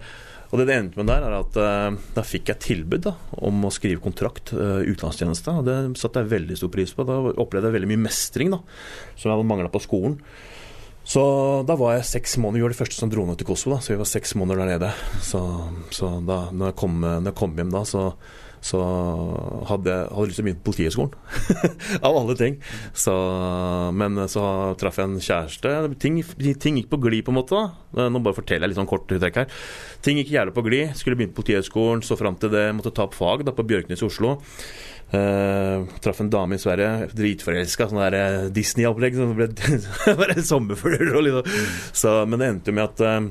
og 0.48 0.60
det 0.60 0.68
det 0.70 0.76
endte 0.80 0.96
med 0.96 1.10
der, 1.10 1.24
er 1.26 1.34
at 1.42 1.56
uh, 1.60 1.96
da 2.16 2.22
fikk 2.24 2.48
jeg 2.48 2.62
tilbud 2.64 3.02
da, 3.04 3.14
om 3.44 3.66
å 3.68 3.72
skrive 3.74 4.00
kontrakt, 4.00 4.54
uh, 4.56 4.80
utenlandstjeneste. 4.80 5.52
Og 5.60 5.66
det 5.66 5.76
satte 6.00 6.22
jeg 6.22 6.32
veldig 6.32 6.56
stor 6.56 6.72
pris 6.72 6.94
på. 6.96 7.04
Da 7.04 7.18
opplevde 7.34 7.68
jeg 7.68 7.76
veldig 7.76 7.90
mye 7.90 8.06
mestring, 8.06 8.54
da, 8.54 8.62
som 9.12 9.28
jeg 9.28 9.34
hadde 9.34 9.48
mangla 9.50 9.68
på 9.72 9.82
skolen. 9.84 10.16
Så 11.08 11.22
da 11.68 11.76
var 11.80 11.96
jeg 11.96 12.08
seks 12.08 12.36
måneder, 12.40 12.62
vi 12.62 12.64
var 12.66 12.74
de 12.74 12.80
første 12.80 12.96
som 13.00 13.12
dro 13.12 13.24
ned 13.28 13.38
til 13.40 13.48
Kosovo, 13.48 13.76
da, 13.76 13.84
så 13.84 13.92
vi 13.92 14.00
var 14.00 14.08
seks 14.08 14.34
måneder 14.40 14.62
der 14.62 14.72
nede. 14.72 14.90
Så, 15.24 15.40
så 15.92 16.14
da 16.24 16.40
når 16.48 16.72
jeg, 16.72 16.78
kom, 16.80 16.98
når 17.04 17.30
jeg 17.30 17.38
kom 17.42 17.56
hjem 17.60 17.72
da, 17.72 17.84
så, 17.88 18.02
så 18.64 18.81
hadde 19.68 19.94
jeg 19.94 20.29
lyst 20.29 20.38
til 20.38 20.44
å 20.44 20.47
begynne 20.49 20.61
på 20.62 20.68
Politihøgskolen. 20.71 21.14
Av 22.07 22.18
alle 22.18 22.37
ting. 22.38 22.59
Så, 22.97 23.14
men 23.94 24.18
så 24.31 24.44
traff 24.81 24.99
jeg 25.01 25.11
en 25.11 25.23
kjæreste. 25.23 25.75
Ting, 26.03 26.21
ting 26.61 26.81
gikk 26.81 26.90
på 26.92 27.01
glid, 27.07 27.25
på 27.27 27.35
en 27.35 27.40
måte. 27.40 27.62
da. 27.94 28.09
Nå 28.11 28.23
bare 28.25 28.38
forteller 28.38 28.66
jeg 28.66 28.75
litt 28.75 28.81
sånn 28.81 28.90
kort 28.90 29.09
trekk 29.11 29.42
her. 29.42 29.57
Ting 30.05 30.21
gikk 30.21 30.35
jævlig 30.35 30.57
på 30.57 30.66
glid. 30.66 30.94
Skulle 30.99 31.18
begynne 31.18 31.35
på 31.35 31.42
Politihøgskolen, 31.42 32.05
så 32.07 32.18
fram 32.18 32.38
til 32.40 32.53
det 32.55 32.68
måtte 32.77 32.94
ta 32.94 33.09
opp 33.09 33.16
fag 33.18 33.47
da, 33.47 33.55
på 33.57 33.66
Bjørknes 33.68 34.05
i 34.05 34.09
Oslo. 34.09 34.38
Uh, 35.09 35.88
traff 36.05 36.18
en 36.21 36.29
dame 36.29 36.59
i 36.59 36.61
Sverige, 36.61 37.09
dritforelska, 37.16 37.87
sånn 37.88 38.03
der 38.03 38.16
eh, 38.18 38.49
Disney-opplegg. 38.53 39.16
Det 39.16 39.29
ble 39.38 39.47
bare 40.21 40.42
sommerfugler 40.44 41.14
og 41.16 41.31
sånn. 41.38 41.61
Så, 41.97 42.16
men 42.29 42.42
det 42.42 42.51
endte 42.53 42.75
jo 42.75 42.77
med 42.77 42.90
at 42.90 43.05
uh, 43.07 43.31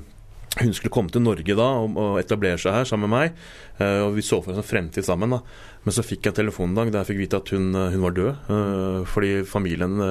hun 0.64 0.74
skulle 0.74 0.94
komme 0.94 1.14
til 1.14 1.22
Norge 1.22 1.58
da 1.58 1.68
og, 1.84 1.98
og 2.02 2.18
etablere 2.22 2.58
seg 2.62 2.74
her 2.80 2.90
sammen 2.90 3.12
med 3.12 3.14
meg. 3.14 3.48
Eh, 3.80 4.02
og 4.04 4.16
vi 4.18 4.26
så 4.26 4.40
for 4.42 4.54
oss 4.54 4.62
en 4.62 4.68
fremtid 4.68 5.06
sammen. 5.06 5.36
da 5.36 5.42
Men 5.86 5.96
så 5.96 6.06
fikk 6.06 6.26
jeg 6.26 6.34
en 6.34 6.42
telefon 6.42 6.70
en 6.72 6.80
dag 6.80 6.92
der 6.92 7.04
jeg 7.04 7.12
fikk 7.12 7.24
vite 7.24 7.42
at 7.42 7.54
hun, 7.56 7.70
eh, 7.76 7.94
hun 7.94 8.04
var 8.06 8.18
død. 8.18 8.34
eh, 8.50 9.06
fordi 9.06 9.32
familien 9.46 10.02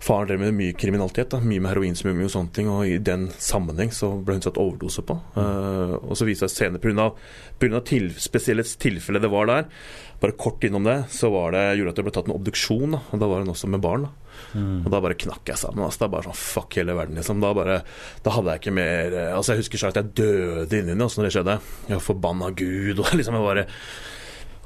Faren 0.00 0.30
drev 0.30 0.40
med 0.40 0.54
mye 0.56 0.72
kriminalitet, 0.72 1.28
da, 1.28 1.42
mye 1.44 1.60
med 1.60 1.74
heroinsmugling 1.74 2.24
og 2.24 2.32
sånne 2.32 2.54
ting. 2.56 2.68
Og 2.72 2.86
i 2.88 2.96
den 2.96 3.26
sammenheng 3.36 3.90
så 3.92 4.08
ble 4.24 4.38
hun 4.38 4.40
satt 4.46 4.56
overdose 4.56 5.04
på. 5.04 5.12
Og 5.36 6.14
så 6.16 6.24
viste 6.24 6.48
det 6.48 6.54
seg 6.54 6.80
senere, 6.80 7.12
pga. 7.60 7.82
Til, 7.84 8.08
spesielle 8.16 8.64
tilfellet 8.64 9.20
det 9.20 9.28
var 9.28 9.50
der, 9.50 9.68
bare 10.20 10.36
kort 10.36 10.64
innom 10.66 10.84
det, 10.84 10.98
så 11.12 11.30
var 11.32 11.54
det, 11.56 11.62
gjorde 11.78 11.94
at 11.94 12.00
det 12.00 12.04
ble 12.06 12.12
tatt 12.16 12.28
en 12.28 12.36
obduksjon. 12.36 12.96
Da, 12.96 13.00
og 13.10 13.22
da 13.22 13.28
var 13.30 13.44
hun 13.44 13.54
også 13.54 13.70
med 13.72 13.84
barn. 13.84 14.08
da 14.08 14.16
Mm. 14.54 14.86
og 14.86 14.90
da 14.90 15.00
bare 15.02 15.18
knakk 15.20 15.50
jeg 15.50 15.58
sammen. 15.60 15.84
Altså. 15.84 16.00
Det 16.00 16.06
er 16.06 16.12
bare 16.14 16.26
sånn 16.30 16.38
fuck 16.38 16.76
hele 16.78 16.94
verden, 16.96 17.18
liksom. 17.18 17.42
Da, 17.42 17.50
bare, 17.54 17.80
da 18.24 18.34
hadde 18.34 18.54
jeg 18.54 18.62
ikke 18.62 18.72
mer 18.72 19.16
eh, 19.16 19.34
Altså, 19.36 19.52
jeg 19.52 19.64
husker 19.64 19.82
selv 19.82 19.92
at 19.92 20.00
jeg 20.00 20.14
døde 20.22 20.80
inni 20.80 20.94
meg 20.94 21.04
altså, 21.06 21.20
når 21.20 21.28
det 21.28 21.34
skjedde. 21.36 21.56
Jeg 21.90 22.04
forbanna 22.06 22.48
Gud, 22.56 23.02
og 23.02 23.12
liksom 23.18 23.36
jeg 23.36 23.46
bare 23.46 23.66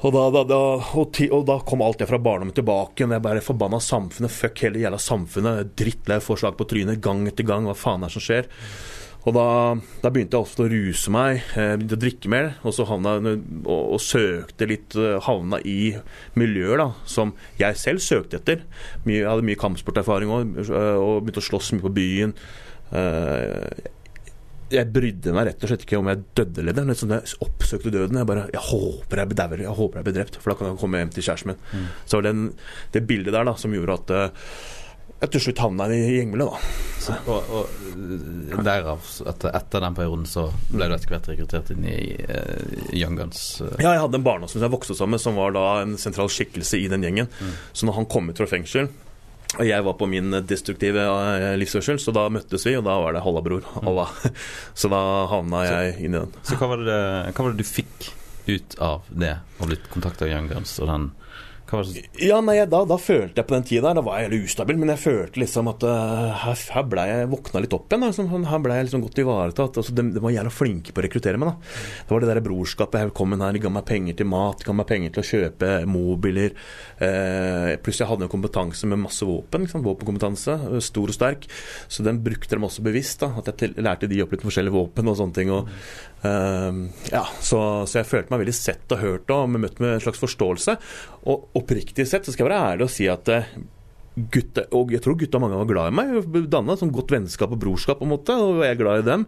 og 0.04 0.12
da, 0.12 0.22
da, 0.28 0.40
da, 0.44 0.56
og, 1.00 1.06
ti, 1.16 1.30
og 1.32 1.46
da 1.48 1.54
kom 1.64 1.80
alt 1.80 2.02
det 2.02 2.08
fra 2.10 2.18
barndommen 2.20 2.52
tilbake. 2.52 3.06
Og 3.06 3.14
jeg 3.14 3.24
bare 3.24 3.44
forbanna 3.44 3.78
samfunnet. 3.80 4.32
Fuck 4.34 4.60
hele 4.66 4.82
jævla 4.82 4.98
samfunnet. 5.00 5.70
Drittlei 5.80 6.18
forslag 6.20 6.58
på 6.58 6.66
trynet 6.68 7.00
gang 7.04 7.22
etter 7.30 7.46
gang. 7.48 7.64
Hva 7.64 7.72
faen 7.78 8.04
er 8.04 8.12
det 8.12 8.18
som 8.18 8.24
skjer? 8.26 8.50
Og 9.24 9.32
da, 9.32 9.46
da 10.02 10.10
begynte 10.12 10.36
jeg 10.36 10.44
ofte 10.44 10.66
å 10.66 10.68
ruse 10.68 11.12
meg, 11.12 11.40
eh, 11.56 11.72
begynte 11.78 11.96
å 11.96 12.02
drikke 12.02 12.32
mer, 12.32 12.50
og 12.60 12.74
så 12.76 12.84
havna 12.88 13.16
og, 13.22 13.64
og 13.64 14.02
søkte 14.04 14.68
litt 14.68 14.96
eh, 15.00 15.16
Havna 15.24 15.62
i 15.64 15.94
miljøer 16.36 16.82
da, 16.82 16.90
som 17.08 17.32
jeg 17.60 17.80
selv 17.80 18.04
søkte 18.04 18.40
etter. 18.40 18.66
Mye, 19.06 19.22
jeg 19.22 19.30
hadde 19.30 19.46
mye 19.48 19.60
kampsporterfaring 19.60 20.34
òg, 20.34 20.60
og 20.68 21.24
begynte 21.24 21.40
å 21.40 21.48
slåss 21.48 21.72
mye 21.76 21.86
på 21.86 21.94
byen. 21.96 22.36
Eh, 22.92 23.90
jeg 24.74 24.88
brydde 24.94 25.32
meg 25.36 25.48
rett 25.48 25.64
og 25.64 25.70
slett 25.70 25.84
ikke 25.84 25.98
om 26.00 26.08
jeg 26.10 26.22
døde 26.36 26.62
eller 26.62 26.76
det. 26.76 26.84
Liksom 26.88 27.12
jeg 27.14 27.36
oppsøkte 27.44 27.92
døden. 27.92 28.20
Jeg 28.20 28.28
bare 28.28 28.46
Jeg 28.52 28.64
håper 28.68 29.20
jeg 29.22 29.36
dauer, 29.38 29.64
jeg 29.64 29.78
håper 29.80 30.00
jeg 30.00 30.06
blir 30.08 30.16
drept, 30.18 30.38
for 30.40 30.52
da 30.52 30.58
kan 30.58 30.70
jeg 30.70 30.80
komme 30.80 31.02
hjem 31.02 31.12
til 31.14 31.26
kjæresten 31.26 31.52
min. 31.52 31.60
Mm. 31.72 31.90
Så 32.10 32.20
den, 32.24 32.46
det 32.94 33.04
bildet 33.08 33.36
der 33.36 33.46
da 33.48 33.54
som 33.60 33.74
gjorde 33.76 33.98
at 34.00 34.14
eh, 34.14 34.48
jeg 35.22 35.30
til 35.32 35.42
slutt 35.46 35.62
havna 35.62 35.86
i 35.94 36.00
gjengmiljøet, 36.18 36.50
da. 36.52 36.82
Så. 37.04 37.14
Og, 37.28 37.50
og 37.52 38.64
derav, 38.64 39.06
etter, 39.30 39.54
etter 39.56 39.84
den 39.84 39.96
perioden, 39.96 40.26
så 40.28 40.46
ble 40.70 40.88
du 40.88 40.96
etter 40.96 41.12
hvert 41.12 41.30
rekruttert 41.30 41.72
inn 41.74 41.86
i 41.88 41.98
uh, 42.28 42.90
Young 42.96 43.16
Guns. 43.20 43.42
Uh. 43.60 43.70
Ja, 43.78 43.94
jeg 43.94 44.04
hadde 44.04 44.20
en 44.20 44.26
barndomsvenn 44.26 44.60
som 44.60 44.66
jeg 44.68 44.74
vokste 44.74 44.96
sammen 44.98 45.16
med, 45.16 45.24
som 45.24 45.40
var 45.40 45.56
da 45.56 45.64
en 45.82 45.96
sentral 46.00 46.32
skikkelse 46.32 46.80
i 46.80 46.90
den 46.92 47.04
gjengen. 47.06 47.32
Så 47.72 47.88
når 47.88 48.00
han 48.00 48.08
kom 48.10 48.28
ut 48.32 48.40
fra 48.40 48.48
fengsel 48.50 48.90
og 49.54 49.66
jeg 49.68 49.84
var 49.86 49.94
på 49.98 50.06
min 50.10 50.34
destruktive 50.48 51.04
eh, 51.04 51.52
livsførsel, 51.60 52.00
så 52.02 52.10
da 52.14 52.26
møttes 52.32 52.64
vi, 52.66 52.74
og 52.78 52.86
da 52.86 52.96
var 52.98 53.14
det 53.14 53.22
halla, 53.22 53.42
bror. 53.44 53.66
Allah. 53.84 54.10
Så 54.80 54.90
da 54.90 55.00
havna 55.30 55.62
jeg 55.68 55.92
inn 56.08 56.16
i 56.16 56.22
den. 56.22 56.32
Så 56.42 56.58
hva 56.58 56.72
var, 56.72 56.82
det, 56.82 57.00
hva 57.30 57.46
var 57.46 57.54
det 57.54 57.62
du 57.62 57.68
fikk 57.68 58.08
ut 58.48 58.74
av 58.82 59.06
det, 59.08 59.36
å 59.62 59.68
bli 59.68 59.78
kontakta 59.92 60.26
av 60.26 60.32
Young 60.32 60.50
Guns 60.50 60.74
og 60.82 60.90
den 60.90 61.12
Ja, 62.20 62.38
nei, 62.44 62.58
da, 62.68 62.82
da 62.88 62.96
følte 63.00 63.40
jeg 63.40 63.48
på 63.48 63.54
den 63.56 63.66
tida 63.66 63.92
da 63.96 64.02
var 64.04 64.20
jeg 64.20 64.28
veldig 64.28 64.48
ustabil, 64.48 64.78
men 64.80 64.92
jeg 64.92 65.00
følte 65.00 65.40
liksom 65.40 65.70
at 65.72 65.84
uh, 65.88 66.32
her, 66.44 66.60
her 66.76 66.86
ble 66.90 67.04
jeg 67.08 67.30
våkna 67.32 67.62
litt 67.64 67.76
opp 67.76 67.88
igjen. 67.88 68.04
Liksom, 68.04 68.46
her 68.50 68.62
ble 68.64 68.76
jeg 68.78 68.88
liksom 68.88 69.04
godt 69.04 69.20
ivaretatt. 69.22 69.80
Altså, 69.80 69.94
de, 69.96 70.04
de 70.14 70.22
var 70.22 70.34
jævla 70.34 70.52
flinke 70.52 70.94
på 70.94 71.02
å 71.02 71.06
rekruttere 71.06 71.40
meg. 71.40 71.52
da. 71.54 71.74
Det 72.04 72.14
var 72.14 72.24
det 72.24 72.30
der 72.30 72.42
brorskapet. 72.44 73.00
Jeg 73.00 73.14
kom 73.16 73.34
inn 73.34 73.44
her, 73.44 73.56
de 73.56 73.62
ga 73.64 73.72
meg 73.72 73.86
penger 73.88 74.18
til 74.20 74.28
mat, 74.30 74.60
de 74.60 74.68
ga 74.68 74.76
meg 74.76 74.88
penger 74.90 75.14
til 75.14 75.24
å 75.24 75.28
kjøpe 75.30 75.72
mobiler. 75.90 76.56
Uh, 77.00 77.72
pluss 77.84 78.02
jeg 78.02 78.10
hadde 78.10 78.28
jo 78.28 78.34
kompetanse 78.34 78.90
med 78.90 79.02
masse 79.06 79.28
våpen. 79.28 79.64
Liksom, 79.64 79.84
våpenkompetanse, 79.88 80.58
eh, 80.68 80.84
stor 80.84 81.12
og 81.12 81.16
sterk. 81.16 81.48
Så 81.88 82.04
den 82.06 82.20
brukte 82.24 82.58
de 82.58 82.68
også 82.68 82.84
bevisst. 82.84 83.24
da, 83.24 83.32
At 83.40 83.52
jeg 83.52 83.60
til, 83.62 83.78
lærte 83.84 84.10
de 84.10 84.20
opp 84.24 84.36
litt 84.36 84.44
forskjellige 84.44 84.76
våpen 84.76 85.08
og 85.08 85.18
sånne 85.20 85.38
ting. 85.40 85.54
og 85.54 85.70
uh, 86.26 86.84
ja, 87.12 87.24
så, 87.40 87.60
så 87.88 88.00
jeg 88.02 88.10
følte 88.10 88.34
meg 88.34 88.44
veldig 88.44 88.56
sett 88.56 88.94
og 88.94 89.02
hørt 89.02 89.34
og 89.34 89.54
møtt 89.54 89.80
med 89.82 89.96
en 89.96 90.04
slags 90.04 90.22
forståelse. 90.22 90.76
Og 91.30 91.53
oppriktig 91.58 92.06
sett 92.08 92.26
så 92.26 92.34
skal 92.34 92.46
jeg 92.46 92.52
være 92.52 92.74
ærlig 92.74 92.86
og 92.88 92.92
si 92.92 93.06
at 93.10 93.30
eh, 93.32 93.48
gutta, 94.14 94.64
og 94.78 94.92
jeg 94.94 95.02
tror 95.02 95.16
gutta 95.18 95.40
mange 95.42 95.58
var 95.58 95.68
glad 95.68 95.90
i 95.90 95.96
meg. 95.98 96.48
Danna 96.50 96.76
sånn 96.78 96.92
godt 96.94 97.14
vennskap 97.14 97.54
og 97.54 97.60
brorskap, 97.62 97.98
på 98.00 98.06
en 98.06 98.12
måte, 98.14 98.36
og 98.38 98.62
jeg 98.62 98.74
er 98.74 98.80
glad 98.80 99.02
i 99.02 99.06
dem. 99.08 99.24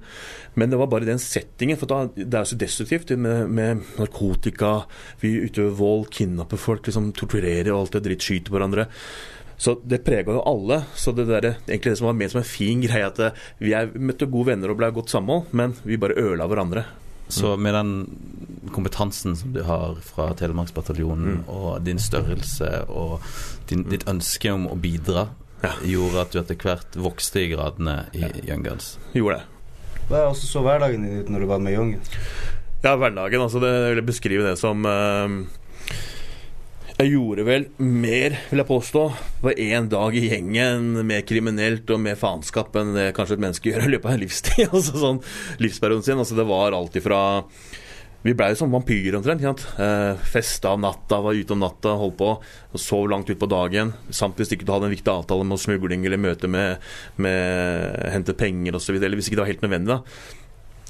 Men 0.54 0.72
det 0.72 0.80
var 0.80 0.90
bare 0.92 1.08
den 1.08 1.22
settingen. 1.22 1.78
For 1.80 1.90
det 2.14 2.26
er 2.26 2.48
så 2.48 2.58
destruktivt 2.58 3.14
med, 3.18 3.50
med 3.50 3.86
narkotika, 3.98 4.76
vi 5.22 5.36
utøver 5.46 5.74
vold, 5.78 6.10
kidnapper 6.14 6.60
folk, 6.60 6.86
liksom 6.86 7.10
torturerer 7.18 7.72
og 7.74 7.84
alt 7.84 7.98
det 7.98 8.04
dritt, 8.06 8.26
skyter 8.26 8.54
hverandre. 8.54 8.86
Så 9.56 9.78
det 9.88 10.02
prega 10.04 10.36
jo 10.36 10.44
alle. 10.46 10.82
Så 10.94 11.14
det 11.16 11.26
der, 11.30 11.54
egentlig 11.66 11.94
det 11.94 11.98
som 12.02 12.10
var 12.10 12.18
ment 12.18 12.34
som 12.34 12.42
en 12.42 12.48
fin 12.48 12.84
greie, 12.84 13.08
at 13.08 13.22
eh, 13.22 13.42
vi 13.62 13.74
er, 13.74 13.90
møtte 13.96 14.30
gode 14.30 14.52
venner 14.52 14.70
og 14.70 14.78
ble 14.78 14.92
godt 14.94 15.14
samhold, 15.14 15.50
men 15.56 15.74
vi 15.82 15.98
bare 16.00 16.18
ødela 16.20 16.48
hverandre. 16.50 16.86
Så 17.28 17.56
med 17.58 17.74
den 17.74 18.70
kompetansen 18.72 19.36
som 19.36 19.52
du 19.52 19.62
har 19.66 19.96
fra 20.04 20.28
Telemarksbataljonen, 20.38 21.44
og 21.50 21.82
din 21.86 21.98
størrelse 21.98 22.84
og 22.86 23.24
din, 23.70 23.82
ditt 23.90 24.06
ønske 24.10 24.52
om 24.54 24.68
å 24.70 24.76
bidra, 24.78 25.28
gjorde 25.82 26.22
at 26.22 26.32
du 26.34 26.38
etter 26.40 26.58
hvert 26.62 26.96
vokste 27.00 27.42
i 27.42 27.50
gradene 27.50 28.04
i 28.14 28.22
Young 28.46 28.62
Guns. 28.66 28.96
Gjorde 29.16 29.40
det. 29.40 29.52
Hva 30.06 30.20
er 30.20 30.28
også 30.30 30.46
så 30.46 30.62
hverdagen 30.62 31.02
din 31.02 31.22
ut 31.22 31.30
når 31.32 31.42
du 31.42 31.48
var 31.50 31.62
med 31.64 31.74
Young? 31.74 31.94
Ja, 32.84 32.94
hverdagen. 32.94 33.42
altså 33.42 33.58
det, 33.58 33.72
Jeg 33.72 33.94
vil 33.96 34.06
beskrive 34.06 34.46
det 34.46 34.58
som 34.60 34.84
eh, 34.86 35.32
Jeg 36.96 37.10
gjorde 37.12 37.42
vel 37.44 37.64
mer, 37.76 38.38
vil 38.48 38.62
jeg 38.62 38.68
påstå, 38.70 39.00
på 39.42 39.52
én 39.52 39.88
dag 39.92 40.14
i 40.16 40.22
gjengen 40.30 41.02
mer 41.04 41.26
kriminelt 41.28 41.90
og 41.92 41.98
mer 42.00 42.16
faenskap 42.16 42.78
enn 42.80 42.94
det 42.96 43.10
kanskje 43.18 43.36
et 43.36 43.42
menneske 43.44 43.68
gjør 43.68 43.84
i 43.84 43.90
løpet 43.92 44.08
av 44.08 44.14
en 44.14 44.22
livstid. 44.22 44.62
altså 44.78 45.02
sånn 45.02 45.20
livsperioden 45.60 46.06
sin. 46.06 46.22
altså 46.22 46.38
Det 46.38 46.46
var 46.48 46.76
alt 46.76 46.96
ifra 46.96 47.18
vi 48.24 48.32
blei 48.34 48.48
jo 48.54 48.58
som 48.58 48.72
vampyrer 48.72 49.18
omtrent. 49.18 49.66
Eh, 49.76 50.24
festa 50.32 50.72
om 50.72 50.80
natta, 50.82 51.20
var 51.22 51.36
ute 51.36 51.52
om 51.52 51.60
natta, 51.62 51.92
holdt 52.00 52.16
på. 52.18 52.32
Sov 52.80 53.10
langt 53.12 53.28
utpå 53.30 53.46
dagen. 53.52 53.92
Samt 54.08 54.40
hvis 54.40 54.56
ikke 54.56 54.66
du 54.66 54.72
hadde 54.72 54.88
en 54.88 54.96
viktig 54.96 55.12
avtale 55.12 55.44
med 55.46 55.60
smugling 55.62 56.08
eller 56.08 56.18
møte 56.18 56.50
med, 56.50 56.80
med 57.20 58.08
hente 58.16 58.34
penger 58.40 58.80
osv. 58.80 58.96
Eller 58.96 59.20
hvis 59.20 59.28
ikke 59.28 59.38
det 59.38 59.44
var 59.44 59.52
helt 59.52 59.68
nødvendig. 59.68 60.00
da. 60.00 60.45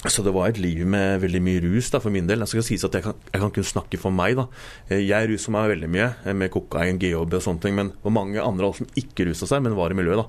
Så 0.06 0.22
det 0.22 0.32
var 0.34 0.48
et 0.52 0.58
liv 0.62 0.84
med 0.86 1.20
veldig 1.22 1.40
mye 1.42 1.60
rus 1.64 1.88
da, 1.90 1.98
for 2.02 2.14
min 2.14 2.28
del. 2.28 2.42
Jeg 2.44 2.50
skal 2.52 2.64
sies 2.66 2.84
at 2.86 2.94
jeg 2.94 3.04
kan, 3.06 3.16
jeg 3.32 3.42
kan 3.42 3.52
kun 3.56 3.66
snakke 3.66 3.98
for 3.98 4.14
meg. 4.14 4.36
da. 4.38 4.44
Eh, 4.88 5.02
Jeg 5.06 5.28
rusa 5.30 5.50
meg 5.54 5.70
veldig 5.72 5.88
mye 5.90 6.08
eh, 6.24 6.32
med 6.36 6.50
kokain, 6.54 6.98
GHB 7.02 7.34
og 7.38 7.42
sånne 7.42 7.62
ting. 7.64 7.74
Men 7.74 7.90
det 7.90 8.04
var 8.04 8.14
mange 8.14 8.42
andre 8.42 8.70
som 8.76 8.86
ikke 8.96 9.26
rusa 9.30 9.48
seg, 9.50 9.62
men 9.66 9.74
var 9.78 9.90
i 9.90 9.98
miljøet. 9.98 10.22
da. 10.22 10.26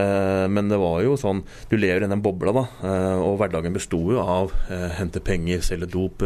Eh, 0.00 0.48
Men 0.48 0.68
det 0.72 0.78
var 0.80 1.02
jo 1.04 1.16
sånn 1.20 1.42
Du 1.68 1.76
lever 1.76 2.04
i 2.04 2.08
den 2.08 2.22
bobla, 2.24 2.52
da. 2.56 2.64
Og 3.20 3.36
hverdagen 3.38 3.74
besto 3.76 4.00
jo 4.12 4.20
av 4.24 4.52
hente 4.96 5.20
penger, 5.20 5.60
selge 5.60 5.90
dop. 5.92 6.22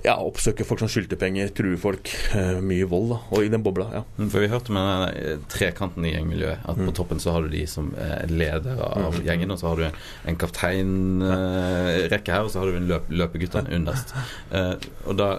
Eh, 0.00 0.04
eh, 0.04 0.08
ja, 0.08 0.16
oppsøke 0.24 0.64
folk 0.66 0.80
som 0.80 0.88
skyldte 0.90 1.16
penger, 1.20 1.48
true 1.54 1.76
folk. 1.80 2.10
eh, 2.34 2.60
mye 2.60 2.88
vold, 2.88 3.10
da. 3.10 3.18
Og 3.30 3.44
i 3.44 3.48
den 3.52 3.62
bobla, 3.62 3.88
ja. 3.92 4.02
Mm, 4.18 4.30
For 4.30 4.40
Vi 4.40 4.48
hørte 4.48 4.72
med 4.72 5.14
den 5.14 5.44
trekanten 5.48 6.04
i 6.04 6.14
gjengmiljøet. 6.14 6.58
At 6.68 6.76
Mm. 6.76 6.86
På 6.86 6.94
toppen 6.94 7.20
så 7.20 7.32
har 7.32 7.42
du 7.42 7.48
de 7.48 7.66
som 7.66 7.94
er 7.98 8.26
ledere 8.28 8.80
av 8.80 9.20
gjengen, 9.24 9.50
og 9.50 9.58
så 9.58 9.68
har 9.68 9.76
du 9.76 9.90
en 10.26 10.36
kapteinrekke 10.36 12.32
her, 12.32 12.44
og 12.44 12.50
så 12.50 12.60
har 12.60 12.66
du 12.70 12.76
en 12.76 12.88
løp, 12.88 13.08
løpeguttene 13.10 13.72
underst. 13.74 14.14
Uh, 14.52 14.76
og 15.06 15.16
da 15.16 15.38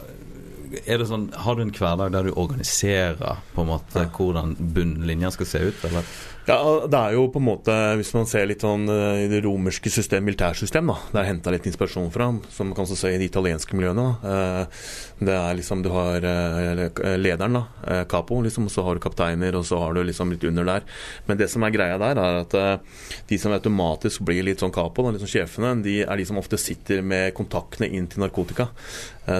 er 0.87 1.01
det 1.01 1.07
sånn 1.09 1.33
Har 1.35 1.55
du 1.55 1.63
en 1.65 1.71
hverdag 1.75 2.13
der 2.13 2.23
du 2.23 2.31
organiserer 2.39 3.41
på 3.55 3.63
en 3.63 3.67
måte 3.73 4.05
hvordan 4.15 4.55
bunnlinja 4.73 5.31
skal 5.35 5.49
se 5.49 5.59
ut, 5.67 5.81
eller? 5.89 6.05
Ja, 6.51 6.83
det 6.83 6.99
er 6.99 7.13
jo 7.15 7.29
på 7.31 7.39
en 7.39 7.45
måte, 7.45 7.73
hvis 7.95 8.09
man 8.11 8.25
ser 8.27 8.43
litt 8.49 8.63
sånn 8.65 8.83
eh, 8.91 9.21
i 9.23 9.27
det 9.31 9.39
romerske 9.45 9.87
system, 9.93 10.25
militærsystem, 10.27 10.89
da, 10.91 10.97
der 11.13 11.27
henta 11.29 11.53
litt 11.53 11.67
inspirasjon 11.69 12.09
fra, 12.11 12.25
som 12.51 12.67
man 12.67 12.75
kan 12.75 12.89
så 12.89 12.97
se 12.99 13.11
i 13.13 13.19
de 13.21 13.29
italienske 13.29 13.77
miljøene. 13.77 14.03
da. 14.03 14.33
Eh, 14.33 14.81
Det 15.21 15.35
er 15.37 15.55
liksom, 15.55 15.83
du 15.85 15.87
har 15.93 16.25
eh, 16.27 16.81
lederen, 17.21 17.55
da, 17.55 18.01
capo, 18.11 18.41
liksom, 18.43 18.65
og 18.67 18.73
så 18.73 18.83
har 18.83 18.97
du 18.97 19.03
kapteiner, 19.05 19.55
og 19.55 19.63
så 19.69 19.79
har 19.79 19.95
du 19.95 20.01
liksom 20.03 20.33
litt 20.33 20.43
under 20.49 20.67
der. 20.67 20.83
Men 21.29 21.39
det 21.39 21.47
som 21.53 21.63
er 21.63 21.71
greia 21.71 22.01
der, 22.01 22.19
er 22.19 22.41
at 22.41 22.57
de 23.29 23.39
som 23.39 23.55
automatisk 23.55 24.25
blir 24.27 24.43
litt 24.43 24.59
sånn 24.59 24.75
capo, 24.75 25.05
da, 25.07 25.15
liksom 25.15 25.31
sjefene, 25.31 25.71
de 25.85 26.01
er 26.03 26.19
de 26.19 26.27
som 26.27 26.41
ofte 26.41 26.59
sitter 26.59 26.99
med 27.05 27.31
kontaktene 27.37 27.87
inn 27.95 28.09
til 28.11 28.25
narkotika. 28.25 28.67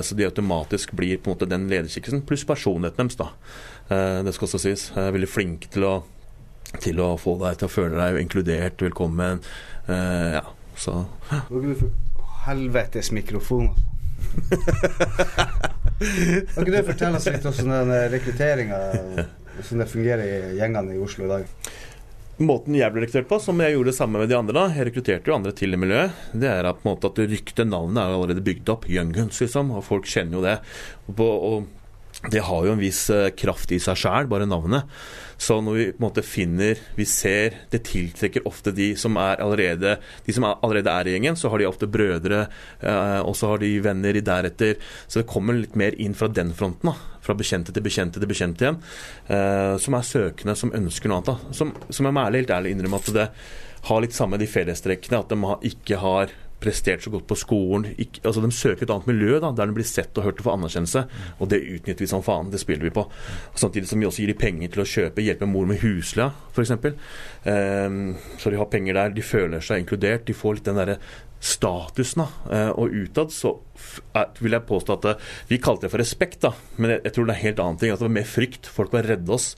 Så 0.06 0.16
de 0.16 0.30
automatisk 0.30 0.94
blir 0.96 1.18
på 1.18 1.28
en 1.28 1.36
måte 1.36 1.50
den 1.50 1.68
lederskikkelsen, 1.72 2.24
pluss 2.30 2.48
personligheten 2.48 3.12
deres, 3.12 3.20
da. 3.20 4.24
Det 4.24 4.38
skal 4.38 4.48
også 4.48 4.62
sies. 4.70 4.90
Er 4.96 5.12
veldig 5.18 5.34
flinke 5.34 5.72
til 5.74 5.90
å 5.90 5.96
til 6.80 7.02
å 7.04 7.14
få 7.20 7.36
deg 7.42 7.60
til 7.60 7.68
å 7.68 7.74
føle 7.74 8.00
deg 8.00 8.22
inkludert, 8.22 8.82
velkommen. 8.82 9.44
Uh, 9.90 10.40
ja, 10.40 10.46
så 10.80 11.02
helvetes 12.46 13.12
mikrofon, 13.14 13.72
altså. 13.72 13.88
Kan 16.02 16.64
ikke 16.64 16.72
du 16.72 16.88
fortelle 16.88 17.20
oss 17.20 17.28
litt 17.30 17.46
om 17.46 17.54
sånn 17.54 17.92
rekrutteringa, 18.14 18.78
hvordan 19.58 19.84
det 19.84 19.88
fungerer 19.92 20.24
i 20.26 20.58
gjengene 20.58 20.96
i 20.96 21.02
Oslo 21.04 21.28
i 21.28 21.32
dag? 21.32 21.72
Måten 22.42 22.74
jeg 22.74 22.90
ble 22.94 23.04
rekruttert 23.04 23.30
på, 23.30 23.38
som 23.44 23.60
jeg 23.62 23.76
gjorde 23.76 23.92
det 23.92 23.98
samme 24.00 24.22
med 24.22 24.32
de 24.32 24.38
andre, 24.38 24.56
da, 24.58 24.64
jeg 24.74 24.88
rekrutterte 24.88 25.30
jo 25.30 25.36
andre 25.36 25.54
til 25.58 25.76
i 25.76 25.82
miljøet, 25.82 26.24
det 26.34 26.50
er 26.50 26.70
at, 26.70 26.80
på 26.82 26.88
en 26.88 26.96
måte, 26.96 27.12
at 27.12 27.22
ryktet, 27.22 27.68
navnet, 27.70 28.02
er 28.02 28.14
jo 28.14 28.22
allerede 28.22 28.46
bygd 28.48 28.72
opp. 28.74 28.88
Young 28.90 29.12
Guns, 29.14 29.42
liksom. 29.44 29.70
Og 29.76 29.86
folk 29.86 30.10
kjenner 30.10 30.40
jo 30.40 30.44
det. 30.48 30.56
Og, 31.06 31.14
på, 31.20 31.28
og 31.28 32.32
det 32.34 32.42
har 32.48 32.66
jo 32.66 32.74
en 32.74 32.82
viss 32.82 33.04
eh, 33.14 33.30
kraft 33.38 33.74
i 33.76 33.80
seg 33.84 34.00
sjæl, 34.02 34.30
bare 34.32 34.50
navnet. 34.50 34.90
Så 35.42 35.58
når 35.64 35.78
vi 35.78 35.86
på 35.90 35.98
en 35.98 36.06
måte 36.06 36.24
finner 36.26 36.80
Vi 36.98 37.06
ser 37.10 37.56
det 37.72 37.82
tiltrekker 37.88 38.46
ofte 38.50 38.74
de 38.76 38.92
som 39.00 39.18
er 39.18 39.42
allerede 39.42 39.96
De 40.28 40.36
som 40.36 40.46
er, 40.46 40.60
allerede 40.62 40.94
er 40.94 41.10
i 41.10 41.16
gjengen, 41.16 41.38
så 41.40 41.50
har 41.50 41.62
de 41.62 41.68
ofte 41.70 41.90
brødre, 41.90 42.44
eh, 42.80 43.22
og 43.26 43.34
så 43.38 43.50
har 43.52 43.62
de 43.62 43.72
venner 43.84 44.18
i 44.18 44.24
deretter. 44.26 44.78
Så 45.08 45.22
det 45.22 45.30
kommer 45.30 45.58
litt 45.58 45.76
mer 45.80 45.98
inn 46.02 46.14
fra 46.18 46.30
den 46.30 46.54
fronten. 46.58 46.92
da 46.92 47.20
Fra 47.26 47.36
bekjente 47.38 47.74
til 47.74 47.84
bekjente 47.86 48.22
til 48.22 48.30
bekjente 48.30 48.66
igjen. 48.66 48.80
Eh, 49.34 49.76
som 49.82 49.98
er 49.98 50.08
søkende, 50.08 50.56
som 50.58 50.74
ønsker 50.78 51.10
noe 51.10 51.22
annet. 51.22 51.32
da 51.32 51.58
Som, 51.58 51.74
som 51.90 52.08
jeg 52.08 52.16
må 52.16 52.24
ærlig, 52.24 52.44
helt 52.44 52.56
ærlig 52.58 52.76
innrømme 52.76 53.02
at 53.02 53.12
det 53.18 53.28
har 53.90 54.02
litt 54.06 54.18
samme 54.18 54.40
de 54.42 54.50
fellestrekkene. 54.50 55.24
At 55.24 55.34
de 55.34 55.72
ikke 55.72 56.02
har 56.04 56.34
prestert 56.62 57.04
så 57.04 57.12
godt 57.14 57.26
på 57.30 57.38
skolen. 57.40 57.90
Ikke, 57.98 58.22
altså 58.24 58.44
De 58.44 58.52
søker 58.56 58.86
et 58.86 58.94
annet 58.94 59.10
miljø 59.10 59.40
da, 59.42 59.52
der 59.58 59.72
de 59.72 59.78
blir 59.78 59.88
sett 59.88 60.18
og 60.18 60.28
hørt 60.28 60.42
og 60.42 60.48
får 60.48 60.60
anerkjennelse. 60.60 61.04
Og 61.40 61.50
det 61.52 61.62
utnytter 61.64 62.06
vi 62.06 62.12
som 62.12 62.24
faen. 62.26 62.52
Det 62.54 62.62
spiller 62.62 62.88
vi 62.88 62.94
på. 62.96 63.08
Samtidig 63.58 63.90
som 63.90 64.02
vi 64.02 64.08
også 64.10 64.24
gir 64.24 64.34
de 64.34 64.38
penger 64.42 64.72
til 64.74 64.84
å 64.86 64.90
kjøpe, 64.94 65.26
hjelpe 65.26 65.50
mor 65.50 65.68
med 65.70 65.82
husleia, 65.84 66.32
f.eks. 66.54 66.76
Um, 67.46 68.16
så 68.38 68.54
de 68.54 68.62
har 68.62 68.72
penger 68.72 68.98
der. 68.98 69.14
De 69.18 69.26
føler 69.26 69.66
seg 69.66 69.84
inkludert. 69.84 70.26
De 70.30 70.38
får 70.38 70.60
litt 70.60 70.70
den 70.70 70.80
derre 70.82 71.00
statusen. 71.42 72.22
da, 72.22 72.28
Eh, 72.54 72.70
Og 72.70 72.94
utad 72.94 73.32
så 73.32 73.56
vil 74.40 74.52
jeg 74.52 74.68
påstå 74.68 74.94
at 74.94 75.06
eh, 75.06 75.22
Vi 75.50 75.58
kalte 75.58 75.88
det 75.88 75.92
for 75.92 75.98
respekt, 75.98 76.42
da, 76.42 76.52
men 76.78 76.92
jeg, 76.92 77.02
jeg 77.04 77.14
tror 77.14 77.26
det 77.26 77.36
er 77.36 77.44
helt 77.48 77.60
annen 77.60 77.78
ting. 77.82 77.92
At 77.92 78.00
det 78.00 78.06
var 78.08 78.20
mer 78.20 78.30
frykt. 78.30 78.70
Folk 78.70 78.94
var 78.94 79.08
redde 79.10 79.34
oss. 79.34 79.56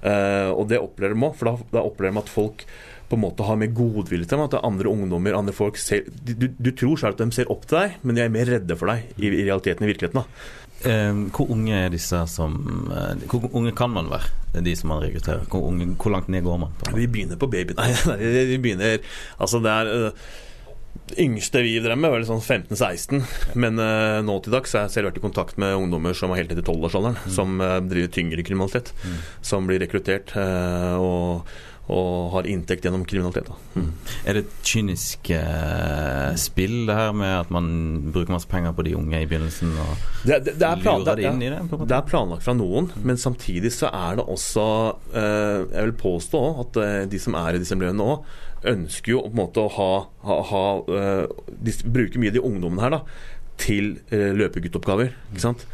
Uh, 0.00 0.52
og 0.54 0.68
det 0.70 0.78
opplever 0.80 1.14
de 1.14 1.26
òg, 1.26 1.34
for 1.36 1.50
da, 1.50 1.56
da 1.72 1.82
opplever 1.84 2.14
de 2.14 2.22
at 2.22 2.30
folk 2.30 2.64
på 3.06 3.16
en 3.16 3.22
måte 3.22 3.46
har 3.46 3.58
mer 3.60 3.72
godvilje 3.74 4.26
til 4.26 4.36
dem. 4.36 4.44
At 4.46 4.54
det 4.54 4.60
er 4.60 4.68
andre 4.68 4.92
ungdommer, 4.92 5.38
andre 5.38 5.54
folk 5.56 5.78
ser, 5.80 6.06
du, 6.26 6.48
du, 6.50 6.70
tror 6.74 7.00
selv 7.00 7.16
at 7.16 7.24
de 7.24 7.36
ser 7.36 7.50
opp 7.52 7.66
til 7.68 7.80
deg, 7.80 7.98
men 8.02 8.18
de 8.18 8.24
er 8.24 8.32
mer 8.34 8.48
redde 8.50 8.78
for 8.78 8.92
deg 8.92 9.10
i, 9.18 9.28
i 9.30 9.44
realiteten, 9.46 9.86
i 9.86 9.92
virkeligheten. 9.92 10.22
da. 10.22 10.62
Eh, 10.84 11.20
hvor 11.32 11.50
unge 11.54 11.72
er 11.72 11.88
disse 11.88 12.18
som 12.28 12.52
eh, 12.92 13.22
Hvor 13.30 13.46
unge 13.56 13.70
kan 13.72 13.88
man 13.90 14.10
være, 14.12 14.60
de 14.60 14.74
som 14.76 14.92
man 14.92 15.00
rekrutterer? 15.02 15.46
Hvor, 15.48 15.70
unge, 15.70 15.88
hvor 15.96 16.12
langt 16.12 16.28
ned 16.28 16.44
går 16.44 16.58
man? 16.66 16.74
Vi 16.94 17.06
begynner 17.06 17.40
på 17.40 17.48
baby. 17.48 17.76
Nei, 17.80 17.94
nei 18.06 18.42
vi 18.52 18.58
begynner 18.60 18.98
Altså, 19.38 19.62
det 19.64 19.72
er 19.72 19.94
øh, 19.94 20.26
Yngste 21.22 21.62
vi 21.62 21.76
drev 21.80 21.98
med, 22.00 22.10
var 22.10 22.24
sånn 22.26 22.42
15-16. 22.42 23.20
Men 23.54 23.78
uh, 23.78 24.18
nå 24.26 24.40
til 24.42 24.56
dags 24.56 24.72
har 24.74 24.86
jeg 24.86 24.94
selv 24.94 25.10
vært 25.10 25.20
i 25.20 25.22
kontakt 25.22 25.60
med 25.60 25.76
ungdommer 25.76 26.16
som 26.18 26.32
er 26.32 26.40
helt 26.40 26.50
ned 26.50 26.62
i 26.62 26.64
12-årsalderen, 26.64 27.20
som 27.30 27.60
uh, 27.62 27.76
driver 27.84 28.10
tyngre 28.16 28.42
kriminalitet. 28.42 28.90
Som 29.44 29.70
blir 29.70 29.78
rekruttert 29.84 30.34
Uh, 30.34 30.96
og, 30.98 31.52
og 31.92 32.32
har 32.32 32.48
inntekt 32.50 32.86
gjennom 32.86 33.04
kriminalitet. 33.06 33.50
Mm. 33.76 33.90
Er 34.26 34.36
det 34.36 34.42
et 34.44 34.54
kynisk 34.66 35.30
eh, 35.36 36.32
spill, 36.40 36.80
det 36.88 36.96
her 36.98 37.12
med 37.14 37.34
at 37.44 37.52
man 37.54 37.68
bruker 38.14 38.34
masse 38.34 38.50
penger 38.50 38.74
på 38.74 38.86
de 38.88 38.96
unge 38.98 39.20
i 39.22 39.28
begynnelsen? 39.28 39.70
Og 39.84 39.92
Det, 40.26 40.40
det, 40.48 40.56
det, 40.58 40.72
plan, 40.82 41.04
lurer 41.04 41.14
det, 41.14 41.22
de 41.22 41.30
inn 41.30 41.44
i 41.46 41.52
det? 41.52 41.60
det 41.86 41.98
er 41.98 42.08
planlagt 42.08 42.46
fra 42.46 42.56
noen, 42.58 42.90
men 43.06 43.20
samtidig 43.20 43.70
så 43.76 43.92
er 43.94 44.18
det 44.18 44.26
også 44.26 44.66
eh, 45.14 45.62
Jeg 45.76 45.86
vil 45.86 45.96
påstå 46.02 46.42
at 46.64 46.82
eh, 46.82 46.98
de 47.12 47.22
som 47.22 47.38
er 47.38 47.54
i 47.54 47.62
disse 47.62 47.78
miljøene 47.78 48.02
nå, 48.02 48.18
ønsker 48.66 49.12
jo 49.12 49.22
på 49.22 49.30
en 49.30 49.38
måte 49.38 49.62
å 49.62 49.70
ha, 49.76 49.90
ha, 50.26 50.36
ha 50.50 50.66
eh, 50.90 51.24
De 51.62 51.74
bruker 51.84 52.22
mye 52.22 52.34
de 52.34 52.42
ungdommene 52.42 52.82
her 52.82 52.96
da 52.98 53.02
til 53.60 53.96
eh, 54.12 54.32
løpeguttoppgaver. 54.36 55.12
ikke 55.32 55.42
sant? 55.42 55.64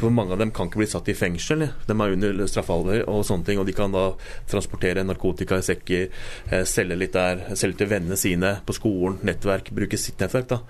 For 0.00 0.14
mange 0.14 0.34
av 0.34 0.40
dem 0.42 0.52
kan 0.54 0.68
ikke 0.70 0.82
bli 0.82 0.88
satt 0.90 1.10
i 1.10 1.16
fengsel. 1.18 1.66
De 1.88 1.94
er 1.96 2.16
under 2.16 2.42
straffalder 2.50 3.04
og 3.10 3.24
sånne 3.26 3.48
ting, 3.48 3.60
og 3.60 3.68
de 3.68 3.76
kan 3.76 3.94
da 3.94 4.08
transportere 4.50 5.04
narkotika 5.06 5.58
i 5.58 5.66
sekker, 5.66 6.08
eh, 6.50 6.64
selge 6.68 6.98
litt 6.98 7.16
der, 7.16 7.44
selge 7.58 7.82
til 7.82 7.92
vennene 7.92 8.18
sine 8.20 8.56
på 8.66 8.76
skolen, 8.78 9.20
nettverk, 9.26 9.72
bruke 9.74 10.00
sitt 10.00 10.22
nettverk. 10.22 10.50
da. 10.54 10.60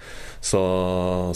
Så, 0.40 0.62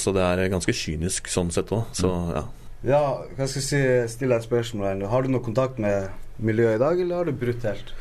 så 0.01 0.14
det 0.16 0.24
er 0.24 0.47
ganske 0.53 0.74
kynisk 0.76 1.28
sånn 1.32 1.53
sett 1.55 1.72
òg. 1.74 1.89
Så 1.97 2.12
ja. 2.34 2.47
Ja, 2.87 3.03
hva 3.34 3.49
skal 3.49 3.62
jeg 3.62 3.66
si, 3.66 3.78
stille 4.12 4.37
et 4.37 4.45
spørsmål 4.47 4.91
her 4.91 4.99
nå. 5.01 5.09
Har 5.11 5.24
du 5.24 5.32
noe 5.32 5.43
kontakt 5.43 5.80
med 5.82 6.12
miljøet 6.39 6.76
i 6.76 6.82
dag, 6.82 7.01
eller 7.01 7.20
har 7.22 7.28
du 7.28 7.37
brutt 7.37 7.64
helt? 7.66 7.93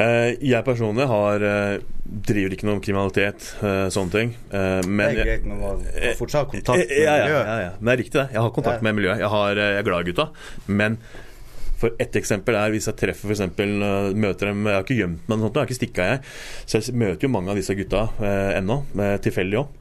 Eh, 0.00 0.34
jeg 0.50 0.64
personlig 0.66 1.06
har, 1.10 1.46
eh, 1.46 1.86
driver 2.30 2.54
ikke 2.56 2.68
noe 2.68 2.78
om 2.78 2.84
kriminalitet, 2.84 3.48
eh, 3.60 3.86
sånne 3.92 4.14
ting. 4.14 4.36
Men 4.50 5.14
det 5.14 5.24
er 5.24 5.24
greit, 5.24 5.44
men 5.46 5.60
man 5.60 5.82
har 5.84 6.14
fortsatt 6.18 6.50
kontakt 6.50 6.78
med 6.78 6.94
ja, 6.96 7.16
ja, 7.16 7.24
miljøet. 7.24 7.46
ja, 7.46 7.58
ja. 7.60 7.72
Det 7.80 7.92
er 7.92 8.00
riktig, 8.04 8.18
det. 8.20 8.28
Jeg 8.32 8.40
har 8.40 8.54
kontakt 8.56 8.82
med 8.86 8.96
miljøet. 8.96 9.18
Jeg, 9.18 9.28
har, 9.28 9.54
jeg 9.54 9.82
er 9.82 9.90
glad 9.90 10.00
i 10.00 10.10
gutta. 10.10 10.30
Men 10.66 10.98
for 11.80 11.96
ett 12.02 12.16
eksempel 12.20 12.58
er 12.60 12.72
hvis 12.74 12.88
jeg 12.90 12.98
treffer 13.00 13.30
for 13.30 13.46
eh, 13.48 14.12
møter 14.12 14.50
dem 14.50 14.66
Jeg 14.68 14.76
har 14.76 14.84
ikke 14.84 14.98
gjemt 14.98 15.28
meg, 15.28 15.36
noe 15.36 15.48
sånt, 15.48 15.56
jeg 15.56 15.62
har 15.62 15.70
ikke 15.70 15.80
stikka, 15.80 16.08
jeg. 16.12 16.22
Så 16.66 16.80
jeg 16.80 16.96
møter 17.00 17.26
jo 17.26 17.32
mange 17.32 17.52
av 17.52 17.60
disse 17.60 17.76
gutta 17.78 18.06
eh, 18.20 18.56
ennå, 18.60 18.82
tilfeldig 19.24 19.62
òg. 19.62 19.76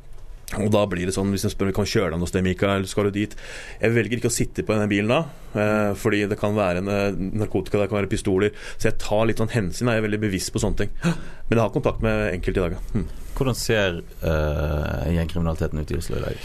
Og 0.57 0.71
da 0.73 0.81
blir 0.89 1.05
det 1.05 1.13
sånn, 1.13 1.29
Hvis 1.29 1.45
jeg 1.45 1.53
spør 1.53 1.69
kan 1.75 1.85
vi 1.85 1.93
kjøre 1.93 2.15
deg 2.15 2.21
noe 2.21 2.29
sted, 2.29 2.45
Mikael, 2.45 2.87
skal 2.89 3.09
du 3.09 3.19
dit? 3.19 3.35
Jeg 3.81 3.93
velger 3.93 4.17
ikke 4.17 4.31
å 4.31 4.33
sitte 4.33 4.65
på 4.65 4.73
denne 4.73 4.89
bilen 4.89 5.11
da, 5.13 5.19
eh, 5.53 5.93
fordi 5.93 6.23
det 6.27 6.39
kan 6.39 6.57
være 6.57 6.81
en, 6.81 6.89
eh, 6.89 7.11
narkotika, 7.37 7.77
det 7.77 7.89
kan 7.89 8.01
være 8.01 8.09
pistoler. 8.09 8.51
Så 8.77 8.89
jeg 8.89 8.97
tar 8.97 9.27
litt 9.27 9.37
sånn 9.37 9.53
hensyn. 9.53 9.87
Jeg 9.87 10.01
er 10.01 10.07
veldig 10.07 10.21
bevisst 10.21 10.51
på 10.51 10.59
sånne 10.59 10.77
ting. 10.77 10.89
Men 11.03 11.57
jeg 11.57 11.59
har 11.59 11.69
kontakt 11.69 12.01
med 12.01 12.33
enkelte 12.33 12.57
i 12.57 12.65
dag, 12.65 12.71
ja. 12.71 12.79
Mm. 12.95 13.05
Hvordan 13.35 13.55
ser 13.55 14.01
eh, 14.23 15.13
gjengkriminaliteten 15.13 15.79
ut 15.79 15.91
i 15.91 15.97
Oslo 15.97 16.17
i 16.17 16.25
dag? 16.25 16.37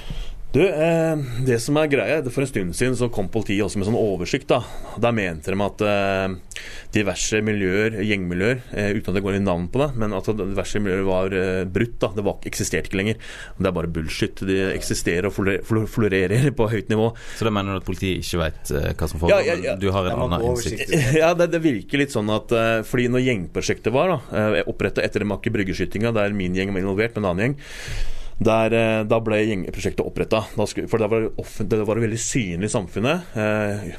Du, 0.54 0.60
eh, 0.62 1.16
det 1.42 1.56
som 1.58 1.74
er 1.80 1.88
greia, 1.90 2.20
det 2.22 2.30
For 2.30 2.44
en 2.44 2.46
stund 2.46 2.76
siden 2.78 2.94
så 2.94 3.08
kom 3.10 3.26
politiet 3.32 3.64
også 3.64 3.80
med 3.80 3.88
sånn 3.88 3.98
oversikt. 3.98 4.46
Da 4.52 4.60
Der 5.02 5.14
mente 5.16 5.50
de 5.50 5.64
at 5.64 5.82
eh, 5.82 6.60
diverse 6.94 7.40
miljøer, 7.42 7.96
gjengmiljøer, 8.06 8.60
eh, 8.70 8.92
uten 8.94 9.10
at 9.10 9.18
det 9.18 9.24
går 9.24 9.40
inn 9.40 9.48
navn 9.48 9.66
på 9.74 9.82
det, 9.82 9.88
men 9.98 10.14
at 10.14 10.30
diverse 10.38 10.78
miljøer 10.78 11.02
var 11.08 11.34
eh, 11.34 11.64
brutt. 11.66 11.98
da 12.04 12.12
Det 12.14 12.26
var, 12.28 12.38
eksisterte 12.46 12.86
ikke 12.86 13.00
lenger. 13.02 13.18
Det 13.58 13.66
er 13.66 13.76
bare 13.80 13.90
bullshit. 13.90 14.44
De 14.46 14.60
eksisterer 14.76 15.26
og 15.26 15.34
florerer 15.90 16.46
på 16.54 16.70
høyt 16.70 16.94
nivå. 16.94 17.10
Så 17.34 17.50
da 17.50 17.54
mener 17.58 17.74
du 17.74 17.82
at 17.82 17.90
politiet 17.90 18.22
ikke 18.22 18.44
vet 18.44 18.74
eh, 18.78 18.90
hva 18.94 19.10
som 19.10 19.24
foregår? 19.24 19.42
Ja, 19.42 19.58
ja, 19.58 19.72
ja. 19.72 19.78
Du 19.80 19.90
har 19.90 20.06
en 20.12 20.26
annen 20.28 20.50
innsikt? 20.52 20.94
Ja, 21.24 21.34
det, 21.34 21.50
det 21.50 21.64
virker 21.66 21.98
litt 21.98 22.14
sånn 22.14 22.30
at 22.30 22.52
eh, 22.54 22.80
Fordi 22.86 23.10
når 23.10 23.26
gjengprosjektet 23.26 23.94
var, 23.94 24.14
da 24.14 24.62
oppretta 24.70 25.02
etter 25.02 25.26
Makke 25.26 25.50
Brygge-skytinga, 25.50 26.14
der 26.14 26.34
min 26.36 26.54
gjeng 26.54 26.70
var 26.74 26.84
involvert 26.84 27.16
med 27.16 27.24
en 27.24 27.32
annen 27.32 27.48
gjeng 27.48 27.62
der, 28.38 28.74
eh, 28.74 29.04
da 29.06 29.20
ble 29.22 29.40
gjengprosjektet 29.44 30.04
oppretta. 30.04 30.42
For 30.56 30.98
det 30.98 31.10
var, 31.10 31.28
det 31.70 31.80
var 31.86 32.02
veldig 32.02 32.20
synlig 32.20 32.70
i 32.70 32.74
samfunnet. 32.74 33.36
eh, 33.38 33.94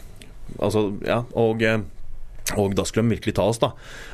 altså, 0.60 0.88
ja, 1.06 1.24
og 1.34 1.64
eh, 1.64 1.80
Og 2.54 2.76
da 2.78 2.84
skulle 2.86 3.08
de 3.08 3.16
virkelig 3.16 3.34
ta 3.40 3.48
oss, 3.50 3.58
da. 3.58 3.72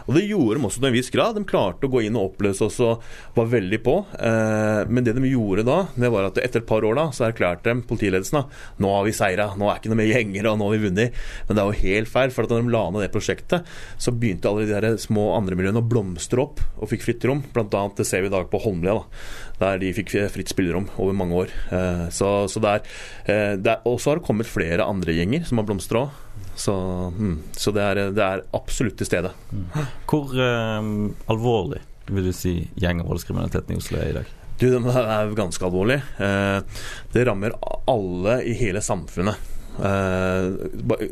Og 0.07 0.15
det 0.15 0.23
gjorde 0.23 0.55
de 0.55 0.67
også 0.67 0.79
til 0.79 0.87
en 0.87 0.95
viss 0.95 1.11
grad. 1.11 1.35
De 1.35 1.43
klarte 1.47 1.87
å 1.87 1.91
gå 1.91 2.05
inn 2.07 2.15
og 2.15 2.29
oppløse 2.29 2.63
oss 2.63 2.79
og 2.83 3.03
var 3.35 3.49
veldig 3.51 3.79
på. 3.83 3.95
Eh, 4.15 4.87
men 4.87 5.03
det 5.03 5.17
de 5.17 5.33
gjorde 5.33 5.65
da, 5.67 5.81
det 5.99 6.11
var 6.13 6.29
at 6.29 6.39
etter 6.39 6.63
et 6.63 6.69
par 6.69 6.87
år 6.87 6.95
da, 6.97 7.05
så 7.11 7.27
erklærte 7.27 7.67
de 7.67 7.83
politiledelsen 7.89 8.39
da 8.39 8.45
nå 8.81 8.93
har 8.95 9.03
vi 9.05 9.15
seira, 9.15 9.49
nå 9.59 9.67
er 9.67 9.81
ikke 9.81 9.91
noe 9.91 9.99
mer 9.99 10.13
gjenger, 10.13 10.47
og 10.47 10.61
nå 10.61 10.69
har 10.69 10.77
vi 10.77 10.87
vunnet. 10.87 11.19
Men 11.49 11.57
det 11.57 11.63
er 11.63 11.69
jo 11.69 11.83
helt 11.83 12.11
feil, 12.13 12.33
for 12.33 12.47
da 12.47 12.61
de 12.61 12.73
la 12.73 12.85
ned 12.87 13.05
det 13.05 13.11
prosjektet, 13.13 13.67
så 13.99 14.15
begynte 14.15 14.49
alle 14.49 14.65
de 14.65 14.79
der 14.79 14.99
små 15.01 15.31
andre 15.35 15.59
miljøene 15.59 15.83
å 15.83 15.91
blomstre 15.91 16.45
opp 16.45 16.63
og 16.79 16.91
fikk 16.93 17.05
fritt 17.09 17.27
rom. 17.27 17.43
Blant 17.51 17.75
annet 17.77 17.99
det 17.99 18.07
ser 18.07 18.23
vi 18.23 18.31
i 18.31 18.33
dag 18.33 18.47
på 18.51 18.63
Holmlia, 18.63 18.95
da, 19.01 19.27
der 19.61 19.83
de 19.83 19.93
fikk 19.99 20.15
fritt 20.31 20.51
spillerom 20.51 20.87
over 20.95 21.17
mange 21.17 21.43
år. 21.43 21.55
Eh, 21.75 22.07
så, 22.15 22.33
så 22.51 22.63
der, 22.63 22.81
er, 22.81 23.27
eh, 23.27 23.53
det 23.59 23.75
er, 23.75 23.85
Og 23.91 23.99
så 23.99 24.13
har 24.13 24.21
det 24.21 24.27
kommet 24.27 24.49
flere 24.49 24.87
andre 24.87 25.19
gjenger 25.19 25.43
som 25.47 25.59
har 25.59 25.67
blomstra 25.67 26.05
òg. 26.07 26.27
Så, 26.61 26.75
mm, 27.17 27.37
så 27.57 27.73
det, 27.73 27.81
er, 27.81 28.01
det 28.13 28.25
er 28.25 28.43
absolutt 28.57 28.99
til 28.99 29.07
stede. 29.09 29.31
Hvor 30.09 30.35
eh, 30.37 30.91
alvorlig 31.31 31.81
vil 32.11 32.27
du 32.27 32.33
si 32.35 32.53
gjeng- 32.79 33.01
og 33.05 33.13
voldskriminaliteten 33.15 33.73
i 33.73 33.79
Oslo 33.81 34.01
er 34.01 34.11
i 34.11 34.15
dag? 34.19 34.29
Du, 34.61 34.67
Den 34.69 34.85
er 34.91 35.31
ganske 35.37 35.65
alvorlig. 35.65 35.97
Eh, 36.21 36.83
det 37.15 37.25
rammer 37.25 37.55
alle 37.89 38.41
i 38.45 38.53
hele 38.59 38.83
samfunnet. 38.85 39.39
Eh, 39.79 40.47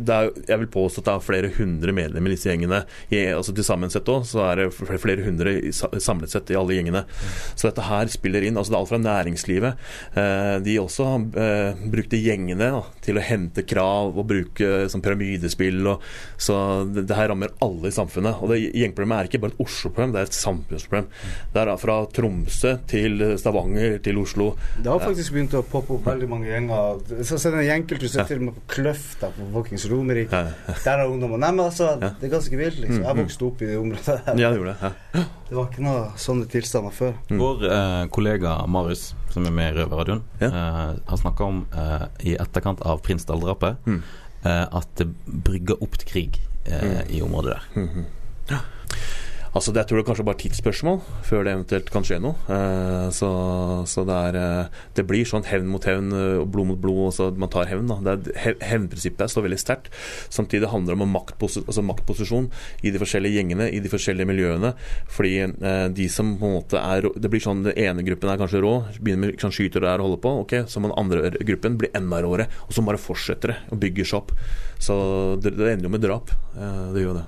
er, 0.10 0.30
jeg 0.50 0.62
vil 0.64 0.70
påstå 0.74 1.02
at 1.02 1.08
det 1.08 1.14
er 1.14 1.24
flere 1.24 1.52
hundre 1.56 1.94
medlemmer 1.96 2.34
i 2.34 2.36
disse 2.36 2.50
gjengene. 2.52 2.82
I, 3.10 3.22
altså 3.34 3.56
Til 3.56 3.66
sammen 3.66 3.92
sett 3.94 4.10
også, 4.10 4.38
så 4.38 4.46
er 4.50 4.64
det 4.64 5.00
flere 5.02 5.26
hundre 5.26 5.56
samlet 5.72 6.34
sett 6.34 6.52
i 6.52 6.58
alle 6.60 6.76
gjengene. 6.78 7.06
Så 7.56 7.70
dette 7.70 7.88
her 7.88 8.12
spiller 8.12 8.46
inn. 8.46 8.60
altså 8.60 8.74
Det 8.74 8.78
er 8.78 8.82
alt 8.82 8.92
fra 8.92 9.02
næringslivet. 9.04 9.86
Eh, 10.20 10.56
de 10.66 10.78
også 10.82 11.08
eh, 11.40 11.86
brukte 11.94 12.20
gjengene 12.20 12.72
da, 12.76 12.84
til 13.06 13.20
å 13.20 13.26
hente 13.26 13.66
krav 13.68 14.18
og 14.18 14.28
bruke 14.30 14.90
som 14.92 15.04
pyramidespill. 15.06 15.82
Og, 15.94 16.06
så 16.38 16.60
det, 16.90 17.08
det 17.10 17.18
her 17.18 17.32
rammer 17.34 17.56
alle 17.64 17.90
i 17.90 17.96
samfunnet. 17.96 18.44
Og 18.44 18.54
det 18.54 18.62
Gjengproblemet 18.80 19.18
er 19.18 19.30
ikke 19.30 19.42
bare 19.42 19.56
et 19.56 19.64
Oslo-problem, 19.64 20.12
det 20.14 20.22
er 20.22 20.30
et 20.30 20.36
samfunnsproblem. 20.38 21.08
Det 21.54 21.62
er 21.62 21.72
da 21.72 21.76
fra 21.80 21.96
Tromsø 22.14 22.76
til 22.90 23.24
Stavanger 23.40 23.98
til 24.04 24.20
Oslo. 24.22 24.52
Det 24.78 24.92
har 24.92 25.02
faktisk 25.02 25.34
begynt 25.36 25.56
å 25.58 25.64
poppe 25.66 25.96
opp 25.96 26.06
veldig 26.08 26.30
mange 26.30 26.52
gjenger. 26.52 27.02
Så 27.26 27.40
så 27.40 27.52
den 27.54 27.88
til 28.30 28.49
og 28.49 28.49
med 28.50 28.58
på 28.58 28.64
Kløfta 28.74 29.30
på 29.36 29.48
fuckings 29.54 29.86
Romerike. 29.92 30.42
Der 30.84 31.02
er 31.04 31.06
ungdommer. 31.10 31.40
Nei, 31.42 31.52
men 31.56 31.64
altså, 31.66 31.94
det 32.02 32.28
er 32.28 32.34
ganske 32.34 32.60
vilt, 32.60 32.80
liksom. 32.84 33.04
Jeg 33.06 33.18
vokste 33.22 33.48
opp 33.48 33.62
i 33.64 33.70
det 33.72 33.78
området 33.80 34.18
der. 34.26 34.42
Ja, 34.44 34.50
det 34.52 34.60
gjorde 34.60 34.76
det. 34.82 35.24
Det 35.50 35.58
var 35.58 35.70
ikke 35.72 35.86
noe 35.88 36.02
sånne 36.22 36.50
tilstander 36.52 36.94
før. 36.94 37.14
Vår 37.40 37.64
eh, 37.70 38.04
kollega 38.14 38.58
Marius, 38.70 39.08
som 39.34 39.46
er 39.50 39.56
med 39.56 39.72
i 39.74 39.80
Røverradioen, 39.80 40.22
eh, 40.46 40.52
har 41.10 41.22
snakka 41.24 41.48
om 41.48 41.64
eh, 41.74 42.06
i 42.32 42.36
etterkant 42.42 42.82
av 42.86 43.02
Prinsdal-drapet 43.08 43.78
Mm. 43.90 44.02
eh, 44.44 44.66
at 44.80 44.88
det 45.00 45.08
brygger 45.26 45.82
opp 45.82 45.98
til 46.02 46.08
krig 46.14 46.40
eh, 46.66 46.84
Mm. 46.84 47.10
i 47.10 47.22
området 47.26 47.56
der. 47.58 47.70
Mm 47.86 48.06
Ja. 48.50 48.58
Altså, 49.56 49.72
det, 49.74 49.82
jeg 49.82 49.88
tror 49.90 49.98
det 50.00 50.06
kanskje 50.06 50.24
bare 50.28 50.38
er 50.38 50.42
tidsspørsmål 50.44 50.98
før 51.26 51.44
det 51.48 51.54
eventuelt 51.56 51.88
kan 51.94 52.04
skje 52.06 52.20
noe. 52.22 52.36
Eh, 52.54 53.08
så 53.16 53.30
så 53.90 54.04
det, 54.06 54.18
er, 54.30 54.36
eh, 54.38 54.82
det 54.96 55.06
blir 55.10 55.26
sånn 55.26 55.46
hevn 55.50 55.66
mot 55.72 55.84
hevn 55.90 56.12
eh, 56.14 56.36
og 56.42 56.52
blod 56.54 56.68
mot 56.70 56.80
blod. 56.84 57.00
og 57.08 57.14
så 57.16 57.30
man 57.36 57.50
tar 57.50 57.66
hevn. 57.72 57.88
da. 57.90 57.98
Det 58.06 58.14
er, 58.36 58.40
hev- 58.44 58.62
Hevnprinsippet 58.70 59.32
står 59.34 59.48
veldig 59.48 59.60
sterkt. 59.62 59.90
Samtidig 60.30 60.70
handler 60.70 60.94
det 60.94 61.02
om 61.08 61.14
maktpos 61.16 61.58
altså 61.64 61.82
maktposisjon 61.86 62.50
i 62.86 62.92
de 62.94 63.02
forskjellige 63.02 63.40
gjengene, 63.40 63.70
i 63.74 63.80
de 63.82 63.90
forskjellige 63.90 64.30
miljøene. 64.30 64.74
Fordi 65.10 65.34
de 65.98 66.08
som 66.14 66.36
på 66.40 66.46
en 66.46 66.56
måte 66.60 66.78
er 66.80 67.08
Det 67.20 67.30
blir 67.32 67.42
sånn 67.42 67.64
den 67.66 67.74
ene 67.80 68.04
gruppen 68.06 68.30
er 68.30 68.38
kanskje 68.38 68.62
rå, 68.62 68.74
begynner 69.02 69.32
med 69.32 69.40
sånn 69.42 69.54
skyter 69.56 69.82
der 69.82 70.00
og 70.00 70.10
holder 70.10 70.22
på. 70.24 70.36
ok, 70.46 70.54
Så 70.70 70.80
må 70.80 70.92
den 70.92 71.00
andre 71.00 71.32
gruppen 71.42 71.78
bli 71.82 71.90
enda 71.96 72.22
råere. 72.22 72.48
Og 72.68 72.74
så 72.76 72.86
bare 72.86 73.02
fortsetter 73.02 73.54
det 73.56 73.58
og 73.72 73.80
bygger 73.82 74.06
seg 74.06 74.22
opp. 74.22 74.32
Så 74.80 74.96
det, 75.42 75.56
det 75.58 75.74
ender 75.74 75.90
jo 75.90 75.96
med 75.98 76.02
drap. 76.06 76.32
Det 76.94 77.02
gjør 77.04 77.22
det. 77.24 77.26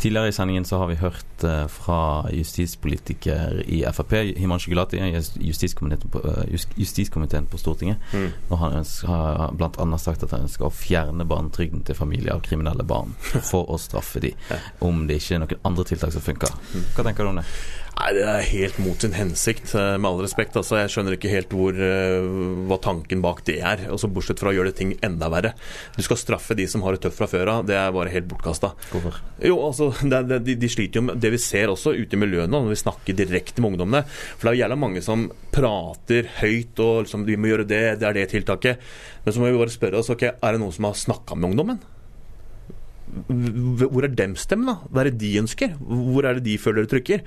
Tidligere 0.00 0.28
i 0.28 0.32
sendingen 0.32 0.64
så 0.64 0.78
har 0.80 0.86
vi 0.88 0.94
hørt 0.96 1.44
eh, 1.44 1.66
fra 1.68 2.26
justispolitiker 2.32 3.58
i 3.68 3.82
Frp, 3.92 4.14
Himanshu 4.40 4.70
Gulati, 4.70 5.00
justiskomiteen 5.44 6.10
på, 6.10 6.22
eh, 6.24 6.54
justiskomiteen 6.80 7.46
på 7.46 7.60
Stortinget. 7.60 8.00
Mm. 8.12 8.30
Og 8.48 8.58
han 8.58 8.78
har 9.06 9.52
bl.a. 9.52 9.98
sagt 9.98 10.24
at 10.24 10.32
han 10.32 10.46
ønsker 10.48 10.68
å 10.68 10.72
fjerne 10.72 11.26
barnetrygden 11.28 11.84
til 11.84 11.98
familier 11.98 12.32
av 12.38 12.40
kriminelle 12.46 12.86
barn 12.88 13.12
for 13.50 13.68
å 13.68 13.76
straffe 13.80 14.24
de, 14.24 14.32
om 14.80 15.04
det 15.08 15.20
ikke 15.20 15.36
er 15.36 15.44
noen 15.44 15.68
andre 15.68 15.84
tiltak 15.92 16.16
som 16.16 16.24
funker. 16.24 16.56
Hva 16.96 17.04
tenker 17.04 17.28
du 17.28 17.34
om 17.34 17.42
det? 17.42 17.46
Nei, 17.98 18.12
Det 18.16 18.22
er 18.24 18.46
helt 18.48 18.78
mot 18.80 19.02
sin 19.02 19.12
hensikt, 19.12 19.74
eh, 19.74 19.96
med 19.98 20.08
all 20.08 20.22
respekt. 20.22 20.56
Altså, 20.56 20.78
jeg 20.80 20.92
skjønner 20.92 21.16
ikke 21.16 21.32
helt 21.32 21.52
hvor, 21.54 21.74
eh, 21.74 22.22
hva 22.68 22.78
tanken 22.80 23.20
bak 23.20 23.44
det 23.44 23.58
er. 23.60 23.84
Altså, 23.90 24.08
bortsett 24.08 24.40
fra 24.40 24.50
å 24.50 24.56
gjøre 24.56 24.72
det 24.72 24.76
ting 24.76 24.94
enda 25.02 25.28
verre. 25.28 25.52
Du 25.96 26.02
skal 26.02 26.16
straffe 26.16 26.56
de 26.56 26.66
som 26.66 26.82
har 26.82 26.92
det 26.96 27.02
tøft 27.02 27.18
fra 27.18 27.28
før 27.28 27.48
av. 27.48 27.66
Det 27.66 27.76
er 27.76 27.92
bare 27.92 28.12
helt 28.12 28.28
bortkasta. 28.28 28.72
Hvorfor? 28.90 29.20
Jo, 29.42 29.58
altså, 29.66 29.90
det, 30.08 30.22
det, 30.28 30.40
de, 30.44 30.54
de 30.54 30.68
sliter 30.68 31.00
jo 31.00 31.06
med 31.10 31.20
det 31.20 31.30
vi 31.34 31.42
ser 31.42 31.68
også 31.68 31.94
ute 31.94 32.16
i 32.16 32.20
miljøene 32.20 32.50
når 32.50 32.72
vi 32.72 32.82
snakker 32.82 33.16
direkte 33.16 33.60
med 33.60 33.74
ungdommene. 33.74 34.04
For 34.08 34.48
det 34.48 34.54
er 34.54 34.58
jo 34.58 34.64
jævla 34.64 34.80
mange 34.80 35.04
som 35.04 35.30
prater 35.52 36.30
høyt 36.40 36.80
og 36.80 37.04
liksom, 37.04 37.26
vi 37.28 37.36
må 37.36 37.52
gjøre 37.52 37.68
det, 37.68 37.84
det 38.00 38.08
er 38.08 38.16
det 38.16 38.28
tiltaket. 38.32 38.78
Men 39.24 39.34
så 39.34 39.42
må 39.42 39.50
vi 39.50 39.60
bare 39.60 39.76
spørre 39.76 40.00
oss, 40.00 40.10
ok, 40.12 40.30
er 40.32 40.52
det 40.52 40.60
noen 40.62 40.72
som 40.74 40.88
har 40.88 40.94
snakka 40.98 41.36
med 41.36 41.52
ungdommen? 41.52 41.82
Hvor 43.28 44.04
er 44.06 44.12
dem 44.14 44.34
stemmen, 44.38 44.70
da? 44.70 44.88
Hva 44.90 45.02
er 45.02 45.10
det 45.10 45.20
de 45.22 45.30
ønsker? 45.42 45.74
Hvor 45.80 46.26
er 46.28 46.38
det 46.38 46.44
de 46.46 46.56
føler 46.60 46.84
det 46.84 46.92
trykker? 46.92 47.24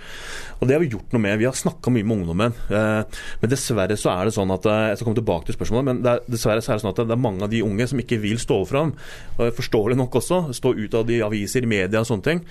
Og 0.59 0.67
det 0.67 0.75
har 0.77 0.84
vi 0.84 0.91
gjort 0.93 1.13
noe 1.15 1.23
med. 1.23 1.38
Vi 1.41 1.47
har 1.49 1.57
snakka 1.57 1.93
mye 1.93 2.07
med 2.07 2.17
ungdommen. 2.21 2.55
Eh, 2.69 3.19
Men 3.41 3.51
dessverre 3.51 3.97
så 3.99 4.13
er 4.13 4.29
det 4.29 4.36
sånn 4.38 4.53
at 4.53 4.65
eh, 4.65 4.88
Jeg 4.91 4.97
skal 4.99 5.09
komme 5.09 5.19
tilbake 5.21 5.49
til 5.49 5.57
spørsmålet, 5.57 5.89
men 5.89 6.05
er, 6.07 6.23
dessverre 6.29 6.63
så 6.63 6.73
er 6.73 6.79
det 6.79 6.86
sånn 6.86 6.93
at 6.93 7.03
det 7.03 7.17
er 7.17 7.25
mange 7.27 7.43
av 7.43 7.51
de 7.53 7.63
unge 7.65 7.88
som 7.89 7.99
ikke 7.99 8.21
vil 8.23 8.39
stå 8.41 8.61
fram. 8.69 8.93
Forståelig 9.38 9.97
nok 9.99 10.19
også. 10.21 10.43
Stå 10.55 10.73
ut 10.77 10.97
av 10.99 11.05
de 11.09 11.21
aviser, 11.25 11.65
media 11.69 12.01
og 12.03 12.09
sånne 12.09 12.27
ting. 12.29 12.43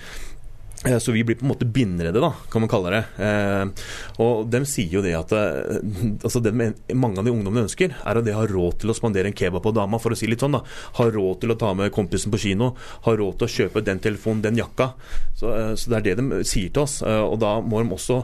Eh, 0.86 0.98
Så 0.98 1.12
vi 1.12 1.24
blir 1.24 1.36
på 1.36 1.44
en 1.44 1.52
måte 1.52 1.64
bindredde, 1.64 2.20
da, 2.20 2.32
kan 2.50 2.62
man 2.62 2.70
kalle 2.70 2.90
det. 2.90 3.02
Eh, 3.22 3.86
og 4.22 4.48
de 4.50 4.62
sier 4.66 4.96
jo 4.98 5.02
det 5.04 5.14
at 5.14 5.32
eh, 5.36 5.78
altså 6.24 6.42
det 6.42 6.54
mange 6.54 7.20
av 7.20 7.26
de 7.26 7.34
ungdommene 7.34 7.66
ønsker, 7.68 7.94
er 7.94 8.18
at 8.18 8.26
de 8.26 8.34
har 8.34 8.50
råd 8.50 8.80
til 8.82 8.90
å 8.90 8.96
spandere 8.96 9.30
en 9.30 9.36
kebab 9.38 9.62
på 9.62 9.74
dama, 9.76 10.00
for 10.02 10.14
å 10.14 10.18
si 10.18 10.26
litt 10.30 10.42
sånn. 10.42 10.58
da. 10.58 10.64
Har 10.98 11.14
råd 11.14 11.42
til 11.42 11.54
å 11.54 11.58
ta 11.60 11.72
med 11.78 11.92
kompisen 11.94 12.34
på 12.34 12.42
kino. 12.42 12.72
Har 13.06 13.20
råd 13.20 13.38
til 13.38 13.48
å 13.48 13.54
kjøpe 13.56 13.84
den 13.86 14.02
telefonen, 14.02 14.42
den 14.42 14.58
jakka. 14.58 14.92
Så, 15.38 15.52
så 15.78 15.92
det 15.92 16.00
er 16.00 16.08
det 16.10 16.18
de 16.22 16.42
sier 16.48 16.72
til 16.72 16.82
oss. 16.84 17.00
og 17.02 17.38
da 17.42 17.58
må 17.62 17.82
de 17.82 17.94
også 17.94 18.22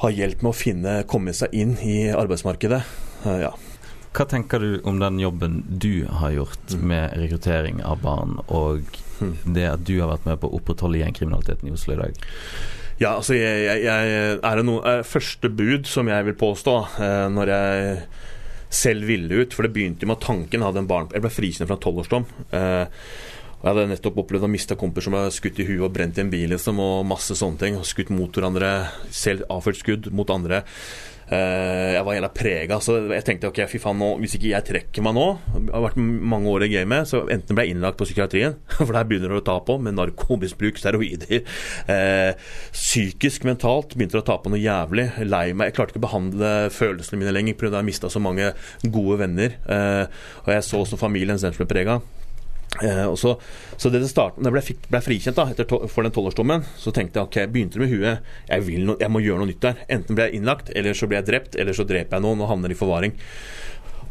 ha 0.00 0.10
hjelp 0.12 0.42
med 0.44 0.52
å 0.52 0.56
finne, 0.56 0.98
komme 1.10 1.32
seg 1.36 1.52
inn 1.56 1.76
i 1.84 2.08
arbeidsmarkedet. 2.14 2.82
Ja. 3.42 3.52
Hva 4.16 4.24
tenker 4.28 4.62
du 4.62 4.80
om 4.88 4.98
den 5.02 5.20
jobben 5.20 5.60
du 5.68 6.06
har 6.20 6.32
gjort 6.34 6.74
med 6.80 7.12
rekruttering 7.20 7.82
av 7.84 8.00
barn, 8.02 8.38
og 8.48 8.86
det 9.44 9.66
at 9.68 9.84
du 9.86 9.98
har 10.00 10.12
vært 10.14 10.26
med 10.28 10.40
på 10.40 10.48
å 10.48 10.58
opprettholde 10.58 11.02
gjengkriminaliteten 11.02 11.68
i 11.68 11.74
Oslo 11.76 11.94
i 11.94 12.00
dag? 12.00 12.20
Ja, 12.98 13.12
altså 13.14 13.36
jeg, 13.36 13.62
jeg, 13.62 13.84
jeg 13.86 14.38
er 14.42 14.58
det 14.58 14.64
noe 14.66 14.82
eh, 14.90 15.04
Første 15.06 15.50
bud, 15.54 15.86
som 15.86 16.08
jeg 16.10 16.24
vil 16.26 16.34
påstå, 16.38 16.74
eh, 16.98 17.26
når 17.30 17.52
jeg 17.52 17.98
selv 18.74 19.06
ville 19.08 19.44
ut 19.44 19.54
For 19.54 19.64
det 19.64 19.70
begynte 19.76 20.08
med 20.08 20.18
at 20.18 20.26
tanken 20.26 20.64
hadde 20.66 20.82
en 20.82 20.88
barn 20.90 21.06
Jeg 21.14 21.22
ble 21.22 21.30
frikjent 21.30 21.70
fra 21.70 21.78
en 21.78 21.84
tolvårsdom. 21.84 22.26
Eh, 22.50 23.04
og 23.58 23.64
jeg 23.64 23.70
hadde 23.72 23.86
nettopp 23.90 24.18
opplevd 24.22 24.46
å 24.46 24.50
miste 24.50 24.78
kompiser 24.78 25.08
som 25.08 25.16
ble 25.16 25.22
skutt 25.34 25.62
i 25.62 25.66
huet 25.66 25.82
og 25.82 25.94
brent 25.94 26.18
i 26.18 26.22
en 26.22 26.30
bil, 26.30 26.46
liksom, 26.52 26.78
og 26.78 27.06
masse 27.10 27.34
sånne 27.34 27.58
ting. 27.58 27.78
Skutt 27.82 28.12
mot 28.14 28.30
hverandre, 28.30 28.68
selv 29.10 29.48
avført 29.50 29.80
skudd 29.80 30.06
mot 30.14 30.30
andre. 30.30 30.60
Eh, 31.28 31.94
jeg 31.94 32.04
var 32.06 32.16
jævla 32.16 32.30
prega, 32.32 32.78
så 32.80 32.96
jeg 33.12 33.24
tenkte 33.26 33.50
ok, 33.50 33.60
fy 33.68 33.80
faen, 33.82 33.98
nå, 34.00 34.10
hvis 34.22 34.38
ikke 34.38 34.52
jeg 34.52 34.64
trekker 34.64 35.04
meg 35.04 35.12
nå 35.16 35.26
Jeg 35.58 35.66
har 35.74 35.84
vært 35.84 35.98
mange 36.00 36.48
år 36.48 36.64
i 36.64 36.70
gamet, 36.72 37.10
så 37.10 37.22
enten 37.28 37.56
ble 37.56 37.66
jeg 37.66 37.76
innlagt 37.76 37.98
på 38.00 38.08
psykiatrien, 38.08 38.56
for 38.78 38.94
der 38.96 39.08
begynner 39.08 39.34
det 39.34 39.42
å 39.42 39.46
ta 39.50 39.58
på, 39.64 39.76
med 39.82 39.98
narkomisbruk, 39.98 40.80
steroider. 40.80 41.44
Eh, 41.88 42.32
psykisk, 42.72 43.44
mentalt 43.48 43.96
begynte 43.96 44.18
det 44.18 44.24
å 44.24 44.28
ta 44.30 44.38
på 44.40 44.52
noe 44.52 44.62
jævlig. 44.62 45.10
Lei 45.28 45.46
meg. 45.52 45.70
Jeg 45.70 45.78
klarte 45.78 45.94
ikke 45.94 46.02
å 46.02 46.08
behandle 46.08 46.52
følelsene 46.74 47.20
mine 47.20 47.34
lenger 47.36 47.58
prøvde 47.58 47.82
jeg 47.82 47.90
mista 47.90 48.12
så 48.12 48.22
mange 48.22 48.52
gode 48.84 49.20
venner. 49.24 49.58
Eh, 49.68 50.22
og 50.46 50.54
jeg 50.54 50.64
så 50.64 50.80
også 50.84 51.00
familien 51.00 51.40
som 51.40 51.52
ble 51.58 51.68
prega. 51.68 52.00
Eh, 52.82 53.14
så, 53.14 53.40
så 53.76 53.90
det 53.90 54.02
det 54.04 54.10
startet, 54.10 54.42
når 54.44 54.60
jeg 54.60 54.76
ble, 54.90 55.00
frikjent 55.02 55.38
da, 55.38 55.48
to, 55.64 55.80
for 55.90 56.06
den 56.06 56.14
tolvårsdommen, 56.14 56.66
så 56.78 56.92
tenkte 56.94 57.18
jeg 57.18 57.28
ok, 57.28 57.38
begynte 57.52 57.78
det 57.78 57.86
med 57.86 57.94
huet. 57.94 58.28
Jeg, 58.50 58.82
no, 58.84 58.98
jeg 59.00 59.12
må 59.12 59.22
gjøre 59.24 59.42
noe 59.42 59.50
nytt 59.50 59.64
der. 59.64 59.80
Enten 59.88 60.18
blir 60.18 60.28
jeg 60.28 60.40
innlagt, 60.40 60.72
eller 60.76 60.98
så 60.98 61.08
blir 61.08 61.22
jeg 61.22 61.30
drept, 61.30 61.58
eller 61.58 61.76
så 61.76 61.86
dreper 61.88 62.18
jeg 62.18 62.26
noen 62.26 62.44
og 62.44 62.52
havner 62.52 62.74
i 62.74 62.78
forvaring. 62.78 63.16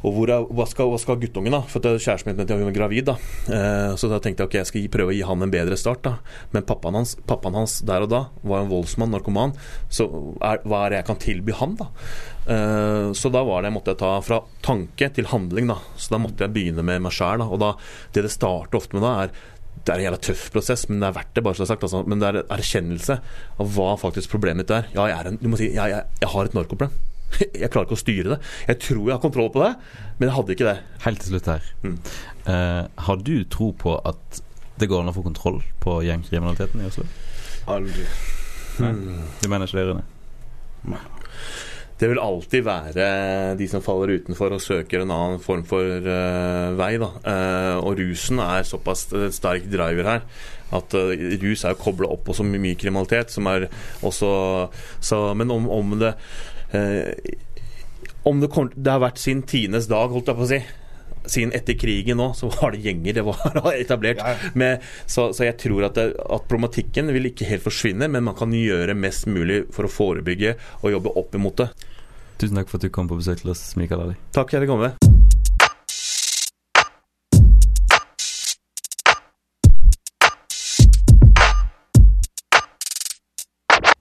Og 0.06 0.20
er, 0.30 0.46
hva, 0.54 0.68
skal, 0.70 0.92
hva 0.92 1.00
skal 1.02 1.18
guttungen, 1.22 1.56
da? 1.56 1.64
For 1.70 1.82
kjæresten 1.82 2.30
min 2.30 2.52
hun 2.52 2.68
var 2.70 2.76
gravid. 2.76 3.10
da 3.10 3.16
eh, 3.50 3.96
Så 3.98 4.10
da 4.12 4.20
tenkte 4.22 4.44
jeg 4.46 4.52
ok, 4.52 4.58
jeg 4.60 4.70
skal 4.70 4.88
prøve 4.94 5.14
å 5.14 5.18
gi 5.18 5.26
han 5.26 5.44
en 5.44 5.54
bedre 5.54 5.78
start. 5.80 6.04
da 6.06 6.18
Men 6.54 6.68
pappaen 6.70 7.00
hans, 7.00 7.16
pappaen 7.28 7.58
hans 7.58 7.80
der 7.88 8.06
og 8.06 8.12
da 8.14 8.22
var 8.44 8.64
en 8.64 8.72
voldsmann, 8.72 9.12
narkoman. 9.16 9.56
Så 9.90 10.08
er, 10.42 10.62
hva 10.68 10.86
er 10.86 10.94
det 10.94 11.02
jeg 11.02 11.10
kan 11.10 11.22
tilby 11.24 11.58
han, 11.58 11.76
da? 11.82 11.90
Eh, 12.48 13.10
så 13.18 13.34
da 13.34 13.44
var 13.48 13.66
det 13.66 13.74
måtte 13.76 13.96
jeg 13.96 14.02
ta 14.04 14.14
fra 14.24 14.42
tanke 14.66 15.12
til 15.18 15.32
handling. 15.34 15.74
da 15.74 15.82
Så 15.98 16.14
da 16.14 16.22
måtte 16.22 16.46
jeg 16.46 16.56
begynne 16.56 16.86
med 16.86 17.04
meg 17.08 17.16
sjæl. 17.16 17.44
Og 17.48 17.60
da, 17.64 17.74
det 18.14 18.28
det 18.28 18.34
starter 18.36 18.80
ofte 18.80 18.98
med 18.98 19.08
da, 19.08 19.14
er 19.26 19.54
det 19.88 19.94
er 19.94 20.02
en 20.02 20.08
jævla 20.08 20.18
tøff 20.20 20.48
prosess, 20.52 20.88
men 20.90 21.00
det 21.00 21.08
er 21.08 21.14
verdt 21.16 21.36
det. 21.38 21.44
bare 21.46 21.56
så 21.56 21.64
jeg 21.64 21.68
har 21.68 21.76
sagt 21.76 21.86
altså. 21.88 22.02
Men 22.10 22.20
det 22.20 22.28
er 22.30 22.40
erkjennelse 22.52 23.20
av 23.62 23.76
hva 23.76 23.94
faktisk 24.02 24.34
problemet 24.34 24.68
ditt 24.68 24.74
er. 24.76 24.90
Ja, 24.96 25.06
jeg, 25.08 25.20
er 25.20 25.30
en, 25.32 25.38
du 25.40 25.48
må 25.52 25.60
si, 25.60 25.70
jeg, 25.72 25.94
jeg, 25.94 26.18
jeg 26.24 26.32
har 26.34 26.50
et 26.50 26.58
narkoproblem. 26.58 26.96
Jeg 27.62 27.70
klarer 27.70 27.88
ikke 27.88 27.98
å 27.98 28.02
styre 28.02 28.36
det. 28.36 28.40
Jeg 28.72 28.82
tror 28.88 29.04
jeg 29.06 29.16
har 29.16 29.24
kontroll 29.24 29.50
på 29.54 29.64
det, 29.64 29.74
men 30.18 30.30
jeg 30.30 30.36
hadde 30.38 30.56
ikke 30.56 30.70
det. 30.70 30.78
Helt 31.06 31.24
til 31.24 31.34
slutt 31.34 31.50
her. 31.52 31.72
Eh, 32.48 32.84
har 33.08 33.24
du 33.24 33.36
tro 33.52 33.72
på 33.78 33.98
at 34.08 34.42
det 34.78 34.90
går 34.90 35.04
an 35.04 35.12
å 35.12 35.16
få 35.16 35.26
kontroll 35.26 35.62
på 35.84 36.00
gjengkriminaliteten 36.06 36.84
i 36.84 36.90
Oslo? 36.90 37.06
Aldri. 37.74 38.06
Nei. 38.82 38.94
Du 39.42 39.50
mener 39.50 39.68
ikke 39.68 39.80
det, 39.80 39.88
Rune? 39.90 40.06
Det 41.98 42.12
vil 42.12 42.20
alltid 42.22 42.62
være 42.62 43.06
de 43.58 43.68
som 43.70 43.82
faller 43.82 44.20
utenfor 44.20 44.54
og 44.54 44.62
søker 44.62 45.02
en 45.02 45.14
annen 45.14 45.40
form 45.42 45.64
for 45.66 45.82
uh, 45.82 46.76
vei. 46.78 46.92
Da. 47.02 47.10
Uh, 47.26 47.78
og 47.82 47.98
rusen 47.98 48.42
er 48.44 48.68
såpass 48.70 49.08
sterk 49.34 49.66
driver 49.72 50.12
her 50.12 50.28
at 50.78 50.94
uh, 50.94 51.16
rus 51.42 51.64
er 51.66 51.80
kobla 51.80 52.12
opp 52.14 52.28
på 52.28 52.36
så 52.38 52.46
mye 52.46 52.78
kriminalitet 52.78 53.34
som 53.34 53.50
er 53.50 53.66
også 54.06 54.30
så, 55.00 55.22
Men 55.40 55.52
om, 55.56 55.70
om 55.74 55.98
det 55.98 56.14
Om 58.28 58.42
det, 58.44 58.50
kom, 58.52 58.68
det 58.76 58.92
har 58.92 59.00
vært 59.04 59.22
sin 59.22 59.46
tiendes 59.48 59.88
dag, 59.88 60.12
holdt 60.12 60.28
jeg 60.32 60.38
på 60.38 60.46
å 60.46 60.52
si 60.52 60.62
siden 61.28 61.54
etter 61.56 61.78
krigen 61.80 62.20
nå, 62.20 62.32
så 62.38 62.50
var 62.52 62.74
det 62.74 62.84
gjenger 62.86 63.20
det 63.20 63.26
var 63.28 63.70
etablert. 63.74 64.24
Med, 64.56 64.84
så, 65.06 65.30
så 65.36 65.48
jeg 65.48 65.58
tror 65.62 65.90
at, 65.90 66.00
det, 66.00 66.16
at 66.16 66.48
problematikken 66.48 67.12
vil 67.16 67.32
ikke 67.32 67.50
helt 67.50 67.66
forsvinne, 67.68 68.10
men 68.12 68.28
man 68.28 68.38
kan 68.38 68.54
gjøre 68.56 68.98
mest 68.98 69.30
mulig 69.32 69.66
for 69.76 69.88
å 69.88 69.92
forebygge 69.92 70.58
og 70.82 70.92
jobbe 70.96 71.16
opp 71.20 71.38
imot 71.38 71.64
det. 71.64 71.70
Tusen 72.38 72.60
takk 72.60 72.70
for 72.70 72.80
at 72.80 72.88
du 72.88 72.94
kom 72.94 73.10
på 73.10 73.18
besøk 73.20 73.42
til 73.42 73.54
oss, 73.54 73.72
Mikael 73.80 74.10
Ali. 74.10 74.20
Takk, 74.36 74.54
jeg 74.54 74.66
vil 74.66 74.76
komme. 74.76 75.17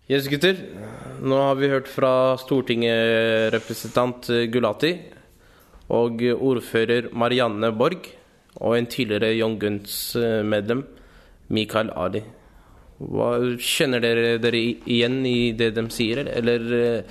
Yes, 0.06 0.28
gutter. 0.30 0.54
Nå 1.26 1.38
har 1.40 1.56
vi 1.58 1.68
hørt 1.72 1.88
fra 1.90 2.36
stortingsrepresentant 2.38 4.28
Gulati 4.54 4.92
og 5.90 6.22
ordfører 6.22 7.08
Marianne 7.14 7.72
Borg 7.74 8.06
og 8.60 8.76
en 8.78 8.86
tidligere 8.90 9.32
Young 9.34 9.56
Guns-medlem, 9.60 10.84
Mikael 11.52 11.90
Ali. 11.98 12.22
Hva, 12.96 13.32
kjenner 13.60 14.00
dere 14.00 14.38
dere 14.40 14.60
igjen 14.62 15.18
i 15.28 15.52
det 15.58 15.72
de 15.76 15.84
sier, 15.92 16.22
eller 16.22 16.60
eller 16.66 17.02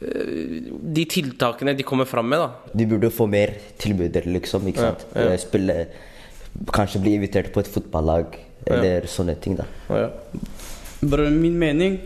de 0.00 1.04
tiltakene 1.10 1.72
de 1.74 1.82
kommer 1.86 2.06
fram 2.06 2.28
med, 2.30 2.38
da? 2.38 2.74
De 2.78 2.86
burde 2.86 3.10
få 3.10 3.26
mer 3.30 3.54
tilbuder, 3.80 4.26
liksom. 4.30 4.68
ikke 4.70 4.84
sant? 4.84 5.06
ja. 5.14 5.30
ja. 5.32 5.38
Spille 5.42 5.78
Kanskje 6.74 7.00
bli 7.02 7.12
invitert 7.14 7.52
på 7.54 7.62
et 7.62 7.70
fotballag, 7.70 8.26
Ja. 8.66 8.74
eller 8.76 9.06
sånne 9.08 9.34
ting, 9.40 9.54
da. 9.56 9.64
Bror, 11.00 11.30
min 11.32 11.56
mening 11.58 11.98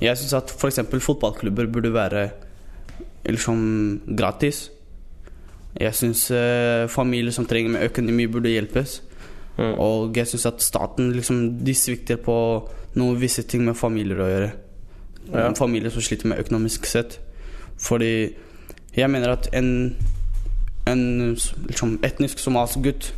Jeg 0.00 0.18
syns 0.20 0.34
at 0.36 0.52
f.eks. 0.52 0.80
fotballklubber 1.00 1.66
burde 1.72 1.92
være 1.94 2.28
liksom 3.24 4.00
gratis. 4.18 4.70
Jeg 5.80 5.94
syns 5.96 6.30
eh, 6.30 6.84
familier 6.92 7.32
som 7.32 7.46
trenger 7.48 7.72
med 7.72 7.86
økonomi, 7.88 8.26
burde 8.26 8.52
hjelpes. 8.52 8.98
Og 9.56 10.16
jeg 10.16 10.26
syns 10.26 10.46
at 10.46 10.62
staten 10.62 11.12
liksom 11.14 11.64
De 11.64 11.74
svikter 11.74 12.16
på 12.16 12.36
noen 12.98 13.20
visse 13.20 13.42
ting 13.42 13.64
med 13.64 13.78
familier 13.78 14.20
å 14.20 14.28
gjøre. 14.28 14.50
Ja. 15.32 15.48
Familier 15.56 15.94
som 15.94 16.04
sliter 16.04 16.28
med 16.30 16.42
økonomisk 16.44 16.86
sett. 16.86 17.18
Fordi 17.80 18.34
jeg 18.94 19.10
mener 19.10 19.38
at 19.38 19.48
en 19.54 19.96
En 20.86 21.32
liksom, 21.66 21.98
etnisk 22.04 22.38
somalisk 22.38 22.82
gutt 22.84 23.14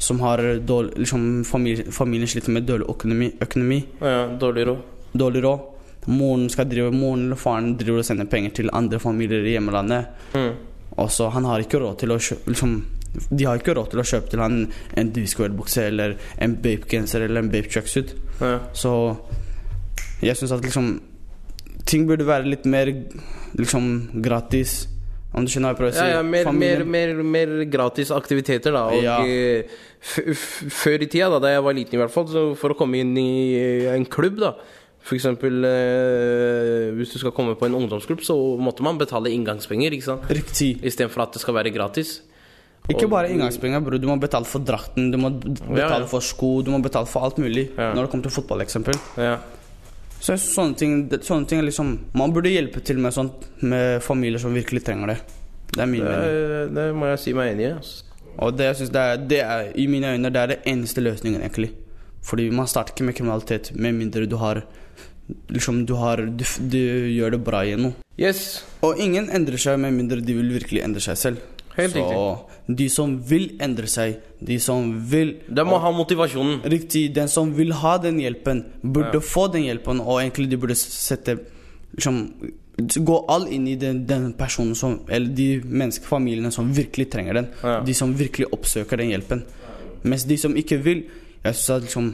som 0.00 0.20
har 0.24 0.40
dårlig 0.64 0.96
liksom, 1.04 1.24
familie, 1.44 1.90
Familien 1.92 2.28
sliter 2.30 2.54
med 2.56 2.64
dårlig 2.68 2.86
økonomi, 2.88 3.26
økonomi 3.44 3.82
Ja, 4.00 4.26
dårlig 4.40 4.64
råd. 4.70 4.78
dårlig 5.12 5.42
råd. 5.44 5.66
Moren, 6.08 6.46
skal 6.48 6.64
drive, 6.70 6.90
moren 6.96 7.26
eller 7.26 7.36
faren 7.36 7.74
driver 7.76 8.00
og 8.00 8.06
sender 8.08 8.24
penger 8.32 8.54
til 8.56 8.70
andre 8.72 8.98
familier 8.98 9.44
i 9.44 9.52
hjemlandet. 9.58 10.06
Mm. 10.32 10.54
Og 10.96 11.10
så 11.12 11.28
han 11.34 11.44
har 11.44 11.60
ikke 11.60 11.78
råd 11.82 11.98
til 12.00 12.14
å 12.14 12.16
kjøpe 12.18 12.48
liksom, 12.54 12.78
De 13.30 13.44
har 13.44 13.58
ikke 13.58 13.74
råd 13.74 13.90
til 13.90 14.00
å 14.00 14.06
kjøpe 14.06 14.30
til 14.30 14.38
han 14.40 14.56
en 14.96 15.10
Discord-bukse 15.12 15.82
eller 15.90 16.16
en 16.38 16.54
bape-genser 16.62 17.24
eller 17.26 17.42
en 17.42 17.50
bape-tracksuit. 17.52 18.14
Ja. 18.40 18.58
Så 18.72 18.94
jeg 20.22 20.36
syns 20.38 20.52
at 20.56 20.62
liksom 20.64 21.00
Ting 21.90 22.06
burde 22.06 22.26
være 22.28 22.46
litt 22.46 22.64
mer 22.70 22.86
liksom 23.58 24.10
gratis. 24.22 24.86
Om 25.34 25.44
du 25.46 25.50
skjønner 25.50 25.70
hva 25.70 25.74
jeg 25.74 25.78
prøver 25.80 25.92
å 25.92 25.96
si? 25.96 26.04
Ja, 26.06 26.16
ja, 26.18 26.22
mer, 26.22 26.50
mer, 26.52 26.84
mer, 26.84 27.12
mer 27.22 27.52
gratis 27.70 28.10
aktiviteter, 28.14 28.72
da. 28.74 28.84
Og 28.90 29.02
Ja. 29.02 29.18
Før 30.00 31.02
i 31.02 31.06
tida, 31.06 31.28
da, 31.30 31.38
da 31.44 31.54
jeg 31.54 31.64
var 31.64 31.76
liten 31.76 31.98
i 31.98 32.00
hvert 32.02 32.12
fall, 32.14 32.28
så 32.30 32.44
for 32.58 32.72
å 32.72 32.78
komme 32.78 33.02
inn 33.02 33.16
i 33.20 33.30
eh, 33.58 33.90
en 33.94 34.06
klubb, 34.08 34.38
da 34.40 34.54
eksempel 35.10 35.64
eh, 35.64 36.90
hvis 36.96 37.14
du 37.14 37.18
skal 37.22 37.32
komme 37.34 37.56
på 37.58 37.66
en 37.66 37.74
ungdomsklubb, 37.78 38.20
så 38.22 38.36
måtte 38.60 38.84
man 38.86 38.98
betale 39.00 39.32
inngangspenger. 39.34 39.96
ikke 39.96 40.06
sant? 40.06 40.26
Riktig. 40.30 40.76
Istedenfor 40.86 41.24
at 41.24 41.32
det 41.34 41.42
skal 41.42 41.56
være 41.56 41.72
gratis. 41.74 42.20
Ikke 42.88 43.04
Og- 43.06 43.10
bare 43.10 43.30
inngangspenger, 43.30 43.82
bro. 43.84 43.98
Du 43.98 44.06
må 44.06 44.18
betale 44.20 44.44
for 44.44 44.60
drakten, 44.60 45.10
du 45.10 45.18
må 45.18 45.30
betale 45.40 45.78
Ja, 45.78 45.98
ja. 46.00 46.06
for 46.06 46.20
sko, 46.20 46.62
du 46.62 46.70
må 46.70 46.82
betale 46.82 47.06
for 47.06 47.24
alt 47.24 47.38
mulig. 47.38 47.70
Når 47.76 48.02
det 48.02 48.10
kommer 48.10 48.22
til 48.22 48.30
fotball, 48.30 48.60
eksempel. 48.60 48.94
Så 50.20 50.36
sånne 50.36 50.76
ting, 50.76 51.08
sånne 51.08 51.46
ting 51.48 51.62
liksom 51.64 51.98
Man 52.12 52.30
burde 52.30 52.50
hjelpe 52.52 52.84
til 52.84 52.98
med 52.98 53.10
sånt 53.10 53.46
med 53.62 54.02
familier 54.02 54.38
som 54.38 54.52
virkelig 54.52 54.84
trenger 54.84 55.06
det. 55.06 55.18
Det 55.72 55.80
er 55.80 55.86
min 55.86 56.04
mening. 56.04 56.20
Det, 56.20 56.74
det 56.74 56.94
må 56.94 57.06
jeg 57.06 57.18
si 57.18 57.32
meg 57.32 57.54
enig 57.54 57.64
i. 57.70 57.72
Altså. 57.72 58.09
Og 58.40 58.56
det 58.56 58.70
jeg 58.70 58.76
synes 58.80 58.92
det 58.94 59.00
er, 59.00 59.16
det 59.30 59.40
er 59.44 59.72
I 59.76 59.86
mine 59.90 60.14
øyne 60.14 60.32
det 60.32 60.40
er 60.40 60.52
det 60.54 60.60
eneste 60.70 61.02
løsningen, 61.04 61.42
egentlig. 61.42 61.70
Fordi 62.24 62.50
man 62.50 62.68
starter 62.68 62.94
ikke 62.94 63.04
med 63.08 63.16
kriminalitet 63.16 63.72
med 63.76 63.92
mindre 63.96 64.26
du 64.28 64.36
har 64.40 64.64
Liksom, 65.48 65.84
du 65.86 65.94
har 65.94 66.16
Du, 66.26 66.44
du 66.72 66.78
gjør 67.14 67.30
det 67.36 67.44
bra 67.46 67.62
igjen 67.62 67.84
nå. 67.84 67.92
Yes. 68.18 68.64
Og 68.82 68.98
ingen 68.98 69.28
endrer 69.30 69.60
seg 69.62 69.78
med 69.78 69.94
mindre 69.94 70.18
de 70.20 70.34
vil 70.34 70.50
virkelig 70.56 70.82
endre 70.82 71.00
seg 71.04 71.16
selv. 71.16 71.44
Helt 71.76 71.94
Så 71.94 72.40
de 72.70 72.88
som 72.92 73.14
vil 73.26 73.56
endre 73.62 73.86
seg, 73.90 74.18
de 74.42 74.58
som 74.62 74.90
vil 75.10 75.36
De 75.48 75.64
må 75.66 75.78
ha 75.82 75.90
motivasjonen. 75.94 76.60
Riktig. 76.64 77.14
Den 77.14 77.28
som 77.28 77.52
vil 77.56 77.72
ha 77.72 77.96
den 77.98 78.18
hjelpen, 78.18 78.64
burde 78.82 79.18
Ja. 79.18 79.20
få 79.20 79.46
den 79.52 79.64
hjelpen, 79.64 80.00
og 80.00 80.20
egentlig 80.20 80.50
de 80.50 80.56
burde 80.56 80.74
sette 80.74 81.38
liksom, 81.94 82.32
Gå 82.78 83.16
all 83.28 83.48
inn 83.52 83.66
i 83.68 83.74
den, 83.76 84.04
den 84.08 84.30
personen 84.38 84.76
som 84.78 85.00
Eller 85.08 85.34
de 85.36 85.48
menneskefamiliene 85.64 86.52
som 86.54 86.70
virkelig 86.74 87.10
trenger 87.12 87.40
den. 87.40 87.48
Ja. 87.62 87.80
De 87.84 87.94
som 87.96 88.14
virkelig 88.16 88.48
oppsøker 88.54 89.00
den 89.00 89.12
hjelpen. 89.12 89.44
Mens 90.02 90.24
de 90.24 90.38
som 90.40 90.56
ikke 90.56 90.80
vil, 90.80 91.04
jeg 91.44 91.56
syns 91.56 91.70
at 91.76 91.88
liksom 91.88 92.10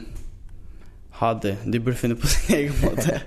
Ha 1.21 1.31
det. 1.41 1.55
De 1.65 1.79
burde 1.81 1.97
finne 1.97 2.17
på 2.19 2.29
sin 2.29 2.55
egen 2.59 2.75
måte. 2.83 3.21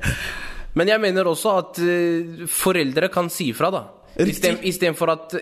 Men 0.79 0.93
jeg 0.93 1.03
mener 1.03 1.27
også 1.27 1.57
at 1.59 1.81
uh, 1.83 2.45
foreldre 2.47 3.09
kan 3.11 3.31
si 3.33 3.49
ifra, 3.51 3.73
da. 3.75 3.81
Istedenfor 4.21 5.11
at, 5.11 5.35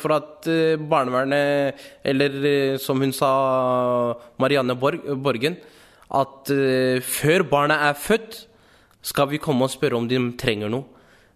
for 0.00 0.12
at 0.12 0.48
uh, 0.50 0.82
barnevernet, 0.90 1.80
eller 2.04 2.36
uh, 2.44 2.76
som 2.82 3.00
hun 3.00 3.14
sa, 3.16 3.30
Marianne 4.36 4.76
Borg, 4.76 5.06
Borgen, 5.24 5.56
at 6.14 6.50
før 7.02 7.42
barnet 7.48 7.80
er 7.88 7.96
født, 7.98 8.36
skal 9.02 9.30
vi 9.32 9.40
komme 9.42 9.64
og 9.64 9.72
spørre 9.72 9.96
om 9.96 10.04
de 10.06 10.20
trenger 10.38 10.70
noe. 10.70 10.93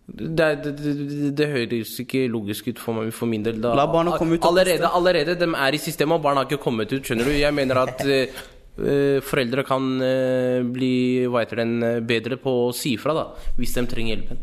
Det, 0.08 0.46
det, 0.64 0.70
det, 0.80 1.30
det 1.36 1.46
høres 1.52 1.90
ikke 2.00 2.22
logisk 2.32 2.70
ut 2.72 2.78
for, 2.80 2.96
meg, 2.96 3.10
for 3.12 3.28
min 3.28 3.42
del. 3.44 3.58
Da. 3.60 3.74
La 3.76 3.84
barna 3.92 4.14
komme 4.16 4.38
ut 4.38 4.46
allerede, 4.48 4.88
allerede 4.88 5.34
de 5.36 5.48
er 5.52 5.76
i 5.76 5.80
systemet, 5.82 6.16
og 6.16 6.24
barna 6.24 6.42
har 6.42 6.48
ikke 6.48 6.62
kommet 6.62 6.94
ut. 6.94 7.02
Skjønner 7.04 7.28
du? 7.28 7.34
Jeg 7.36 7.54
mener 7.54 7.82
at 7.82 8.00
eh, 8.08 9.18
foreldre 9.26 9.66
kan 9.68 9.90
uh, 10.00 10.64
bli 10.64 10.94
hva 11.28 11.44
heter 11.44 11.60
den, 11.60 11.76
bedre 12.08 12.40
på 12.40 12.54
å 12.68 12.72
si 12.76 12.94
ifra 12.96 13.28
hvis 13.58 13.76
de 13.76 13.84
trenger 13.90 14.16
hjelpen. 14.16 14.40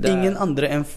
Ingen 0.00 0.38
andre 0.40 0.72
enn 0.78 0.88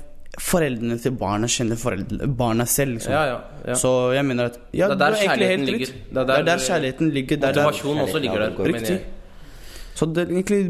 foreldrene 0.41 0.95
til 1.01 1.13
barna 1.17 1.49
kjenner 1.51 1.77
foreldre, 1.77 2.27
barna 2.39 2.65
selv. 2.69 2.97
Liksom. 2.97 3.13
Ja, 3.13 3.25
ja, 3.27 3.41
ja. 3.67 3.75
Så 3.77 3.91
jeg 4.15 4.25
mener 4.25 4.49
at 4.49 4.61
ja, 4.73 4.87
Det 4.89 4.95
er 4.95 5.01
der 5.03 5.19
kjærligheten 5.19 5.67
ligger. 5.67 5.91
Det 6.09 6.23
er 6.23 6.31
der- 6.31 6.53
er 6.55 6.63
kjærligheten 6.69 7.11
ligger. 7.13 7.37
Er 7.37 7.51
Motivasjonen 7.51 8.07
også 8.07 8.23
ligger 8.23 8.39
der, 8.47 8.63
Riktig. 8.71 9.01
Så 9.93 10.07
det, 10.09 10.25
egentlig 10.25 10.61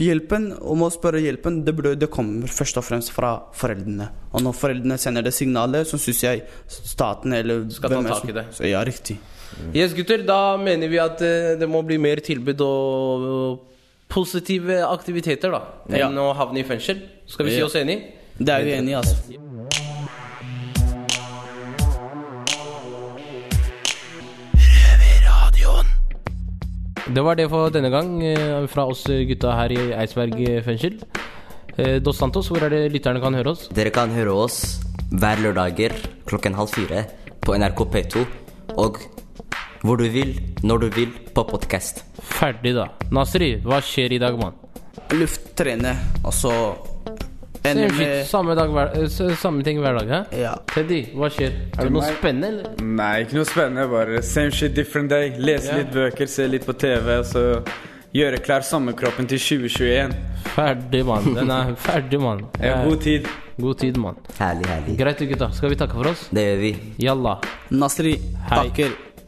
hjelpen, 0.00 0.50
om 0.60 0.84
å 0.86 0.90
spørre 0.92 1.20
hjelpen, 1.20 1.60
det, 1.66 1.74
burde, 1.76 1.94
det 2.00 2.08
kommer 2.12 2.48
først 2.48 2.80
og 2.80 2.86
fremst 2.86 3.12
fra 3.12 3.34
foreldrene. 3.56 4.08
Og 4.32 4.44
når 4.44 4.56
foreldrene 4.56 4.96
sender 5.00 5.26
det 5.26 5.34
signalet, 5.36 5.88
så 5.88 6.00
syns 6.00 6.22
jeg 6.24 6.44
staten 6.66 7.36
eller 7.36 7.66
Skal 7.72 7.92
ta 7.92 8.02
tak 8.08 8.30
i 8.30 8.36
det. 8.38 8.46
Så, 8.56 8.64
ja, 8.70 8.80
riktig. 8.88 9.18
Yes, 9.74 9.92
gutter, 9.96 10.22
da 10.28 10.56
mener 10.60 10.90
vi 10.92 11.00
at 11.02 11.20
eh, 11.24 11.54
det 11.60 11.68
må 11.68 11.82
bli 11.86 11.98
mer 12.00 12.22
tilbud 12.24 12.62
og, 12.64 13.26
og 13.28 14.08
positive 14.08 14.80
aktiviteter, 14.88 15.52
da. 15.52 15.62
Enn 16.00 16.16
å 16.20 16.30
havne 16.36 16.62
i 16.62 16.68
fengsel. 16.68 17.04
Skal 17.28 17.48
vi 17.48 17.58
si 17.58 17.64
oss 17.64 17.76
enig? 17.80 18.00
Det 18.38 18.54
er 18.54 18.64
vi 18.64 18.76
enige 18.78 18.94
i, 18.94 18.98
altså. 19.00 19.47
Det 27.08 27.22
var 27.24 27.38
det 27.38 27.46
for 27.48 27.72
denne 27.72 27.88
gang 27.88 28.18
eh, 28.20 28.66
fra 28.68 28.84
oss 28.90 29.06
gutta 29.08 29.54
her 29.56 29.72
i 29.72 29.80
Eidsberg 29.96 30.36
fengsel. 30.66 30.98
Eh, 31.78 31.96
Dos 32.04 32.18
Santos, 32.20 32.50
hvor 32.52 32.60
er 32.66 32.74
det 32.74 32.82
lytterne 32.92 33.22
kan 33.22 33.36
høre 33.38 33.54
oss? 33.54 33.68
Dere 33.72 33.92
kan 33.94 34.12
høre 34.12 34.34
oss 34.44 34.78
hver 35.08 35.40
lørdager 35.40 35.94
klokken 36.28 36.58
halv 36.58 36.68
fire 36.74 37.06
på 37.40 37.56
NRK 37.56 37.80
P2 37.94 38.26
og 38.76 39.00
hvor 39.80 39.96
du 39.96 40.04
vil, 40.12 40.34
når 40.66 40.84
du 40.84 40.88
vil, 40.98 41.12
på 41.32 41.44
podkast. 41.48 42.02
Ferdig, 42.20 42.74
da. 42.76 42.88
Nasri, 43.14 43.54
hva 43.64 43.78
skjer 43.80 44.16
i 44.16 44.20
dag, 44.20 44.36
mann? 44.36 44.58
Lufttrene, 45.14 45.94
og 46.26 46.34
så 46.34 46.52
Enig 46.52 46.74
Same 46.74 46.97
shit, 47.64 48.26
samme, 48.28 48.54
dag, 48.54 48.68
hver, 48.70 48.92
eh, 48.96 49.34
samme 49.36 49.62
ting 49.64 49.78
hver 49.80 49.98
dag, 49.98 50.08
hæ? 50.08 50.38
Ja. 50.38 50.54
Teddy, 50.74 51.02
hva 51.14 51.28
skjer? 51.30 51.52
Er 51.78 51.84
det 51.88 51.92
noe 51.92 52.02
spennende, 52.02 52.48
eller? 52.48 52.76
Nei, 52.82 53.24
ikke 53.24 53.34
noe 53.38 53.44
spennende. 53.48 53.88
Bare 53.90 54.22
same 54.22 54.50
shit, 54.50 54.74
different 54.74 55.10
day. 55.10 55.30
Lese 55.38 55.68
Ja. 55.68 55.76
litt 55.82 55.92
bøker, 55.92 56.26
se 56.28 56.46
litt 56.48 56.64
på 56.66 56.72
TV, 56.78 57.18
og 57.18 57.24
så 57.24 57.62
gjøre 58.14 58.38
klar 58.44 58.60
sommerkroppen 58.62 59.26
til 59.28 59.38
2021. 59.38 60.14
Ferdig, 60.54 61.04
mann. 61.06 61.34
Den 61.38 61.50
er 61.50 61.74
ferdig, 61.76 62.20
mann. 62.20 62.46
Ja, 62.62 62.84
god 62.84 63.00
tid. 63.02 63.26
God 63.60 63.78
tid, 63.78 63.96
mann. 63.98 64.16
Herlig, 64.38 64.66
herlig. 64.66 64.96
Greit, 64.98 65.18
gutta. 65.28 65.50
Skal 65.52 65.70
vi 65.70 65.76
takke 65.76 65.92
for 65.98 66.06
oss? 66.12 66.28
Det 66.30 66.44
gjør 66.44 66.60
vi. 66.62 66.72
Jalla. 67.02 67.38
Nasri 67.70 68.16
takker. 68.48 68.94